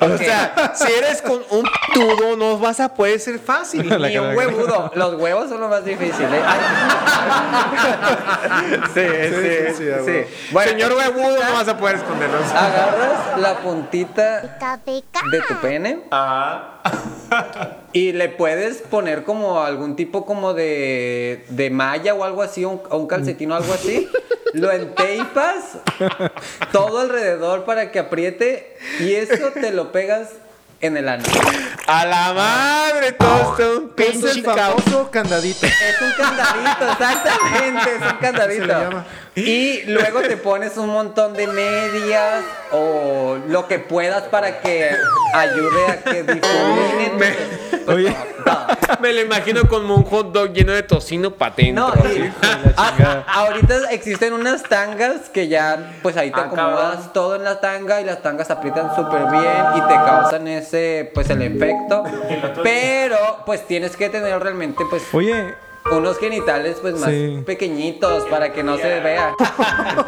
O 0.14 0.18
sea, 0.18 0.72
si 0.74 0.92
eres 0.92 1.22
con 1.22 1.42
un 1.50 1.64
tudo, 1.94 2.36
no 2.36 2.58
vas 2.58 2.80
a 2.80 2.92
poder 2.92 3.18
ser 3.20 3.38
fácil. 3.38 3.88
La 3.88 3.98
ni 4.08 4.18
un 4.18 4.36
huevudo. 4.36 4.90
Los 4.94 5.14
huevos 5.14 5.48
son 5.48 5.60
lo 5.60 5.68
más 5.68 5.84
difícil. 5.84 6.26
¿eh? 6.26 6.42
Sí, 8.94 9.06
sí, 9.28 9.74
sí, 9.76 9.84
sí. 10.04 10.24
Bueno, 10.52 10.70
Señor 10.70 10.92
huevudo, 10.92 11.44
no 11.44 11.52
vas 11.54 11.68
a 11.68 11.76
poder 11.76 11.96
esconderlos. 11.96 12.42
agarras 12.50 13.38
la 13.38 13.56
puntita 13.58 14.58
de 15.30 15.40
tu 15.48 15.54
pene 15.60 16.04
Ajá. 16.10 16.80
Y 17.92 18.12
le 18.12 18.28
puedes 18.28 18.78
poner 18.78 19.24
como 19.24 19.62
algún 19.62 19.96
tipo 19.96 20.26
como 20.26 20.54
de, 20.54 21.44
de 21.48 21.70
malla 21.70 22.14
o 22.14 22.24
algo 22.24 22.42
así, 22.42 22.64
un, 22.64 22.80
o 22.90 22.98
un 22.98 23.06
calcetín 23.06 23.52
o 23.52 23.56
algo 23.56 23.72
así. 23.72 24.08
Lo 24.52 24.70
enteipas 24.72 25.78
todo 26.72 27.00
alrededor 27.00 27.64
para 27.64 27.90
que 27.90 27.98
apriete 27.98 28.76
y 29.00 29.12
eso 29.12 29.50
te 29.52 29.70
lo 29.70 29.92
pegas 29.92 30.30
en 30.80 30.96
el 30.96 31.08
ano. 31.08 31.24
A 31.86 32.06
la 32.06 32.32
madre, 32.32 33.12
todo 33.12 33.52
está 33.52 33.70
un 33.70 33.92
Es 33.96 34.14
el 34.14 34.22
pinche 34.22 34.42
famoso 34.42 35.10
candadito. 35.10 35.66
Es 35.66 36.00
un 36.00 36.12
candadito, 36.16 36.90
exactamente, 36.90 37.90
es 37.90 37.96
un 37.96 38.08
Se 38.08 38.14
le 38.14 38.18
candadito. 38.20 38.66
llama. 38.66 39.06
Y 39.36 39.82
luego 39.82 40.20
te 40.22 40.36
pones 40.38 40.76
un 40.78 40.88
montón 40.88 41.34
de 41.34 41.46
medias 41.46 42.42
o 42.72 43.36
lo 43.48 43.68
que 43.68 43.78
puedas 43.78 44.22
para 44.24 44.60
que 44.60 44.90
ayude 45.34 45.86
a 45.86 45.96
que 46.02 46.22
difumine. 46.22 47.36
Oye. 47.86 48.16
Me 49.00 49.12
lo 49.12 49.20
imagino 49.20 49.68
como 49.68 49.94
un 49.96 50.04
hot 50.04 50.32
dog 50.32 50.52
lleno 50.52 50.72
de 50.72 50.82
tocino 50.82 51.32
patente. 51.32 51.72
No, 51.72 51.92
y- 52.14 52.32
ah, 52.76 53.24
ahorita 53.26 53.90
existen 53.90 54.32
unas 54.32 54.62
tangas 54.62 55.28
que 55.28 55.48
ya, 55.48 55.92
pues 56.02 56.16
ahí 56.16 56.30
te 56.30 56.40
Ah, 56.40 56.44
acomodas 56.44 57.12
todo 57.12 57.34
en 57.36 57.44
la 57.44 57.60
tanga 57.60 58.00
y 58.00 58.04
las 58.04 58.22
tangas 58.22 58.50
aprietan 58.50 58.94
súper 58.96 59.22
bien 59.30 59.64
y 59.76 59.80
te 59.82 59.94
causan 59.94 60.46
ese, 60.48 61.10
pues 61.12 61.28
el 61.30 61.42
efecto. 61.42 62.04
Pero, 62.62 63.18
pues 63.44 63.66
tienes 63.66 63.96
que 63.96 64.08
tener 64.08 64.40
realmente, 64.40 64.84
pues, 64.88 65.02
Oye, 65.12 65.54
unos 65.92 66.18
genitales, 66.18 66.76
pues 66.80 66.94
más 66.98 67.10
Sí. 67.10 67.42
pequeñitos 67.46 68.24
para 68.28 68.52
que 68.52 68.62
no 68.62 68.76
se 68.76 69.00
vea. 69.00 69.34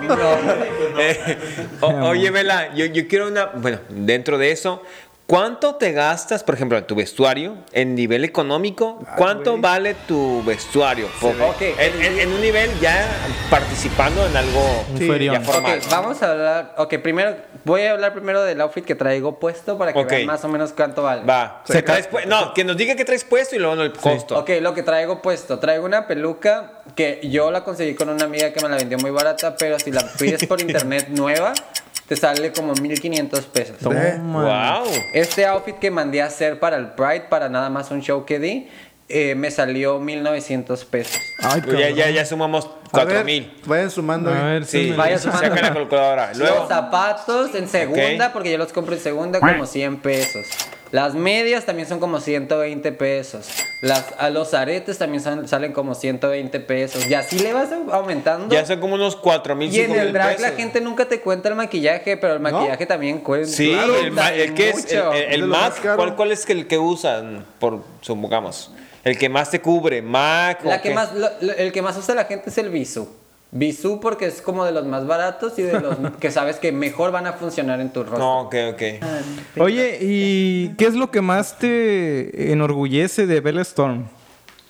No. 0.02 0.16
Eh, 1.00 1.38
o- 1.80 2.08
oye, 2.08 2.30
Vela, 2.30 2.74
yo, 2.74 2.84
yo 2.86 3.06
quiero 3.06 3.28
una. 3.28 3.46
Bueno, 3.46 3.78
dentro 3.88 4.36
de 4.36 4.50
eso, 4.50 4.82
¿cuánto 5.28 5.74
te 5.74 5.92
gastas, 5.92 6.42
por 6.42 6.54
ejemplo, 6.54 6.78
en 6.78 6.86
tu 6.86 6.94
vestuario? 6.94 7.54
En 7.72 7.94
nivel 7.94 8.24
económico, 8.24 8.98
¿cuánto 9.16 9.58
vale 9.58 9.94
tu 10.06 10.42
vestuario? 10.42 11.06
Por- 11.20 11.40
Ok. 11.40 11.60
en, 11.60 12.02
en- 12.02 12.18
en 12.18 12.32
un 12.32 12.40
nivel 12.40 12.70
ya 12.80 13.06
participando 13.50 14.26
en 14.26 14.34
algo 14.36 14.84
Sí, 14.96 15.06
ya 15.26 15.40
formal. 15.42 15.78
Ok, 15.78 15.90
vamos 15.90 16.22
a 16.22 16.30
hablar. 16.32 16.74
Ok, 16.78 16.94
primero, 17.02 17.36
voy 17.64 17.82
a 17.82 17.92
hablar 17.92 18.14
primero 18.14 18.42
del 18.42 18.58
outfit 18.62 18.84
que 18.84 18.94
traigo 18.94 19.38
puesto 19.38 19.76
para 19.76 19.92
que 19.92 19.98
Ok. 19.98 20.08
vean 20.10 20.26
más 20.26 20.42
o 20.44 20.48
menos 20.48 20.72
cuánto 20.72 21.02
vale. 21.02 21.22
Va. 21.24 21.62
Se 21.66 21.84
no, 22.26 22.54
que 22.54 22.64
nos 22.64 22.76
diga 22.78 22.96
qué 22.96 23.04
traes 23.04 23.24
puesto 23.24 23.54
y 23.54 23.58
luego 23.58 23.82
el 23.82 23.92
costo. 23.92 24.38
Ok, 24.38 24.50
lo 24.62 24.72
que 24.72 24.82
traigo 24.82 25.20
puesto. 25.20 25.58
Traigo 25.58 25.84
una 25.84 26.06
peluca 26.06 26.82
que 26.96 27.20
yo 27.30 27.50
la 27.50 27.64
conseguí 27.64 27.94
con 27.94 28.08
una 28.08 28.24
amiga 28.24 28.50
que 28.54 28.62
me 28.62 28.68
la 28.70 28.76
vendió 28.76 28.96
muy 28.98 29.10
barata, 29.10 29.54
pero 29.58 29.78
si 29.78 29.92
la 29.92 30.02
pides 30.18 30.46
por 30.46 30.58
internet 30.62 31.08
nueva, 31.10 31.52
te 32.08 32.16
sale 32.16 32.52
como 32.52 32.72
1500 32.74 33.44
pesos. 33.46 33.76
Toma. 33.78 34.82
Wow. 34.82 34.90
Este 35.12 35.44
outfit 35.46 35.76
que 35.78 35.90
mandé 35.90 36.22
a 36.22 36.26
hacer 36.26 36.58
para 36.58 36.76
el 36.76 36.88
Pride, 36.92 37.26
para 37.28 37.48
nada 37.48 37.68
más 37.70 37.90
un 37.90 38.00
show 38.00 38.24
que 38.24 38.38
di, 38.38 38.68
eh, 39.10 39.34
me 39.34 39.50
salió 39.50 39.98
1900 40.00 40.84
pesos. 40.84 41.20
Ay, 41.40 41.62
ya, 41.78 41.90
ya, 41.90 42.10
ya 42.10 42.26
sumamos 42.26 42.66
A 42.66 42.90
cuatro 42.90 43.14
ver, 43.16 43.24
mil. 43.24 43.52
Vayan 43.66 43.90
sumando. 43.90 44.30
A 44.30 44.42
ver, 44.42 44.64
Sí, 44.64 44.90
sí. 44.90 44.92
Vaya 44.96 45.18
saca 45.18 45.38
sumando. 45.38 45.62
la 45.62 45.72
calculadora. 45.74 46.28
Los 46.28 46.38
Luego, 46.38 46.68
zapatos 46.68 47.54
en 47.54 47.68
segunda, 47.68 48.32
porque 48.32 48.50
yo 48.52 48.58
los 48.58 48.72
compro 48.72 48.94
en 48.94 49.00
segunda, 49.00 49.40
como 49.40 49.66
100 49.66 49.98
pesos. 49.98 50.46
Las 50.90 51.14
medias 51.14 51.66
también 51.66 51.86
son 51.86 52.00
como 52.00 52.18
120 52.20 52.92
pesos. 52.92 53.48
Las, 53.82 54.06
a 54.18 54.30
los 54.30 54.54
aretes 54.54 54.96
también 54.98 55.22
son- 55.22 55.46
salen 55.46 55.72
como 55.72 55.94
120 55.94 56.60
pesos. 56.60 57.06
Y 57.06 57.14
así 57.14 57.38
le 57.38 57.52
vas 57.52 57.68
aumentando. 57.92 58.54
ya 58.54 58.64
son 58.64 58.80
como 58.80 58.94
unos 58.94 59.14
cuatro 59.14 59.54
mil, 59.54 59.70
y 59.72 59.80
en 59.80 59.92
el 59.92 60.12
drag 60.12 60.40
la 60.40 60.52
gente 60.52 60.80
nunca 60.80 61.06
te 61.06 61.20
cuenta 61.20 61.48
el 61.50 61.54
maquillaje, 61.56 62.16
pero 62.16 62.32
el 62.34 62.40
maquillaje 62.40 62.86
también 62.86 63.18
cuenta. 63.18 63.48
Sí, 63.48 63.70
el, 63.72 64.18
el 64.18 64.54
que 64.54 64.70
es 64.70 64.92
el, 64.92 65.04
mucho. 65.04 65.12
el- 65.12 65.46
Mac. 65.46 65.94
¿cuál, 65.96 66.16
cuál 66.16 66.32
es 66.32 66.48
el 66.48 66.66
que 66.66 66.78
usan? 66.78 67.44
Por 67.58 67.82
supongamos. 68.00 68.72
El 69.04 69.16
que 69.16 69.28
más 69.28 69.50
te 69.50 69.60
cubre, 69.60 70.02
Mac 70.02 70.60
o 70.64 70.68
La 70.68 70.80
que 70.82 70.88
qué? 70.88 70.94
más, 70.94 71.14
lo- 71.14 71.28
lo- 71.40 71.52
el 71.54 71.70
que 71.70 71.82
más 71.82 71.96
usa 71.96 72.14
la 72.14 72.24
gente 72.24 72.50
es 72.50 72.58
el 72.58 72.70
Bisú. 72.70 73.08
Bisú 73.50 73.98
porque 74.00 74.26
es 74.26 74.42
como 74.42 74.64
de 74.64 74.72
los 74.72 74.84
más 74.84 75.06
baratos 75.06 75.58
y 75.58 75.62
de 75.62 75.80
los 75.80 75.96
que 76.20 76.30
sabes 76.30 76.56
que 76.56 76.70
mejor 76.70 77.12
van 77.12 77.26
a 77.26 77.32
funcionar 77.32 77.80
en 77.80 77.90
tu 77.90 78.02
rostro. 78.02 78.18
No, 78.18 78.40
ok, 78.42 78.54
ok. 78.74 78.82
Oye, 79.58 79.98
¿y 80.02 80.74
qué 80.76 80.86
es 80.86 80.94
lo 80.94 81.10
que 81.10 81.22
más 81.22 81.58
te 81.58 82.52
enorgullece 82.52 83.26
de 83.26 83.40
Bella 83.40 83.62
Storm? 83.62 84.06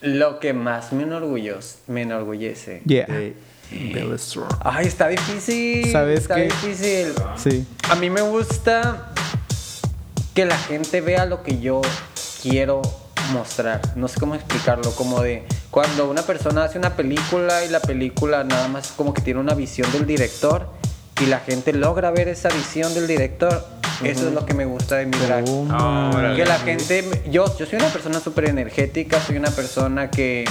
Lo 0.01 0.39
que 0.39 0.53
más 0.53 0.93
me 0.93 1.03
enorgullece, 1.03 1.79
me 1.87 2.03
enorgullece. 2.03 2.81
Yeah. 2.85 3.05
De 3.07 3.35
Bella 3.69 4.17
Strong. 4.17 4.49
Ay, 4.61 4.87
está 4.87 5.09
difícil. 5.09 5.91
¿Sabes 5.91 6.21
está 6.21 6.35
qué? 6.35 6.43
difícil. 6.43 7.13
Sí. 7.35 7.65
A 7.89 7.95
mí 7.95 8.09
me 8.09 8.21
gusta 8.21 9.11
que 10.33 10.45
la 10.45 10.57
gente 10.57 11.01
vea 11.01 11.25
lo 11.25 11.43
que 11.43 11.59
yo 11.59 11.81
quiero 12.41 12.81
mostrar. 13.33 13.81
No 13.97 14.07
sé 14.07 14.21
cómo 14.21 14.35
explicarlo, 14.35 14.89
como 14.91 15.21
de 15.21 15.43
cuando 15.71 16.09
una 16.09 16.23
persona 16.23 16.63
hace 16.63 16.77
una 16.77 16.95
película 16.95 17.63
y 17.63 17.69
la 17.69 17.79
película 17.79 18.43
nada 18.43 18.67
más 18.67 18.91
como 18.91 19.13
que 19.13 19.21
tiene 19.21 19.39
una 19.39 19.53
visión 19.53 19.91
del 19.91 20.05
director 20.05 20.67
y 21.21 21.27
la 21.27 21.39
gente 21.39 21.73
logra 21.73 22.11
ver 22.11 22.27
esa 22.27 22.49
visión 22.49 22.93
del 22.93 23.07
director. 23.07 23.65
Eso 24.03 24.29
es 24.29 24.33
lo 24.33 24.45
que 24.45 24.53
me 24.53 24.65
gusta 24.65 24.95
de 24.95 25.05
mi 25.05 25.17
drag. 25.17 25.45
Que 26.35 26.45
la 26.45 26.57
gente, 26.59 27.23
yo, 27.29 27.45
yo 27.57 27.65
soy 27.65 27.79
una 27.79 27.89
persona 27.89 28.19
súper 28.21 28.45
energética, 28.49 29.19
soy 29.21 29.35
una 29.35 29.51
persona 29.51 30.09
que, 30.09 30.45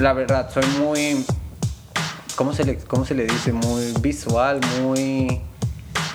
la 0.00 0.12
verdad, 0.12 0.50
soy 0.52 0.64
muy, 0.80 1.24
¿cómo 2.34 2.52
se 2.52 2.64
le, 2.64 2.78
cómo 2.78 3.04
se 3.04 3.14
le 3.14 3.24
dice? 3.24 3.52
Muy 3.52 3.94
visual, 4.00 4.60
muy... 4.82 5.40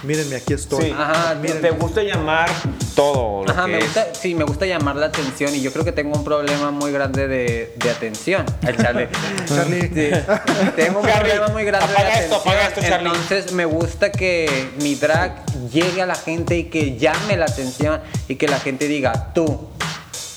Mírenme, 0.08 0.38
aquí 0.38 0.54
estoy. 0.54 0.86
Sí. 0.86 0.96
Ajá, 0.98 1.34
Te- 1.34 1.40
miren. 1.40 1.62
Te 1.62 1.72
gusta 1.72 2.02
llamar 2.02 2.50
todo 2.96 3.44
lo 3.46 3.52
Ajá, 3.52 3.66
que 3.66 3.72
me 3.72 3.78
es. 3.80 3.84
gusta, 3.86 4.08
sí, 4.14 4.34
me 4.36 4.44
gusta 4.46 4.66
llamar 4.66 4.96
la 4.96 5.08
atención 5.08 5.54
y 5.54 5.62
yo 5.62 5.72
creo 5.74 5.84
que 5.86 5.92
tengo 5.92 6.18
un 6.18 6.24
problema 6.24 6.72
muy 6.72 6.92
grande 6.92 7.28
de, 7.28 7.74
de 7.76 7.90
atención. 7.92 8.46
Ay, 8.66 8.76
Charlie. 8.82 9.08
Charlie. 9.48 9.82
Sí, 9.82 10.12
tengo 10.76 11.00
un 11.02 11.06
Charlie, 11.06 11.32
problema 11.32 11.48
muy 11.50 11.64
grande 11.66 11.94
apaga 11.94 12.10
de 12.18 12.24
esto, 12.24 12.36
atención. 12.38 12.54
apaga 12.56 12.68
esto, 12.70 12.82
Charlie. 12.82 13.08
Entonces 13.10 13.52
me 13.52 13.66
gusta 13.66 14.12
que 14.12 14.70
mi 14.82 14.96
drag 14.96 15.46
llegue 15.72 16.02
a 16.02 16.06
la 16.06 16.16
gente 16.16 16.58
y 16.58 16.64
que 16.66 16.98
llame 16.98 17.36
la 17.38 17.46
atención 17.46 18.00
y 18.30 18.36
que 18.36 18.48
la 18.48 18.60
gente 18.60 18.88
diga 18.88 19.34
tú. 19.34 19.68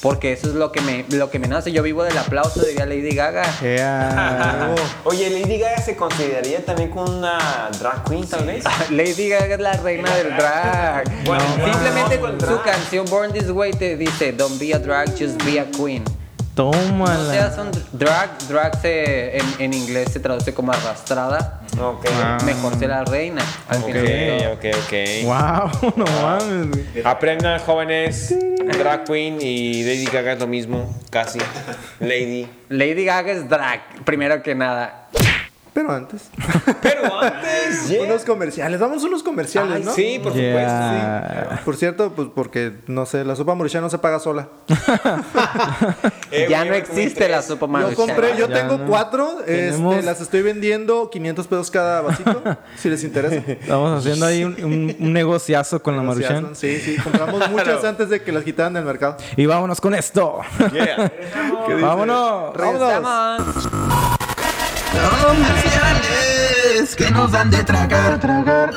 Porque 0.02 0.32
eso 0.32 0.48
es 0.48 0.54
lo 0.54 0.72
que 0.72 0.80
me, 0.80 1.04
lo 1.10 1.30
que 1.30 1.38
me 1.38 1.46
nace. 1.46 1.72
Yo 1.72 1.82
vivo 1.82 2.02
del 2.04 2.16
aplauso, 2.16 2.62
diría 2.62 2.86
Lady 2.86 3.14
Gaga. 3.14 3.42
Yeah. 3.60 4.74
Oye, 5.04 5.28
Lady 5.28 5.58
Gaga 5.58 5.82
se 5.82 5.94
consideraría 5.94 6.64
también 6.64 6.88
como 6.90 7.04
una 7.18 7.68
drag 7.78 8.04
queen, 8.04 8.26
tal 8.26 8.46
vez. 8.46 8.64
Lady 8.90 9.28
Gaga 9.28 9.54
es 9.56 9.60
la 9.60 9.72
reina 9.74 10.14
del 10.16 10.34
drag. 10.36 11.04
Bueno, 11.26 11.44
Simplemente 11.64 12.16
no, 12.16 12.20
con 12.22 12.40
su 12.40 12.46
drag. 12.46 12.62
canción 12.62 13.04
Born 13.10 13.32
This 13.32 13.50
Way 13.50 13.72
te 13.72 13.96
dice, 13.96 14.32
don't 14.32 14.58
be 14.58 14.72
a 14.74 14.78
drag, 14.78 15.10
just 15.10 15.42
be 15.44 15.60
a 15.60 15.66
queen. 15.70 16.02
No 16.56 16.70
Tómala. 16.72 17.30
seas 17.30 17.56
un 17.58 17.70
drag, 17.92 18.36
drag 18.48 18.80
se, 18.82 19.38
en, 19.38 19.46
en 19.58 19.72
inglés 19.74 20.12
se 20.12 20.20
traduce 20.20 20.52
como 20.52 20.72
arrastrada. 20.72 21.59
Ok. 21.78 22.06
Mejor 22.44 22.78
ser 22.78 22.88
la 22.88 23.04
reina. 23.04 23.42
Al 23.68 23.78
Ok, 23.80 23.86
final 23.86 24.52
ok, 24.52 24.64
ok. 24.84 24.94
Wow, 25.24 25.92
no 25.96 26.04
mames. 26.22 27.04
Aprendan, 27.04 27.60
jóvenes. 27.60 28.34
Drag 28.78 29.04
queen 29.04 29.38
y 29.40 29.82
Lady 29.82 30.04
Gaga 30.06 30.32
es 30.32 30.38
lo 30.40 30.46
mismo, 30.46 30.98
casi. 31.10 31.38
Lady. 31.98 32.46
Lady 32.68 33.04
Gaga 33.04 33.32
es 33.32 33.48
drag, 33.48 33.80
primero 34.04 34.42
que 34.42 34.54
nada. 34.54 35.08
Pero 35.72 35.92
antes. 35.92 36.30
Pero 36.82 37.20
antes, 37.20 37.88
yeah. 37.88 38.02
Unos 38.02 38.24
comerciales. 38.24 38.80
Vamos 38.80 39.04
a 39.04 39.06
unos 39.06 39.22
comerciales, 39.22 39.76
Ay, 39.76 39.82
¿no? 39.84 39.92
Sí, 39.94 40.20
por 40.22 40.32
Yeah. 40.34 41.60
Por 41.64 41.76
cierto, 41.76 42.12
pues 42.12 42.28
porque, 42.34 42.72
no 42.88 43.06
sé, 43.06 43.24
la 43.24 43.36
sopa 43.36 43.54
maruchan 43.54 43.80
no 43.82 43.88
se 43.90 43.98
paga 43.98 44.18
sola. 44.18 44.48
supuesto. 44.66 45.10
Eh, 46.32 46.46
ya 46.48 46.60
no 46.60 46.66
yo 46.66 46.74
existe 46.74 47.28
la 47.28 47.42
sopa 47.42 47.66
Yo 47.66 47.72
maruchan. 47.72 47.96
compré, 47.96 48.36
yo 48.38 48.46
Ya 48.48 48.54
tengo 48.54 48.78
no. 48.78 48.86
cuatro. 48.86 49.40
Este, 49.46 50.02
las 50.02 50.20
estoy 50.20 50.42
vendiendo 50.42 51.10
500 51.10 51.46
pesos 51.48 51.70
cada 51.72 52.02
vasito. 52.02 52.40
si 52.76 52.88
les 52.88 53.02
interesa. 53.02 53.34
Estamos 53.50 53.98
haciendo 53.98 54.26
ahí 54.26 54.44
un, 54.44 54.54
un- 54.62 54.96
un 55.00 55.12
negociazo 55.12 55.82
con 55.82 55.96
la 55.96 56.02
Maruchan. 56.04 56.54
Sí, 56.54 56.78
sí. 56.78 56.96
Compramos 57.02 57.50
muchas 57.50 57.82
antes 57.84 58.08
de 58.10 58.22
que 58.22 58.30
las 58.30 58.44
quitaran 58.44 58.74
del 58.74 58.84
mercado. 58.84 59.16
Y 59.36 59.46
vámonos 59.46 59.80
con 59.80 59.92
esto. 59.94 60.38
Yeah. 60.72 61.10
vámonos. 61.80 62.54
Vámonos. 62.56 63.68
Comerciales 64.92 66.96
que 66.96 67.10
nos 67.10 67.30
dan 67.30 67.50
de 67.50 67.62
tragar, 67.62 68.18
tragar, 68.20 68.70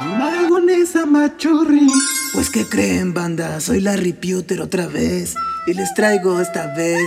Magonesa 0.00 1.06
machurri. 1.06 1.88
Pues 2.32 2.50
que 2.50 2.66
creen, 2.66 3.14
banda, 3.14 3.60
soy 3.60 3.80
Larry 3.80 4.12
Puter 4.12 4.60
otra 4.60 4.86
vez. 4.86 5.34
Y 5.66 5.74
les 5.74 5.92
traigo 5.94 6.40
esta 6.40 6.74
vez 6.74 7.00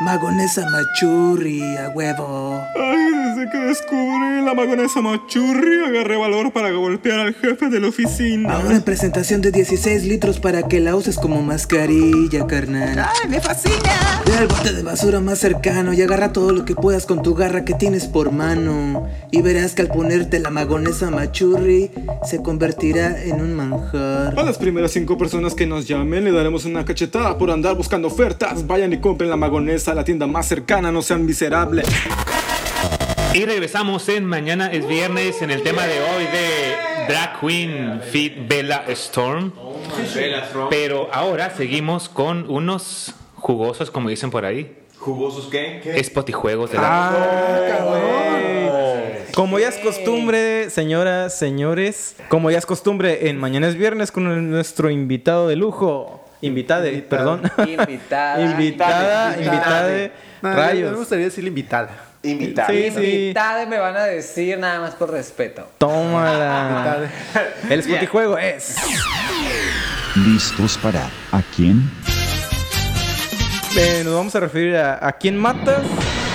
Magonesa 0.00 0.64
machurri 0.70 1.76
a 1.76 1.90
huevo. 1.90 2.64
Ay, 2.74 3.12
desde 3.12 3.50
que 3.50 3.58
descubrí 3.58 4.42
la 4.42 4.54
magonesa 4.54 5.02
machurri, 5.02 5.84
agarré 5.86 6.16
valor 6.16 6.54
para 6.54 6.70
golpear 6.70 7.20
al 7.20 7.34
jefe 7.34 7.68
de 7.68 7.80
la 7.80 7.88
oficina. 7.88 8.54
Ahora 8.54 8.76
en 8.76 8.82
presentación 8.82 9.42
de 9.42 9.52
16 9.52 10.04
litros 10.04 10.40
para 10.40 10.62
que 10.62 10.80
la 10.80 10.96
uses 10.96 11.18
como 11.18 11.42
mascarilla, 11.42 12.46
carnal. 12.46 12.98
¡Ay, 12.98 13.28
me 13.28 13.42
fascina! 13.42 14.22
Ve 14.24 14.38
al 14.38 14.46
bote 14.46 14.72
de 14.72 14.82
basura 14.82 15.20
más 15.20 15.38
cercano 15.38 15.92
y 15.92 16.00
agarra 16.00 16.32
todo 16.32 16.52
lo 16.52 16.64
que 16.64 16.74
puedas 16.74 17.04
con 17.04 17.22
tu 17.22 17.34
garra 17.34 17.66
que 17.66 17.74
tienes 17.74 18.06
por 18.06 18.32
mano. 18.32 19.06
Y 19.30 19.42
verás 19.42 19.74
que 19.74 19.82
al 19.82 19.88
ponerte 19.88 20.38
la 20.38 20.48
magonesa 20.48 21.10
machurri, 21.10 21.90
se 22.24 22.40
convertirá 22.42 23.22
en 23.22 23.42
un 23.42 23.54
manjar. 23.54 24.38
A 24.38 24.42
las 24.44 24.56
primeras 24.56 24.92
cinco 24.92 25.18
personas 25.18 25.54
que 25.54 25.66
nos 25.66 25.86
llamen 25.86 26.24
le 26.24 26.32
daremos 26.32 26.64
una 26.64 26.86
cachetada 26.86 27.36
por 27.36 27.50
andar 27.50 27.76
buscando 27.76 28.08
ofertas. 28.08 28.66
Vayan 28.66 28.94
y 28.94 28.98
compren 28.98 29.28
la 29.28 29.36
magonesa 29.36 29.89
a 29.90 29.94
la 29.94 30.04
tienda 30.04 30.26
más 30.26 30.46
cercana, 30.46 30.92
no 30.92 31.02
sean 31.02 31.26
miserables. 31.26 31.86
Y 33.34 33.44
regresamos 33.44 34.08
en 34.08 34.24
Mañana 34.24 34.70
es 34.72 34.86
Viernes 34.86 35.42
en 35.42 35.50
el 35.50 35.62
tema 35.62 35.86
de 35.86 36.00
hoy 36.00 36.24
de 36.24 37.08
Drag 37.08 37.40
Queen 37.40 38.00
Fit 38.02 38.48
Bella 38.48 38.84
Storm. 38.88 39.52
Pero 40.68 41.08
ahora 41.12 41.50
seguimos 41.50 42.08
con 42.08 42.48
unos 42.48 43.14
jugosos, 43.34 43.90
como 43.90 44.08
dicen 44.08 44.30
por 44.30 44.44
ahí. 44.44 44.76
¿Jugosos 44.98 45.48
qué? 45.50 46.00
Spotijuegos 46.04 46.70
de 46.70 46.78
la... 46.78 47.08
Ah, 47.08 47.60
Como 49.34 49.58
ya 49.58 49.68
es 49.68 49.78
costumbre, 49.78 50.70
señoras, 50.70 51.38
señores, 51.38 52.16
como 52.28 52.50
ya 52.50 52.58
es 52.58 52.66
costumbre 52.66 53.28
en 53.28 53.38
Mañana 53.38 53.68
es 53.68 53.76
Viernes 53.76 54.12
con 54.12 54.50
nuestro 54.50 54.90
invitado 54.90 55.48
de 55.48 55.56
lujo. 55.56 56.19
Invitade, 56.42 57.02
perdón. 57.02 57.42
Invitada. 57.58 58.40
invitada, 58.40 59.36
Invitade. 59.36 59.44
invitade. 59.44 60.12
No, 60.42 60.48
a 60.50 60.72
mí 60.72 60.82
me 60.82 60.92
gustaría 60.92 61.24
decir 61.26 61.46
invitada. 61.46 61.90
Invitar. 62.22 62.70
Sí, 62.70 62.90
sí. 62.90 62.96
Invitada 62.96 63.66
me 63.66 63.78
van 63.78 63.96
a 63.96 64.04
decir 64.04 64.58
nada 64.58 64.80
más 64.80 64.94
por 64.94 65.10
respeto. 65.10 65.68
Tómala. 65.78 67.08
El 67.68 67.82
Spotijuego 67.82 68.38
es. 68.38 68.76
¿Listos 70.16 70.76
para 70.78 71.04
a 71.32 71.42
quién? 71.54 71.90
Eh, 73.76 74.02
nos 74.04 74.14
vamos 74.14 74.34
a 74.34 74.40
referir 74.40 74.76
a, 74.76 75.06
a 75.06 75.12
quién 75.12 75.36
matas, 75.38 75.82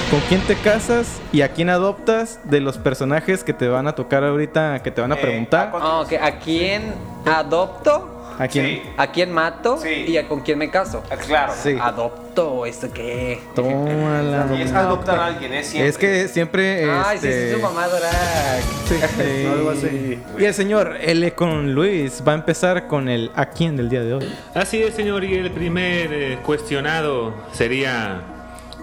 con 0.10 0.22
quién 0.30 0.40
te 0.42 0.56
casas 0.56 1.20
y 1.34 1.42
a 1.42 1.50
quién 1.50 1.70
adoptas 1.70 2.40
de 2.46 2.62
los 2.62 2.78
personajes 2.78 3.44
que 3.44 3.54
te 3.54 3.68
van 3.68 3.88
a 3.88 3.94
tocar 3.94 4.24
ahorita, 4.24 4.82
que 4.82 4.90
te 4.92 5.02
van 5.02 5.12
a 5.12 5.18
preguntar. 5.18 5.72
Ah, 5.74 6.00
ok, 6.00 6.14
¿A 6.22 6.40
quién 6.40 6.94
adopto? 7.26 8.15
¿A 8.38 8.48
quién? 8.48 8.66
Sí. 8.66 8.82
¿A 8.98 9.08
quién 9.12 9.32
mato? 9.32 9.78
Sí. 9.78 10.06
¿Y 10.08 10.18
a 10.18 10.28
con 10.28 10.42
quién 10.42 10.58
me 10.58 10.70
caso? 10.70 11.04
Ah, 11.10 11.16
Claro. 11.18 11.54
Sí. 11.62 11.78
¿Adopto? 11.80 12.66
¿Esto 12.66 12.92
qué? 12.94 13.40
Tómala. 13.56 14.48
Y 14.58 14.62
es 14.64 14.74
adoptar 14.74 15.20
a 15.20 15.26
alguien, 15.28 15.54
es 15.54 15.68
siempre. 15.68 15.90
Es 15.90 15.98
que 15.98 16.28
siempre. 16.28 16.90
Ay, 16.92 17.18
sí, 17.20 17.28
este, 17.28 17.50
sí, 17.50 17.56
su 17.56 17.62
mamá 17.62 17.88
drag. 17.88 18.62
sí, 18.88 18.96
sí. 19.18 19.46
Algo 19.46 19.70
así. 19.72 20.20
Y 20.38 20.44
el 20.44 20.54
señor 20.54 20.98
L 21.02 21.34
con 21.34 21.74
Luis 21.74 22.22
va 22.28 22.34
a 22.34 22.36
empezar 22.36 22.88
con 22.88 23.08
el 23.10 23.32
a 23.36 23.46
quién 23.48 23.78
del 23.78 23.90
día 23.90 24.02
de 24.04 24.14
hoy. 24.16 24.34
Así 24.54 24.82
es, 24.84 24.94
señor, 24.96 25.24
y 25.24 25.36
el 25.36 25.52
primer 25.52 26.12
eh, 26.14 26.38
cuestionado 26.46 27.34
sería 27.54 28.22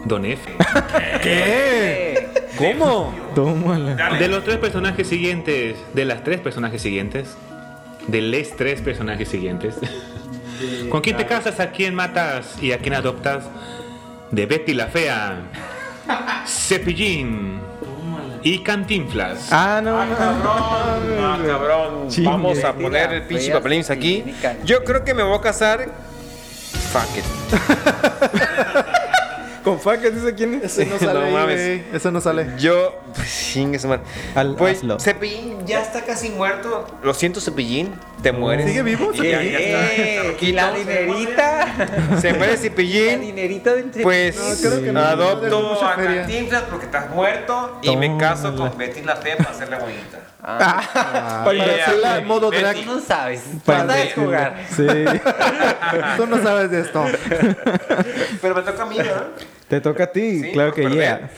Don 0.05 0.25
F. 0.25 0.51
¿Qué? 1.23 2.29
¿Cómo? 2.57 3.15
Tómala. 3.35 3.95
De 4.19 4.29
los 4.29 4.45
tres 4.45 4.57
personajes 4.59 5.07
siguientes, 5.09 5.77
de 5.95 6.05
las 6.05 6.25
tres 6.25 6.41
personajes 6.41 6.81
siguientes, 6.83 7.37
de 8.07 8.21
les 8.21 8.57
tres 8.57 8.81
personajes 8.81 9.29
siguientes, 9.29 9.77
¿con 10.91 11.01
quién 11.01 11.17
te 11.17 11.27
casas, 11.27 11.61
a 11.61 11.71
quién 11.71 11.95
matas 11.95 12.63
y 12.63 12.73
a 12.73 12.79
quién 12.79 12.95
adoptas? 12.95 13.45
De 14.31 14.47
Betty 14.47 14.75
la 14.75 14.87
Fea, 14.87 15.37
Cepillín 16.47 17.61
y 18.43 18.59
Cantinflas. 18.61 19.53
Ah, 19.53 19.81
no. 19.83 20.01
Ah, 20.01 21.39
cabrón. 21.47 22.09
Chingue. 22.09 22.29
Vamos 22.29 22.65
a 22.65 22.73
poner 22.75 23.13
el 23.13 23.23
pinche 23.23 23.53
papelín 23.53 23.85
aquí. 23.89 24.25
Yo 24.65 24.85
creo 24.85 25.05
que 25.05 25.15
me 25.15 25.23
voy 25.23 25.39
a 25.39 25.41
casar. 25.41 25.89
Fuck 26.93 27.17
it. 27.17 27.25
Con 29.65 29.81
facas 29.81 30.15
dice 30.15 30.35
quién 30.35 30.55
es. 30.55 30.65
Ese 30.79 30.87
no 30.87 30.99
sale 30.99 31.13
No 31.21 31.27
ahí, 31.27 31.33
mames. 31.33 31.83
Ese 31.93 32.11
no 32.11 32.21
sale. 32.21 32.47
Yo, 32.59 33.01
pues. 33.15 33.57
Al- 34.35 34.57
Pues 34.57 34.79
hazlo. 34.79 34.99
Cepillín 34.99 35.67
ya 35.67 35.83
está 35.83 36.03
casi 36.05 36.31
muerto. 36.31 36.87
Lo 37.03 37.15
siento, 37.15 37.41
Cepillín. 37.41 37.95
Te 38.23 38.33
mueres. 38.33 38.67
¿Sigue 38.67 38.83
vivo? 38.83 39.11
Está. 39.13 39.23
Eh, 39.25 40.37
y 40.41 40.53
la 40.53 40.73
dinerita. 40.73 41.67
Se 42.21 42.33
muere 42.35 42.53
La 42.53 42.59
Cepillín. 42.59 43.21
dinerita 43.21 43.75
del 43.75 43.91
Pues 44.03 44.37
No, 44.37 44.69
creo 44.71 44.83
que 44.83 44.93
no, 44.93 45.01
no 45.01 45.17
dejó 45.17 45.23
adopto 45.23 45.85
a. 45.85 45.95
Cantinflas 45.97 46.63
porque 46.71 46.87
estás 46.87 47.11
muerto 47.11 47.79
y 47.83 47.97
me 47.97 48.17
caso 48.17 48.55
con 48.57 48.77
Betty 48.79 49.03
la 49.03 49.17
Fea 49.17 49.37
para 49.39 49.51
hacerla 49.51 49.79
bonita. 49.79 50.19
Para 50.41 51.53
Yeah. 51.53 51.85
hacerla 51.87 52.19
en 52.19 52.27
modo 52.27 52.51
Betty. 52.51 52.63
drag. 52.63 52.77
Tú 52.85 52.95
no 52.95 53.01
sabes. 53.01 53.43
Para 53.65 53.85
No 53.85 53.93
sabes 53.93 54.15
jugar. 54.15 54.57
Sí. 54.75 54.87
Tú 56.17 56.27
no 56.27 56.43
sabes 56.43 56.71
de 56.71 56.81
esto. 56.81 57.05
Pero 58.41 58.55
me 58.55 58.63
toca 58.63 58.83
a 58.83 58.87
mí, 58.87 58.97
¿verdad? 58.97 59.27
Te 59.73 59.81
toca 59.81 60.05
a 60.05 60.07
ti, 60.09 60.43
Sí, 60.43 60.53
claro 60.53 60.75
que 60.75 60.87
yeah. 60.87 61.31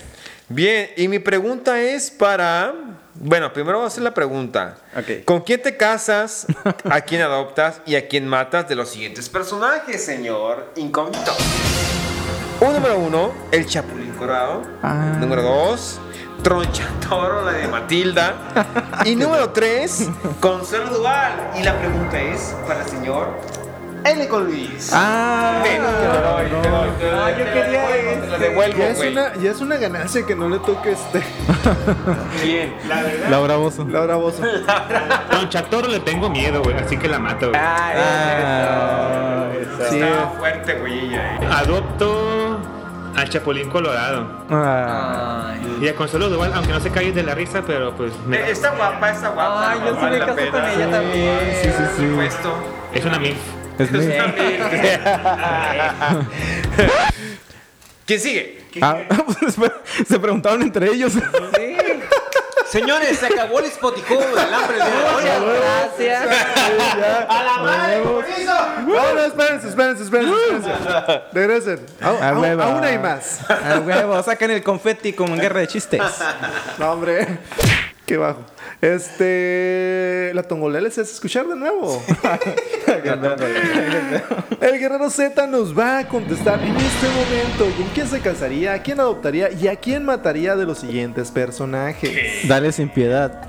Bien, 0.49 0.91
y 0.97 1.07
mi 1.07 1.21
pregunta 1.21 1.81
es 1.81 2.11
para. 2.11 2.75
Bueno, 3.15 3.53
primero 3.53 3.79
voy 3.79 3.85
a 3.85 3.87
hacer 3.87 4.03
la 4.03 4.13
pregunta. 4.13 4.79
Ok. 4.97 5.25
¿Con 5.25 5.43
quién 5.43 5.63
te 5.63 5.77
casas? 5.77 6.45
¿A 6.91 7.01
quién 7.03 7.23
adoptas? 7.23 7.81
¿Y 7.87 7.95
a 7.95 8.09
quién 8.09 8.27
matas 8.27 8.69
de 8.69 8.75
los 8.75 8.89
siguientes 8.89 9.29
personajes, 9.29 10.05
señor 10.05 10.73
incógnito? 10.75 11.33
Un 12.61 12.73
número 12.73 12.99
uno, 12.99 13.33
el 13.53 13.67
Chapulín 13.67 14.11
Colorado. 14.15 14.63
Ah. 14.83 15.17
Número 15.21 15.41
dos, 15.41 16.01
Tronchatoro, 16.43 17.45
la 17.45 17.53
de 17.53 17.69
Matilda. 17.69 18.35
y 19.05 19.15
número 19.15 19.51
tres, 19.51 20.09
Consuelo 20.41 20.91
Duval. 20.91 21.53
Y 21.57 21.63
la 21.63 21.79
pregunta 21.79 22.21
es 22.21 22.53
para 22.67 22.83
el 22.83 22.89
señor 22.89 23.64
L. 24.05 24.29
con 24.29 24.45
Luis. 24.45 24.91
Ah, 24.93 25.61
te 25.63 25.79
doy, 25.79 25.89
te 25.89 26.07
doy, 26.07 27.11
doy, 27.11 27.31
yo 27.39 27.45
quería 27.53 27.89
devuelvo, 27.89 28.21
te 28.21 28.27
lo 28.31 28.39
devuelvo, 28.39 28.79
Ya 28.79 28.89
es, 28.91 28.99
una, 29.01 29.35
ya 29.37 29.51
es 29.51 29.61
una 29.61 29.77
ganancia 29.77 30.27
que 30.27 30.35
no 30.37 30.49
le 30.49 30.59
toque 30.59 30.93
este. 30.93 31.23
Bien. 32.43 32.75
Laura 33.31 33.57
Bozo. 33.57 33.85
Laura 33.89 34.17
Bozo. 34.17 34.43
Con 35.31 35.49
Chatoro 35.49 35.89
le 35.89 36.01
tengo 36.01 36.29
miedo, 36.29 36.63
güey, 36.63 36.77
así 36.77 36.97
que 36.99 37.09
la 37.09 37.19
mato, 37.19 37.49
güey. 37.51 37.61
Ah, 37.63 39.49
Sí. 39.91 39.99
Estaba 40.01 40.31
fuerte, 40.39 40.75
güey, 40.75 41.15
eh. 41.15 41.39
Adopto 41.51 42.59
al 43.17 43.29
Chapulín 43.29 43.69
Colorado. 43.71 44.27
ah. 44.51 45.51
Ay. 45.53 45.79
Y 45.83 45.89
a 45.89 45.95
Consuelo 45.95 46.29
Duval, 46.29 46.53
aunque 46.55 46.73
no 46.73 46.81
se 46.81 46.91
calle 46.91 47.13
de 47.13 47.23
la 47.23 47.35
risa, 47.35 47.63
pero 47.67 47.93
pues 47.95 48.13
me- 48.27 48.37
Eh, 48.39 48.51
Está 48.51 48.71
guapa, 48.71 49.11
está 49.11 49.29
guapa. 49.31 49.71
Ay, 49.71 49.79
yo 49.85 49.95
sí 49.95 50.19
la 50.19 50.27
caso 50.27 50.51
con 50.51 50.65
ella 50.65 50.91
también. 50.91 51.39
Sí, 51.63 51.69
sí, 51.69 51.75
Por 51.77 51.89
sí. 51.97 52.09
supuesto. 52.11 52.55
es 52.93 53.05
una 53.05 53.19
MILF. 53.19 53.39
Es 53.79 53.91
mi- 53.91 54.07
¿Quién 58.07 58.21
sigue? 58.21 58.65
Ah, 58.83 58.99
pues, 59.57 59.71
se 60.07 60.19
preguntaron 60.19 60.63
entre 60.63 60.89
ellos. 60.91 61.13
Señores, 62.67 63.19
se 63.19 63.27
acabó 63.27 63.61
el 63.61 63.71
spotico 63.71 64.19
del 64.19 64.37
hambre 64.53 64.77
de 64.77 64.83
hoy. 64.83 65.25
Gracias. 65.97 66.23
¡A 67.29 67.43
la 67.45 67.59
madre, 67.63 68.03
compromiso! 68.03 68.53
No, 68.87 69.15
no, 69.15 69.25
espérense, 69.25 69.69
espérense, 69.69 70.03
espérense. 70.03 70.35
espérense. 70.35 71.23
Regresen. 71.33 71.87
Aún, 72.01 72.23
A 72.23 72.29
aún- 72.31 72.41
huevo. 72.41 72.63
aún 72.63 72.85
hay 72.85 72.99
más. 72.99 73.49
A 73.49 73.79
huevo, 73.79 74.23
sacan 74.25 74.51
el 74.51 74.63
confeti 74.65 75.13
como 75.13 75.35
en 75.35 75.41
guerra 75.41 75.61
de 75.61 75.69
chistes. 75.69 76.03
No, 76.79 76.93
hombre. 76.93 77.39
Qué 78.07 78.17
bajo. 78.17 78.41
Este. 78.81 80.31
La 80.35 80.43
tongolele 80.43 80.91
se 80.91 81.01
hace 81.01 81.13
escuchar 81.13 81.47
de 81.47 81.57
nuevo. 81.57 82.03
El 84.61 84.79
guerrero 84.79 85.09
Z 85.11 85.47
nos 85.47 85.77
va 85.77 85.99
a 85.99 86.09
contestar 86.09 86.63
en 86.63 86.77
este 86.77 87.09
momento 87.09 87.77
con 87.77 87.87
quién 87.95 88.07
se 88.07 88.21
casaría, 88.21 88.75
a 88.75 88.83
quién 88.83 89.01
adoptaría 89.01 89.51
y 89.51 89.69
a 89.69 89.77
quién 89.77 90.05
mataría 90.05 90.55
de 90.55 90.67
los 90.67 90.79
siguientes 90.79 91.31
personajes. 91.31 92.47
Dale 92.47 92.73
sin 92.73 92.91
piedad. 92.91 93.49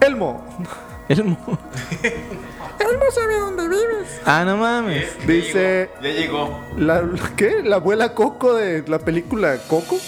Elmo 0.00 0.44
Elmo. 1.08 1.38
Elmo 2.78 3.04
sabe 3.12 3.38
dónde 3.38 3.68
vives. 3.68 4.20
Ah, 4.24 4.44
no 4.44 4.56
mames. 4.56 5.26
dice. 5.26 5.90
Ya 6.02 6.10
llegó. 6.10 6.60
La, 6.76 7.02
¿Qué? 7.36 7.62
¿La 7.64 7.76
abuela 7.76 8.14
Coco 8.14 8.54
de 8.54 8.84
la 8.86 8.98
película 8.98 9.56
Coco? 9.68 9.98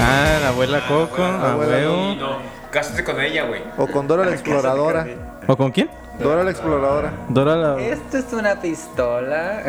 Ah, 0.00 0.38
la 0.42 0.48
abuela 0.48 0.86
Coco. 0.86 1.22
A 1.22 1.52
abuela 1.52 1.76
huevo. 1.76 2.14
No, 2.16 2.38
cásate 2.70 3.04
con 3.04 3.20
ella, 3.20 3.44
güey. 3.44 3.62
¿O 3.78 3.86
con 3.86 4.06
Dora 4.08 4.24
la 4.24 4.32
Exploradora? 4.32 5.06
¿O 5.46 5.56
con 5.56 5.70
quién? 5.70 5.90
Dora 6.22 6.44
la 6.44 6.50
Exploradora. 6.50 7.12
Dora 7.28 7.56
la. 7.56 7.80
Esto 7.80 8.18
es 8.18 8.32
una 8.32 8.60
pistola. 8.60 9.62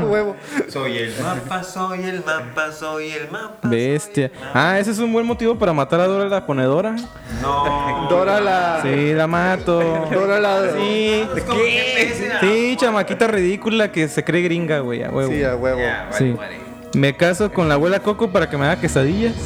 Huevo. 0.00 0.36
Soy 0.68 0.98
el 0.98 1.14
mapa, 1.22 1.62
soy 1.62 2.02
el 2.04 2.24
mapa, 2.24 2.72
soy 2.72 3.10
el 3.10 3.30
mapa. 3.30 3.68
Bestia. 3.68 4.30
Ah, 4.52 4.78
ese 4.78 4.90
es 4.90 4.98
un 4.98 5.12
buen 5.12 5.24
motivo 5.26 5.56
para 5.56 5.72
matar 5.72 6.00
a 6.00 6.06
Dora 6.06 6.28
la 6.28 6.44
ponedora. 6.46 6.96
No. 7.40 8.08
Dora 8.10 8.40
la. 8.40 8.80
Sí, 8.82 9.12
la 9.14 9.26
mato. 9.26 9.78
Dora 10.12 10.40
la. 10.40 10.62
Sí. 10.76 11.26
¿Qué? 11.52 12.36
Sí, 12.40 12.76
chamaquita 12.76 13.26
ridícula 13.28 13.92
que 13.92 14.08
se 14.08 14.24
cree 14.24 14.42
gringa, 14.42 14.80
güey, 14.80 15.04
a 15.04 15.10
huevo. 15.10 15.30
Sí, 15.30 15.44
a 15.44 15.54
huevo. 15.54 15.78
Vale, 15.80 16.12
Sí. 16.18 16.32
vale. 16.32 16.58
Me 16.94 17.16
caso 17.16 17.52
con 17.52 17.68
la 17.68 17.74
abuela 17.74 18.00
Coco 18.00 18.30
para 18.32 18.50
que 18.50 18.56
me 18.56 18.64
haga 18.66 18.80
quesadillas. 18.80 19.34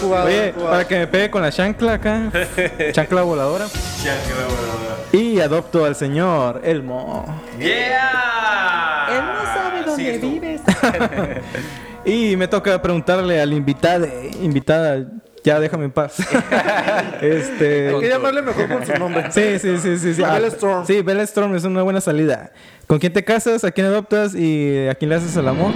Jugado, 0.00 0.26
Oye, 0.26 0.52
para 0.52 0.86
que 0.86 0.98
me 0.98 1.06
pegue 1.06 1.30
con 1.30 1.42
la 1.42 1.50
chancla 1.50 1.94
acá. 1.94 2.30
Chancla 2.92 3.22
voladora. 3.22 3.66
Qué 4.02 4.10
bueno. 4.34 4.68
Y 5.12 5.40
adopto 5.40 5.84
al 5.84 5.96
señor 5.96 6.60
Elmo. 6.64 7.24
Yeah. 7.58 9.06
Él 9.10 9.24
no 9.24 9.44
sabe 9.54 9.82
dónde 9.84 10.18
vives. 10.18 10.60
Y 12.04 12.36
me 12.36 12.48
toca 12.48 12.80
preguntarle 12.80 13.38
al 13.38 13.52
invitado, 13.52 14.08
invitada, 14.40 15.04
ya 15.44 15.60
déjame 15.60 15.84
en 15.86 15.90
paz. 15.90 16.16
este. 17.20 17.88
Hay 17.88 18.00
que 18.00 18.08
llamarle 18.08 18.40
mejor 18.40 18.66
por 18.66 18.86
su 18.86 18.94
nombre. 18.94 19.30
Sí, 19.30 19.58
sí, 19.58 19.76
sí, 19.76 19.98
sí. 19.98 20.14
sí. 20.14 20.22
Ah, 20.24 20.34
Bella 20.34 20.46
Storm. 20.48 20.86
Sí, 20.86 21.02
Bella 21.02 21.22
Storm 21.24 21.54
es 21.54 21.64
una 21.64 21.82
buena 21.82 22.00
salida. 22.00 22.52
¿Con 22.86 22.98
quién 22.98 23.12
te 23.12 23.24
casas? 23.24 23.62
¿A 23.64 23.72
quién 23.72 23.88
adoptas? 23.88 24.34
¿Y 24.34 24.88
a 24.88 24.94
quién 24.94 25.10
le 25.10 25.16
haces 25.16 25.36
el 25.36 25.48
amor? 25.48 25.72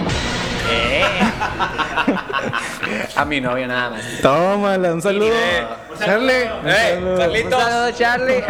A 3.14 3.24
mi 3.24 3.40
novio 3.40 3.66
nada 3.68 3.90
más. 3.90 4.02
Tómala, 4.22 4.92
un 4.94 5.02
saludo. 5.02 5.34
Charlie. 5.98 6.32
¡Eh, 6.64 6.98
Un 7.02 7.16
Carlitos! 7.18 7.62
saludo, 7.62 7.90
Charlie. 7.92 8.44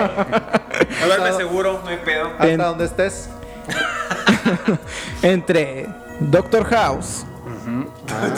Duerme 1.05 1.33
seguro, 1.37 1.81
no 1.83 1.91
hay 1.91 1.97
pedo. 1.99 2.29
Hasta 2.29 2.49
En- 2.49 2.59
donde 2.59 2.85
estés. 2.85 3.29
Entre 5.23 5.89
Doctor 6.21 6.65
House, 6.69 7.25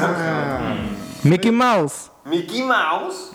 Ah. 0.00 0.74
Mickey 1.22 1.50
Mouse 1.50 2.10
Mickey 2.24 2.62
Mouse. 2.62 3.32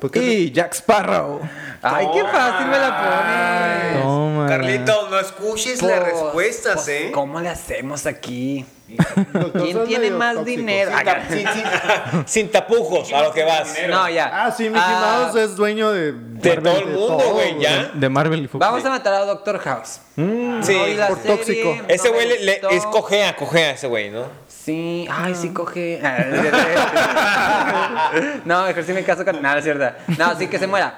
¿Por 0.00 0.10
qué? 0.10 0.20
y 0.22 0.50
Jack 0.52 0.72
Sparrow. 0.74 1.40
Ay, 1.82 2.06
qué 2.14 2.22
fácil 2.24 2.66
me 2.68 2.78
la 2.78 3.92
pone. 3.92 4.02
Tómala. 4.02 4.48
Carlito, 4.48 5.08
no 5.10 5.18
escuches 5.20 5.82
las 5.82 6.00
Pues, 6.00 6.12
respuestas, 6.12 6.74
pues, 6.76 6.88
¿eh? 6.88 7.10
¿Cómo 7.12 7.40
le 7.40 7.48
hacemos 7.50 8.06
aquí? 8.06 8.64
¿Quién 9.52 9.84
tiene 9.86 10.10
más 10.10 10.34
tóxicos. 10.34 10.56
dinero? 10.58 10.90
Sin, 10.96 11.04
ta- 11.04 11.22
sin- 11.28 11.48
sin- 11.48 12.26
sin 12.26 12.50
tapujos, 12.50 13.12
a 13.12 13.22
lo 13.22 13.32
que 13.32 13.44
vas. 13.44 13.72
No, 13.88 14.08
ya. 14.08 14.30
Ah, 14.46 14.50
sí, 14.50 14.64
Mickey 14.64 14.80
Ah, 14.82 15.22
Mouse 15.26 15.36
es 15.44 15.54
dueño 15.56 15.90
de. 15.92 16.12
De 16.12 16.56
todo 16.56 16.78
el 16.78 16.86
mundo, 16.86 17.24
güey, 17.32 17.60
ya. 17.60 17.90
De 17.94 18.08
Marvel 18.08 18.42
y 18.44 18.48
Fox. 18.48 18.58
Vamos 18.60 18.84
a 18.84 18.88
matar 18.90 19.12
a 19.14 19.24
Doctor 19.26 19.58
House. 19.60 20.00
Sí. 20.16 20.22
No 20.22 21.06
por 21.08 21.18
serie, 21.18 21.36
tóxico. 21.36 21.76
no 21.76 21.84
Ese 21.88 22.08
güey 22.08 22.28
le, 22.28 22.40
le- 22.44 22.60
es 22.70 22.84
cojea, 22.86 23.36
cojea 23.36 23.72
ese 23.72 23.86
güey, 23.86 24.10
¿no? 24.10 24.24
Sí, 24.64 25.08
ay, 25.10 25.34
sí 25.34 25.50
coge. 25.50 26.00
no, 28.44 28.64
mejor 28.66 28.84
sí 28.84 28.92
me 28.92 29.02
caso 29.04 29.24
con. 29.24 29.40
Nada, 29.40 29.58
es 29.58 29.64
cierto. 29.64 29.86
No, 30.18 30.36
sí 30.38 30.48
que 30.48 30.58
se 30.58 30.66
muera. 30.66 30.94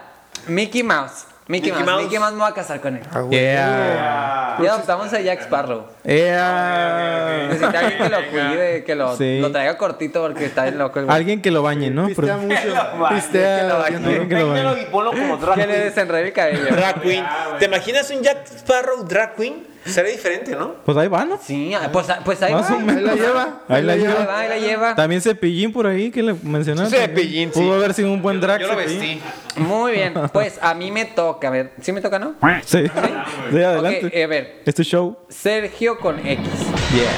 Mickey 0.49 0.83
Mouse. 0.83 1.27
Mickey, 1.49 1.71
Mickey 1.71 1.85
Mouse. 1.85 1.93
Mouse. 1.93 2.03
Mickey 2.05 2.19
Mouse 2.19 2.33
me 2.33 2.39
voy 2.41 2.51
a 2.51 2.55
casar 2.55 2.81
con 2.81 2.97
él. 2.97 3.03
Ah. 3.13 3.25
Yeah. 3.31 4.57
Y 4.61 4.67
adoptamos 4.67 5.13
a 5.13 5.21
Jack 5.21 5.43
Sparrow. 5.43 5.87
Yeah. 6.05 7.47
Necesita 7.49 7.79
alguien 7.81 7.99
que 8.03 8.09
lo 8.09 8.31
cuide, 8.31 8.85
que 8.85 8.95
lo, 8.95 9.17
Sí. 9.17 9.41
lo 9.41 9.51
traiga 9.53 9.77
cortito 9.77 10.23
porque 10.23 10.47
está 10.47 10.65
bien 10.65 10.79
loco. 10.79 11.01
el. 11.01 11.11
Alguien 11.11 11.43
que 11.43 11.51
lo 11.51 11.63
bañe, 11.63 11.91
¿no? 11.91 12.07
Pistea 12.07 12.37
mucho. 12.37 12.57
Que 12.61 12.69
lo 12.69 13.09
Pistea. 13.09 13.75
bañe. 13.77 13.97
Alguien 13.97 14.29
que 14.29 14.39
lo 14.39 14.49
bañe. 14.51 14.83
y 14.83 14.85
ponlo 14.87 15.11
como 15.13 15.37
drag 15.37 15.55
Que 15.57 15.67
le 15.67 15.79
desenrede 15.81 16.29
el 16.29 16.33
cabello. 16.33 16.65
Drag 16.75 17.01
queen. 17.01 17.25
¿Te 17.59 17.65
imaginas 17.67 18.11
un 18.11 18.23
Jack 18.23 18.47
Sparrow 18.47 19.05
drag 19.05 19.35
queen? 19.37 19.67
Sería 19.85 20.13
diferente, 20.13 20.55
¿no? 20.55 20.75
Pues 20.85 20.97
ahí 20.97 21.09
va, 21.09 21.25
¿no? 21.25 21.39
Sí, 21.43 21.75
ah, 21.75 21.89
pues, 21.93 22.07
pues 22.25 22.41
ahí 22.43 22.53
Más 22.53 22.71
va. 22.71 22.77
o 22.77 22.81
menos. 22.81 22.97
Ahí 22.97 23.03
la 23.05 23.15
lleva. 23.15 23.63
Ahí 23.69 23.83
la 23.83 23.97
lleva. 23.97 24.25
va, 24.27 24.39
ahí 24.41 24.49
la 24.49 24.59
lleva. 24.59 24.95
También 24.95 25.21
Cepillín 25.21 25.73
por 25.73 25.87
ahí 25.87 26.11
que 26.11 26.23
le 26.23 26.35
mencionaste. 26.35 26.97
Cepillín, 26.97 27.53
sí. 27.53 27.61
Pudo 27.61 27.75
haber 27.75 27.93
sido 27.93 28.13
un 28.13 28.23
buen 28.23 28.41
drag. 28.41 28.61
Yo 28.61 28.69
lo 28.69 28.77
vestí. 28.77 29.21
Muy 29.57 29.93
bien, 29.93 30.15
pues 30.33 30.59
a 30.63 30.75
mí 30.75 30.91
me 30.91 31.05
toca, 31.05 31.49
a 31.49 31.51
ver, 31.51 31.73
¿sí 31.81 31.93
me 31.93 32.01
toca, 32.01 32.19
no? 32.19 32.35
Sí. 32.65 32.85
Sí, 33.51 33.57
adelante. 33.63 34.07
Ok, 34.07 34.13
eh, 34.15 34.25
a 34.25 34.27
ver, 34.27 34.63
Es 34.65 34.75
tu 34.75 34.83
show. 34.85 35.19
Sergio 35.29 35.99
con 35.99 36.19
X. 36.27 36.49
Yeah. 36.95 37.11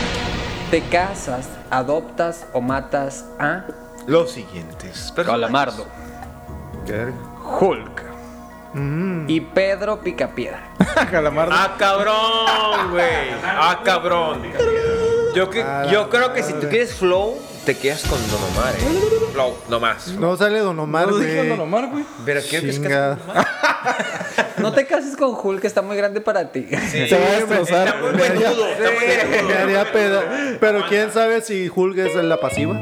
¿Te 0.70 0.80
casas, 0.80 1.48
adoptas 1.70 2.46
o 2.52 2.60
matas 2.60 3.26
a 3.38 3.64
Los 4.06 4.32
siguientes. 4.32 5.12
Calamardo. 5.14 5.86
Hulk, 7.60 8.03
y 9.28 9.40
Pedro 9.40 10.00
Picapiedra. 10.00 10.70
Calamardo. 11.10 11.54
Ah, 11.54 11.76
cabrón, 11.78 12.90
güey. 12.90 13.30
Ah, 13.44 13.80
cabrón. 13.84 14.42
Yo, 15.34 15.50
que, 15.50 15.64
yo 15.90 16.08
creo 16.10 16.32
que 16.32 16.42
si 16.42 16.52
tú 16.54 16.68
quieres 16.68 16.94
flow, 16.94 17.38
te 17.64 17.76
quedas 17.76 18.02
con 18.02 18.18
Don 18.30 18.42
Omar, 18.52 18.74
eh. 18.74 19.30
Flow, 19.32 19.56
nomás. 19.68 20.08
No 20.08 20.36
sale 20.36 20.60
Don 20.60 20.78
Omar, 20.78 21.08
No 21.08 21.16
güey. 21.16 21.26
dije 21.26 21.48
Don 21.48 21.60
Omar, 21.60 21.88
güey. 21.90 22.04
Pero 22.24 22.40
quiero 22.48 22.66
que. 22.66 23.16
No 24.58 24.72
te 24.72 24.86
cases 24.86 25.16
con 25.16 25.34
Hulk, 25.34 25.60
que 25.60 25.66
está 25.66 25.82
muy 25.82 25.96
grande 25.96 26.20
para 26.20 26.50
ti. 26.50 26.66
Se 26.90 27.18
va 27.18 27.26
a 27.26 27.30
destrozar. 27.40 27.88
Está 27.88 28.00
muy. 28.00 28.12
Pero 30.58 30.86
quién 30.88 31.12
sabe 31.12 31.42
si 31.42 31.70
Hulk 31.74 31.98
es 31.98 32.14
la 32.14 32.38
pasiva. 32.40 32.80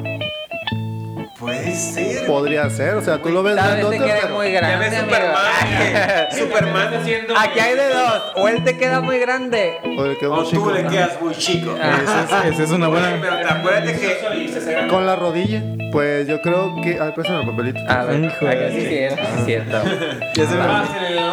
Puede 1.43 1.75
ser. 1.75 2.25
Podría 2.27 2.71
ser, 2.71 2.95
o 2.95 3.03
sea, 3.03 3.19
tú 3.21 3.31
lo 3.31 3.43
ves 3.43 3.57
Tal 3.57 3.77
vez 3.77 3.85
grandote, 3.85 3.99
te 3.99 4.21
pero- 4.23 4.35
muy 4.37 4.53
Ya 4.53 4.61
grande. 4.61 4.79
ves 4.89 4.99
amigo. 4.99 5.17
Superman. 5.17 6.29
Superman. 6.39 7.37
Aquí 7.37 7.59
hay 7.59 7.75
de 7.75 7.89
dos. 7.89 8.23
O 8.37 8.49
él 8.49 8.63
te 8.63 8.77
queda 8.79 9.01
muy 9.01 9.19
grande. 9.19 9.79
o 9.99 10.05
le 10.07 10.17
queda 10.19 10.31
O 10.31 10.35
muy 10.37 10.45
tú 10.45 10.51
chico. 10.51 10.71
le 10.71 10.87
quedas 10.87 11.21
muy 11.21 11.35
chico. 11.35 11.75
Esa 11.77 12.47
es, 12.47 12.59
es 12.61 12.71
una 12.71 12.87
buena. 12.87 13.19
Pero 13.21 13.37
te 13.39 13.45
acuérdate 13.53 13.99
que. 13.99 14.87
Con 14.89 15.05
la 15.05 15.17
rodilla. 15.17 15.63
Pues 15.91 16.29
yo 16.29 16.41
creo 16.41 16.77
que. 16.83 16.99
Ay, 17.01 17.11
préstame 17.13 17.41
el 17.43 17.51
papelito. 17.51 17.81
A 17.89 18.05
ver, 18.05 18.21
Hijo 18.21 18.47
sí 18.71 18.81
sí 18.87 18.99
es 18.99 19.15
cierto. 19.45 19.83
Ya 20.35 20.47
se 20.47 20.55
me- 20.55 20.63
Ah, 20.63 20.85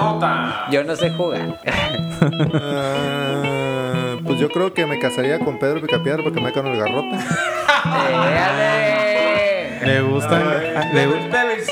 nota. 0.02 0.66
Yo 0.72 0.84
no 0.84 0.96
sé 0.96 1.12
jugar. 1.12 1.56
Ah, 2.62 4.16
pues 4.26 4.40
yo 4.40 4.50
creo 4.50 4.74
que 4.74 4.86
me 4.88 5.00
casaría 5.00 5.38
con 5.40 5.60
Pedro 5.60 5.82
Picapiedra 5.82 6.24
porque 6.24 6.42
me 6.42 6.52
con 6.52 6.66
el 6.68 6.78
garrote. 6.78 7.16
¡Éale! 9.90 10.02
Le 10.02 10.02
gustan. 10.02 10.44
ah, 10.76 10.90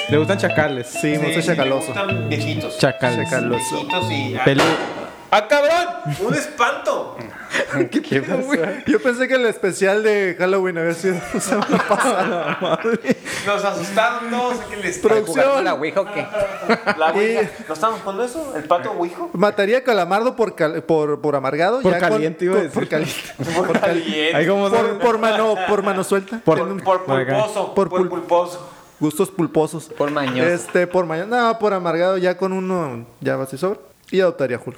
le, 0.09 0.17
gustan 0.17 0.37
chacales. 0.37 0.87
Sí, 0.87 1.17
no 1.17 1.23
soy 1.33 1.43
chacaloso. 1.43 1.93
Me 1.93 2.01
gustan 2.03 2.29
viejitos. 2.29 2.77
Chacales. 2.77 3.29
Chacaloso. 3.29 3.75
Viejitos 3.75 4.11
y. 4.11 4.35
¡Ah, 5.29 5.45
cabrón! 5.47 6.15
¡Un 6.21 6.33
espanto! 6.35 7.17
¿Qué 7.91 8.23
Yo 8.87 9.01
pensé 9.01 9.27
que 9.27 9.35
el 9.35 9.45
especial 9.45 10.01
de 10.03 10.35
Halloween 10.37 10.77
había 10.77 10.93
sido 10.93 11.15
la 11.33 11.39
semana 11.41 11.83
pasada. 11.87 12.57
Madre. 12.61 13.17
Nos 13.45 13.63
asustaron 13.65 14.29
todos. 14.29 14.55
¿Qué 14.69 14.77
les 14.77 15.01
¿Jugar 15.01 15.17
con 15.23 15.33
Producción. 15.33 15.63
la 15.65 15.73
Ouija 15.73 16.01
o 16.01 16.05
qué? 16.05 16.25
La 16.97 17.11
ouija. 17.11 17.49
¿No 17.67 17.73
estamos 17.73 17.99
jugando 18.01 18.23
eso? 18.23 18.53
¿El 18.55 18.63
pato 18.63 18.91
ouijo? 18.93 19.29
Mataría 19.33 19.79
a 19.79 19.83
Calamardo 19.83 20.35
por, 20.37 20.55
cal- 20.55 20.81
por, 20.83 21.19
por 21.19 21.35
amargado. 21.35 21.81
Por 21.81 21.91
ya 21.91 21.99
con- 21.99 22.09
caliente, 22.09 22.45
iba 22.45 22.53
a 22.53 22.57
con- 22.57 22.63
decir. 22.67 22.73
Por 22.79 22.87
caliente. 22.89 23.21
Por 23.55 23.79
caliente. 23.79 24.35
Ahí 24.35 24.47
como 24.47 24.69
Por, 24.99 25.17
mano, 25.17 25.55
por 25.67 25.83
mano 25.83 26.03
suelta. 26.05 26.39
Por- 26.43 26.55
Tiene 26.57 26.71
un- 26.71 26.79
Por 26.79 27.03
Por 27.03 27.19
acá. 27.19 27.33
pulposo. 27.33 27.73
Por 27.73 27.89
Por, 27.89 28.01
pul- 28.01 28.09
pulposo. 28.09 28.69
gustos 28.99 29.29
pulposos. 29.29 29.85
Por 29.97 30.09
mañoso. 30.11 30.47
Este, 30.49 30.87
por 30.87 31.05
mañana. 31.05 31.47
No, 31.51 31.59
por 31.59 31.73
amargado 31.73 32.17
ya 32.17 32.37
con 32.37 32.53
uno. 32.53 33.05
Ya 33.19 33.35
va 33.35 33.43
así 33.43 33.57
sobre. 33.57 33.79
Y 34.11 34.21
adoptaría 34.21 34.55
a 34.57 34.61
Hulk. 34.65 34.77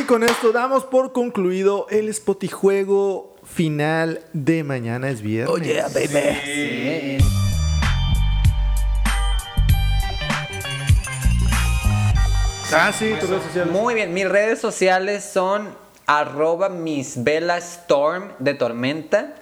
Y 0.00 0.04
con 0.06 0.22
esto 0.22 0.52
damos 0.52 0.84
por 0.84 1.12
concluido 1.12 1.86
el 1.90 2.12
spotijuego 2.12 3.34
final 3.44 4.20
de 4.32 4.64
mañana 4.64 5.08
es 5.08 5.20
viernes. 5.22 5.54
Oye, 5.54 5.82
Sí. 6.44 7.18
Ah, 12.72 12.92
sí, 12.92 13.14
tus 13.20 13.30
redes 13.30 13.44
sociales. 13.44 13.72
Muy 13.72 13.94
bien, 13.94 14.12
mis 14.12 14.28
redes 14.28 14.60
sociales 14.60 15.24
son 15.24 15.76
arroba 16.06 16.68
mis 16.68 17.16
Storm 17.58 18.32
de 18.40 18.54
Tormenta. 18.54 19.34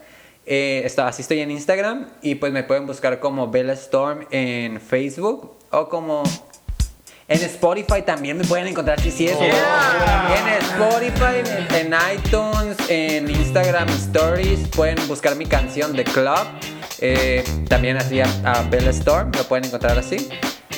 Eh, 0.45 0.83
está- 0.85 1.07
así 1.09 1.23
estoy 1.23 1.41
en 1.41 1.51
Instagram 1.51 2.09
y 2.21 2.35
pues 2.35 2.53
me 2.53 2.65
pueden 2.65 2.87
buscar 2.87 3.21
como 3.21 3.49
Bella 3.51 3.75
Storm 3.75 4.27
en 4.31 4.81
Facebook 4.81 5.53
o 5.71 5.89
como 5.89 6.23
en 7.29 7.41
Spotify 7.43 8.03
también 8.05 8.37
me 8.37 8.45
pueden 8.45 8.67
encontrar 8.67 9.01
si 9.01 9.11
sí 9.11 9.27
es 9.29 9.37
en 9.41 10.49
Spotify, 10.81 11.71
en, 11.77 11.93
en 11.93 12.01
iTunes, 12.15 12.77
en 12.89 13.31
Instagram 13.31 13.89
Stories 13.91 14.69
pueden 14.69 14.97
buscar 15.09 15.37
mi 15.37 15.47
canción 15.47 15.95
The 15.95 16.05
Club. 16.05 16.45
Eh, 16.99 17.43
también 17.69 17.97
así 17.97 18.21
a, 18.21 18.27
a 18.45 18.63
Bella 18.69 18.91
Storm, 18.91 19.31
lo 19.37 19.45
pueden 19.45 19.65
encontrar 19.67 19.99
así. 19.99 20.29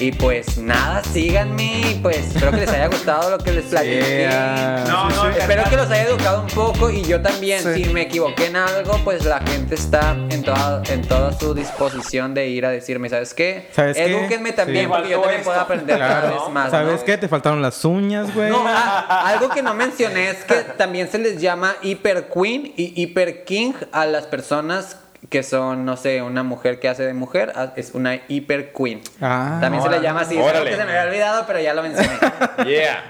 Y 0.05 0.13
pues 0.13 0.59
nada, 0.59 1.03
síganme. 1.03 1.81
y 1.81 1.99
Pues 2.03 2.19
espero 2.19 2.51
que 2.51 2.59
les 2.59 2.69
haya 2.69 2.89
gustado 2.89 3.31
lo 3.31 3.39
que 3.39 3.53
les 3.53 3.65
platiqué. 3.65 4.27
Yeah. 4.29 4.85
No, 4.87 5.09
no, 5.09 5.31
Espero 5.31 5.65
que 5.71 5.77
los 5.79 5.91
haya 5.91 6.03
educado 6.03 6.43
un 6.43 6.49
poco 6.49 6.91
y 6.91 7.01
yo 7.05 7.23
también. 7.23 7.63
Sí. 7.63 7.85
Si 7.85 7.91
me 7.91 8.03
equivoqué 8.03 8.49
en 8.49 8.57
algo, 8.57 9.01
pues 9.03 9.25
la 9.25 9.41
gente 9.41 9.77
está 9.77 10.11
en 10.29 10.43
toda, 10.43 10.83
en 10.91 11.01
toda 11.09 11.33
su 11.33 11.55
disposición 11.55 12.35
de 12.35 12.49
ir 12.49 12.67
a 12.67 12.71
decirme, 12.71 13.09
¿sabes 13.09 13.33
qué? 13.33 13.71
¿Sabes 13.73 13.97
qué? 13.97 14.05
Edúquenme 14.05 14.53
también 14.53 14.85
Sí. 14.85 14.93
porque 14.95 15.09
yo 15.09 15.21
también 15.23 15.43
puedo 15.43 15.59
aprender 15.59 15.99
cada 15.99 16.21
Claro. 16.21 16.43
vez 16.45 16.53
más. 16.53 16.71
¿Sabes 16.71 17.01
¿no? 17.01 17.05
qué? 17.07 17.17
Te 17.17 17.29
faltaron 17.29 17.63
las 17.63 17.83
uñas, 17.87 18.35
güey. 18.35 18.51
No, 18.51 18.63
ah, 18.69 19.25
algo 19.27 19.49
que 19.49 19.63
no 19.63 19.73
mencioné 19.73 20.29
es 20.29 20.45
que 20.45 20.55
también 20.77 21.09
se 21.11 21.19
les 21.19 21.41
llama 21.41 21.77
hiper 21.81 22.29
queen 22.29 22.75
y 22.77 22.93
hiper 23.01 23.45
king 23.45 23.73
a 23.91 24.05
las 24.05 24.27
personas 24.27 24.99
que 25.29 25.43
son, 25.43 25.85
no 25.85 25.97
sé, 25.97 26.23
una 26.23 26.43
mujer 26.43 26.81
que 26.81 26.89
hace 26.89 27.05
de 27.05 27.15
mujer, 27.15 27.53
ah, 27.55 27.73
es 27.77 27.93
una 27.95 28.21
hiper 28.29 28.73
queen. 28.73 29.01
Ah, 29.21 29.59
también 29.61 29.83
se 29.83 29.89
le 29.91 30.01
llama 30.01 30.21
así. 30.21 30.37
Que 30.37 30.77
se 30.77 30.85
me 30.85 30.91
había 30.93 31.05
olvidado, 31.05 31.45
pero 31.47 31.61
ya 31.61 31.75
lo 31.75 31.83
mencioné. 31.83 32.11
Yeah. 32.67 33.03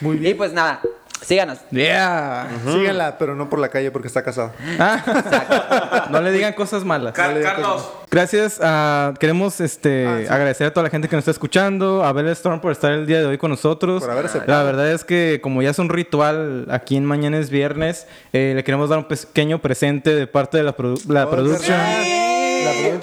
Muy 0.00 0.16
y 0.16 0.20
bien. 0.20 0.36
pues 0.36 0.52
nada, 0.52 0.80
síganos. 1.22 1.58
Yeah. 1.70 2.48
Síganla, 2.64 3.18
pero 3.18 3.34
no 3.34 3.48
por 3.48 3.58
la 3.58 3.68
calle 3.68 3.90
porque 3.90 4.08
está 4.08 4.22
casada. 4.22 4.52
Ah. 4.78 6.06
no 6.10 6.20
le 6.20 6.30
digan 6.32 6.52
cosas 6.52 6.84
malas. 6.84 7.12
Car- 7.14 7.40
Carlos. 7.40 7.88
Gracias. 8.10 8.60
ah, 8.62 9.12
queremos 9.18 9.60
este, 9.60 10.06
Ah, 10.06 10.18
sí. 10.20 10.26
agradecer 10.32 10.66
a 10.68 10.72
toda 10.72 10.84
la 10.84 10.90
gente 10.90 11.08
que 11.08 11.16
nos 11.16 11.22
está 11.22 11.30
escuchando, 11.32 12.04
a 12.04 12.12
Bella 12.12 12.32
Storm 12.32 12.60
por 12.60 12.72
estar 12.72 12.92
el 12.92 13.06
día 13.06 13.18
de 13.20 13.26
hoy 13.26 13.38
con 13.38 13.50
nosotros. 13.50 14.02
Por 14.02 14.10
haber 14.10 14.26
aceptado. 14.26 14.58
La 14.58 14.64
verdad 14.64 14.90
es 14.92 15.04
que 15.04 15.40
como 15.42 15.62
ya 15.62 15.70
es 15.70 15.78
un 15.78 15.88
ritual 15.88 16.66
aquí 16.70 16.96
en 16.96 17.04
Mañana 17.04 17.38
es 17.38 17.50
Viernes, 17.50 18.06
eh, 18.32 18.52
le 18.54 18.64
queremos 18.64 18.88
dar 18.88 18.98
un 18.98 19.04
pequeño 19.08 19.60
presente 19.60 20.14
de 20.14 20.26
parte 20.26 20.58
de 20.58 20.64
la, 20.64 20.76
produ- 20.76 21.04
la 21.08 21.26
Oh, 21.26 21.30
producción. 21.30 21.76
La. 21.76 21.96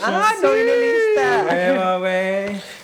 ¡Ah, 0.03 0.31
lista! 0.41 1.99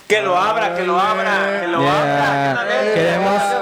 Que 0.06 0.22
lo 0.22 0.36
abra, 0.36 0.74
que 0.74 0.84
lo 0.84 0.98
abra, 0.98 1.60
que 1.60 1.66
lo 1.68 1.80
Yeah. 1.82 2.50
abra. 2.52 2.66
Queremos. 2.94 3.59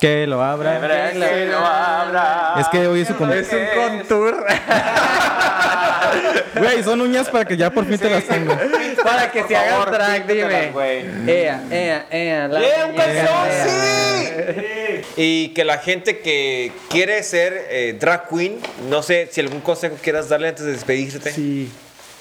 Que 0.00 0.26
lo 0.26 0.42
abra. 0.42 0.80
Que 1.12 1.46
lo 1.46 1.58
abra. 1.58 2.54
Es 2.58 2.68
que 2.68 2.86
hoy 2.86 3.02
es 3.02 3.08
su 3.08 3.14
Es 3.24 3.52
un 3.52 3.98
contour 3.98 4.46
Güey, 6.54 6.82
son 6.82 7.00
uñas 7.00 7.28
para 7.28 7.44
que 7.44 7.56
ya 7.56 7.70
por 7.70 7.86
fin 7.86 7.98
te 7.98 8.10
las 8.10 8.24
tengo. 8.24 8.56
para 9.04 9.30
que 9.30 9.44
se 9.44 9.56
haga 9.56 9.70
favor, 9.72 9.90
track, 9.92 10.26
dime. 10.26 10.72
Ea, 11.26 11.62
ea, 11.70 12.06
ea. 12.10 12.48
la 12.48 12.60
¡Yeah, 12.60 12.86
un 12.86 12.96
calzón, 12.96 13.48
sí! 13.64 15.02
Y 15.16 15.48
que 15.50 15.64
la 15.64 15.78
gente 15.78 16.18
que 16.18 16.72
quiere 16.88 17.22
ser 17.22 17.66
eh, 17.70 17.96
drag 17.98 18.28
queen, 18.28 18.58
no 18.88 19.02
sé 19.02 19.28
si 19.30 19.40
algún 19.40 19.60
consejo 19.60 19.96
quieras 20.02 20.28
darle 20.28 20.48
antes 20.48 20.64
de 20.64 20.72
despedirte. 20.72 21.32
Sí. 21.32 21.70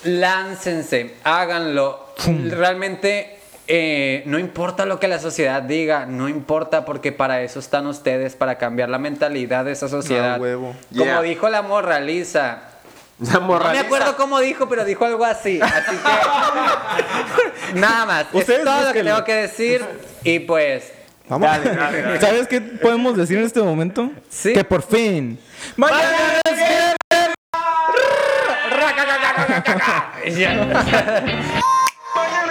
Láncense, 0.03 1.15
háganlo. 1.23 2.13
Realmente 2.49 3.38
eh, 3.72 4.24
no 4.26 4.39
importa 4.39 4.88
lo 4.88 4.99
que 4.99 5.07
la 5.07 5.20
sociedad 5.20 5.61
diga, 5.61 6.07
no 6.07 6.28
importa 6.28 6.86
porque 6.86 7.11
para 7.11 7.43
eso 7.43 7.59
están 7.59 7.86
ustedes, 7.86 8.36
para 8.36 8.57
cambiar 8.57 8.89
la 8.89 8.97
mentalidad 8.97 9.63
de 9.63 9.74
esa 9.74 9.88
sociedad. 9.88 10.39
Huevo. 10.41 10.76
Como 10.91 11.05
Yeah. 11.05 11.22
dijo 11.22 11.47
la 11.49 11.61
morraliza. 11.61 12.63
La 13.20 13.34
No 13.34 13.59
me 13.72 13.80
acuerdo 13.80 14.15
cómo 14.15 14.39
dijo, 14.39 14.67
pero 14.67 14.86
dijo 14.86 15.05
algo 15.05 15.24
así. 15.24 15.59
Así 15.61 15.95
que. 17.74 17.74
Nada 17.80 18.05
más. 18.07 18.26
Ustedes 18.34 18.59
es 18.59 18.65
todo 18.65 18.82
lo 18.88 18.93
que 18.93 19.03
tengo 19.03 19.24
que 19.24 19.36
decir. 19.36 19.86
Y 20.24 20.39
pues. 20.39 20.91
Vamos. 21.28 21.47
Dale, 21.47 21.76
dale, 21.76 22.01
dale. 22.01 22.20
¿Sabes 22.26 22.47
qué 22.47 22.61
podemos 22.61 23.15
decir 23.17 23.38
en 23.38 23.45
este 23.45 23.61
momento? 23.61 24.09
Sí. 24.30 24.53
Que 24.53 24.63
por 24.63 24.82
fin. 24.82 25.39
¡Mañana 25.76 26.41
es 26.43 26.55
viernes! 26.55 26.95
Ya. 30.38 31.59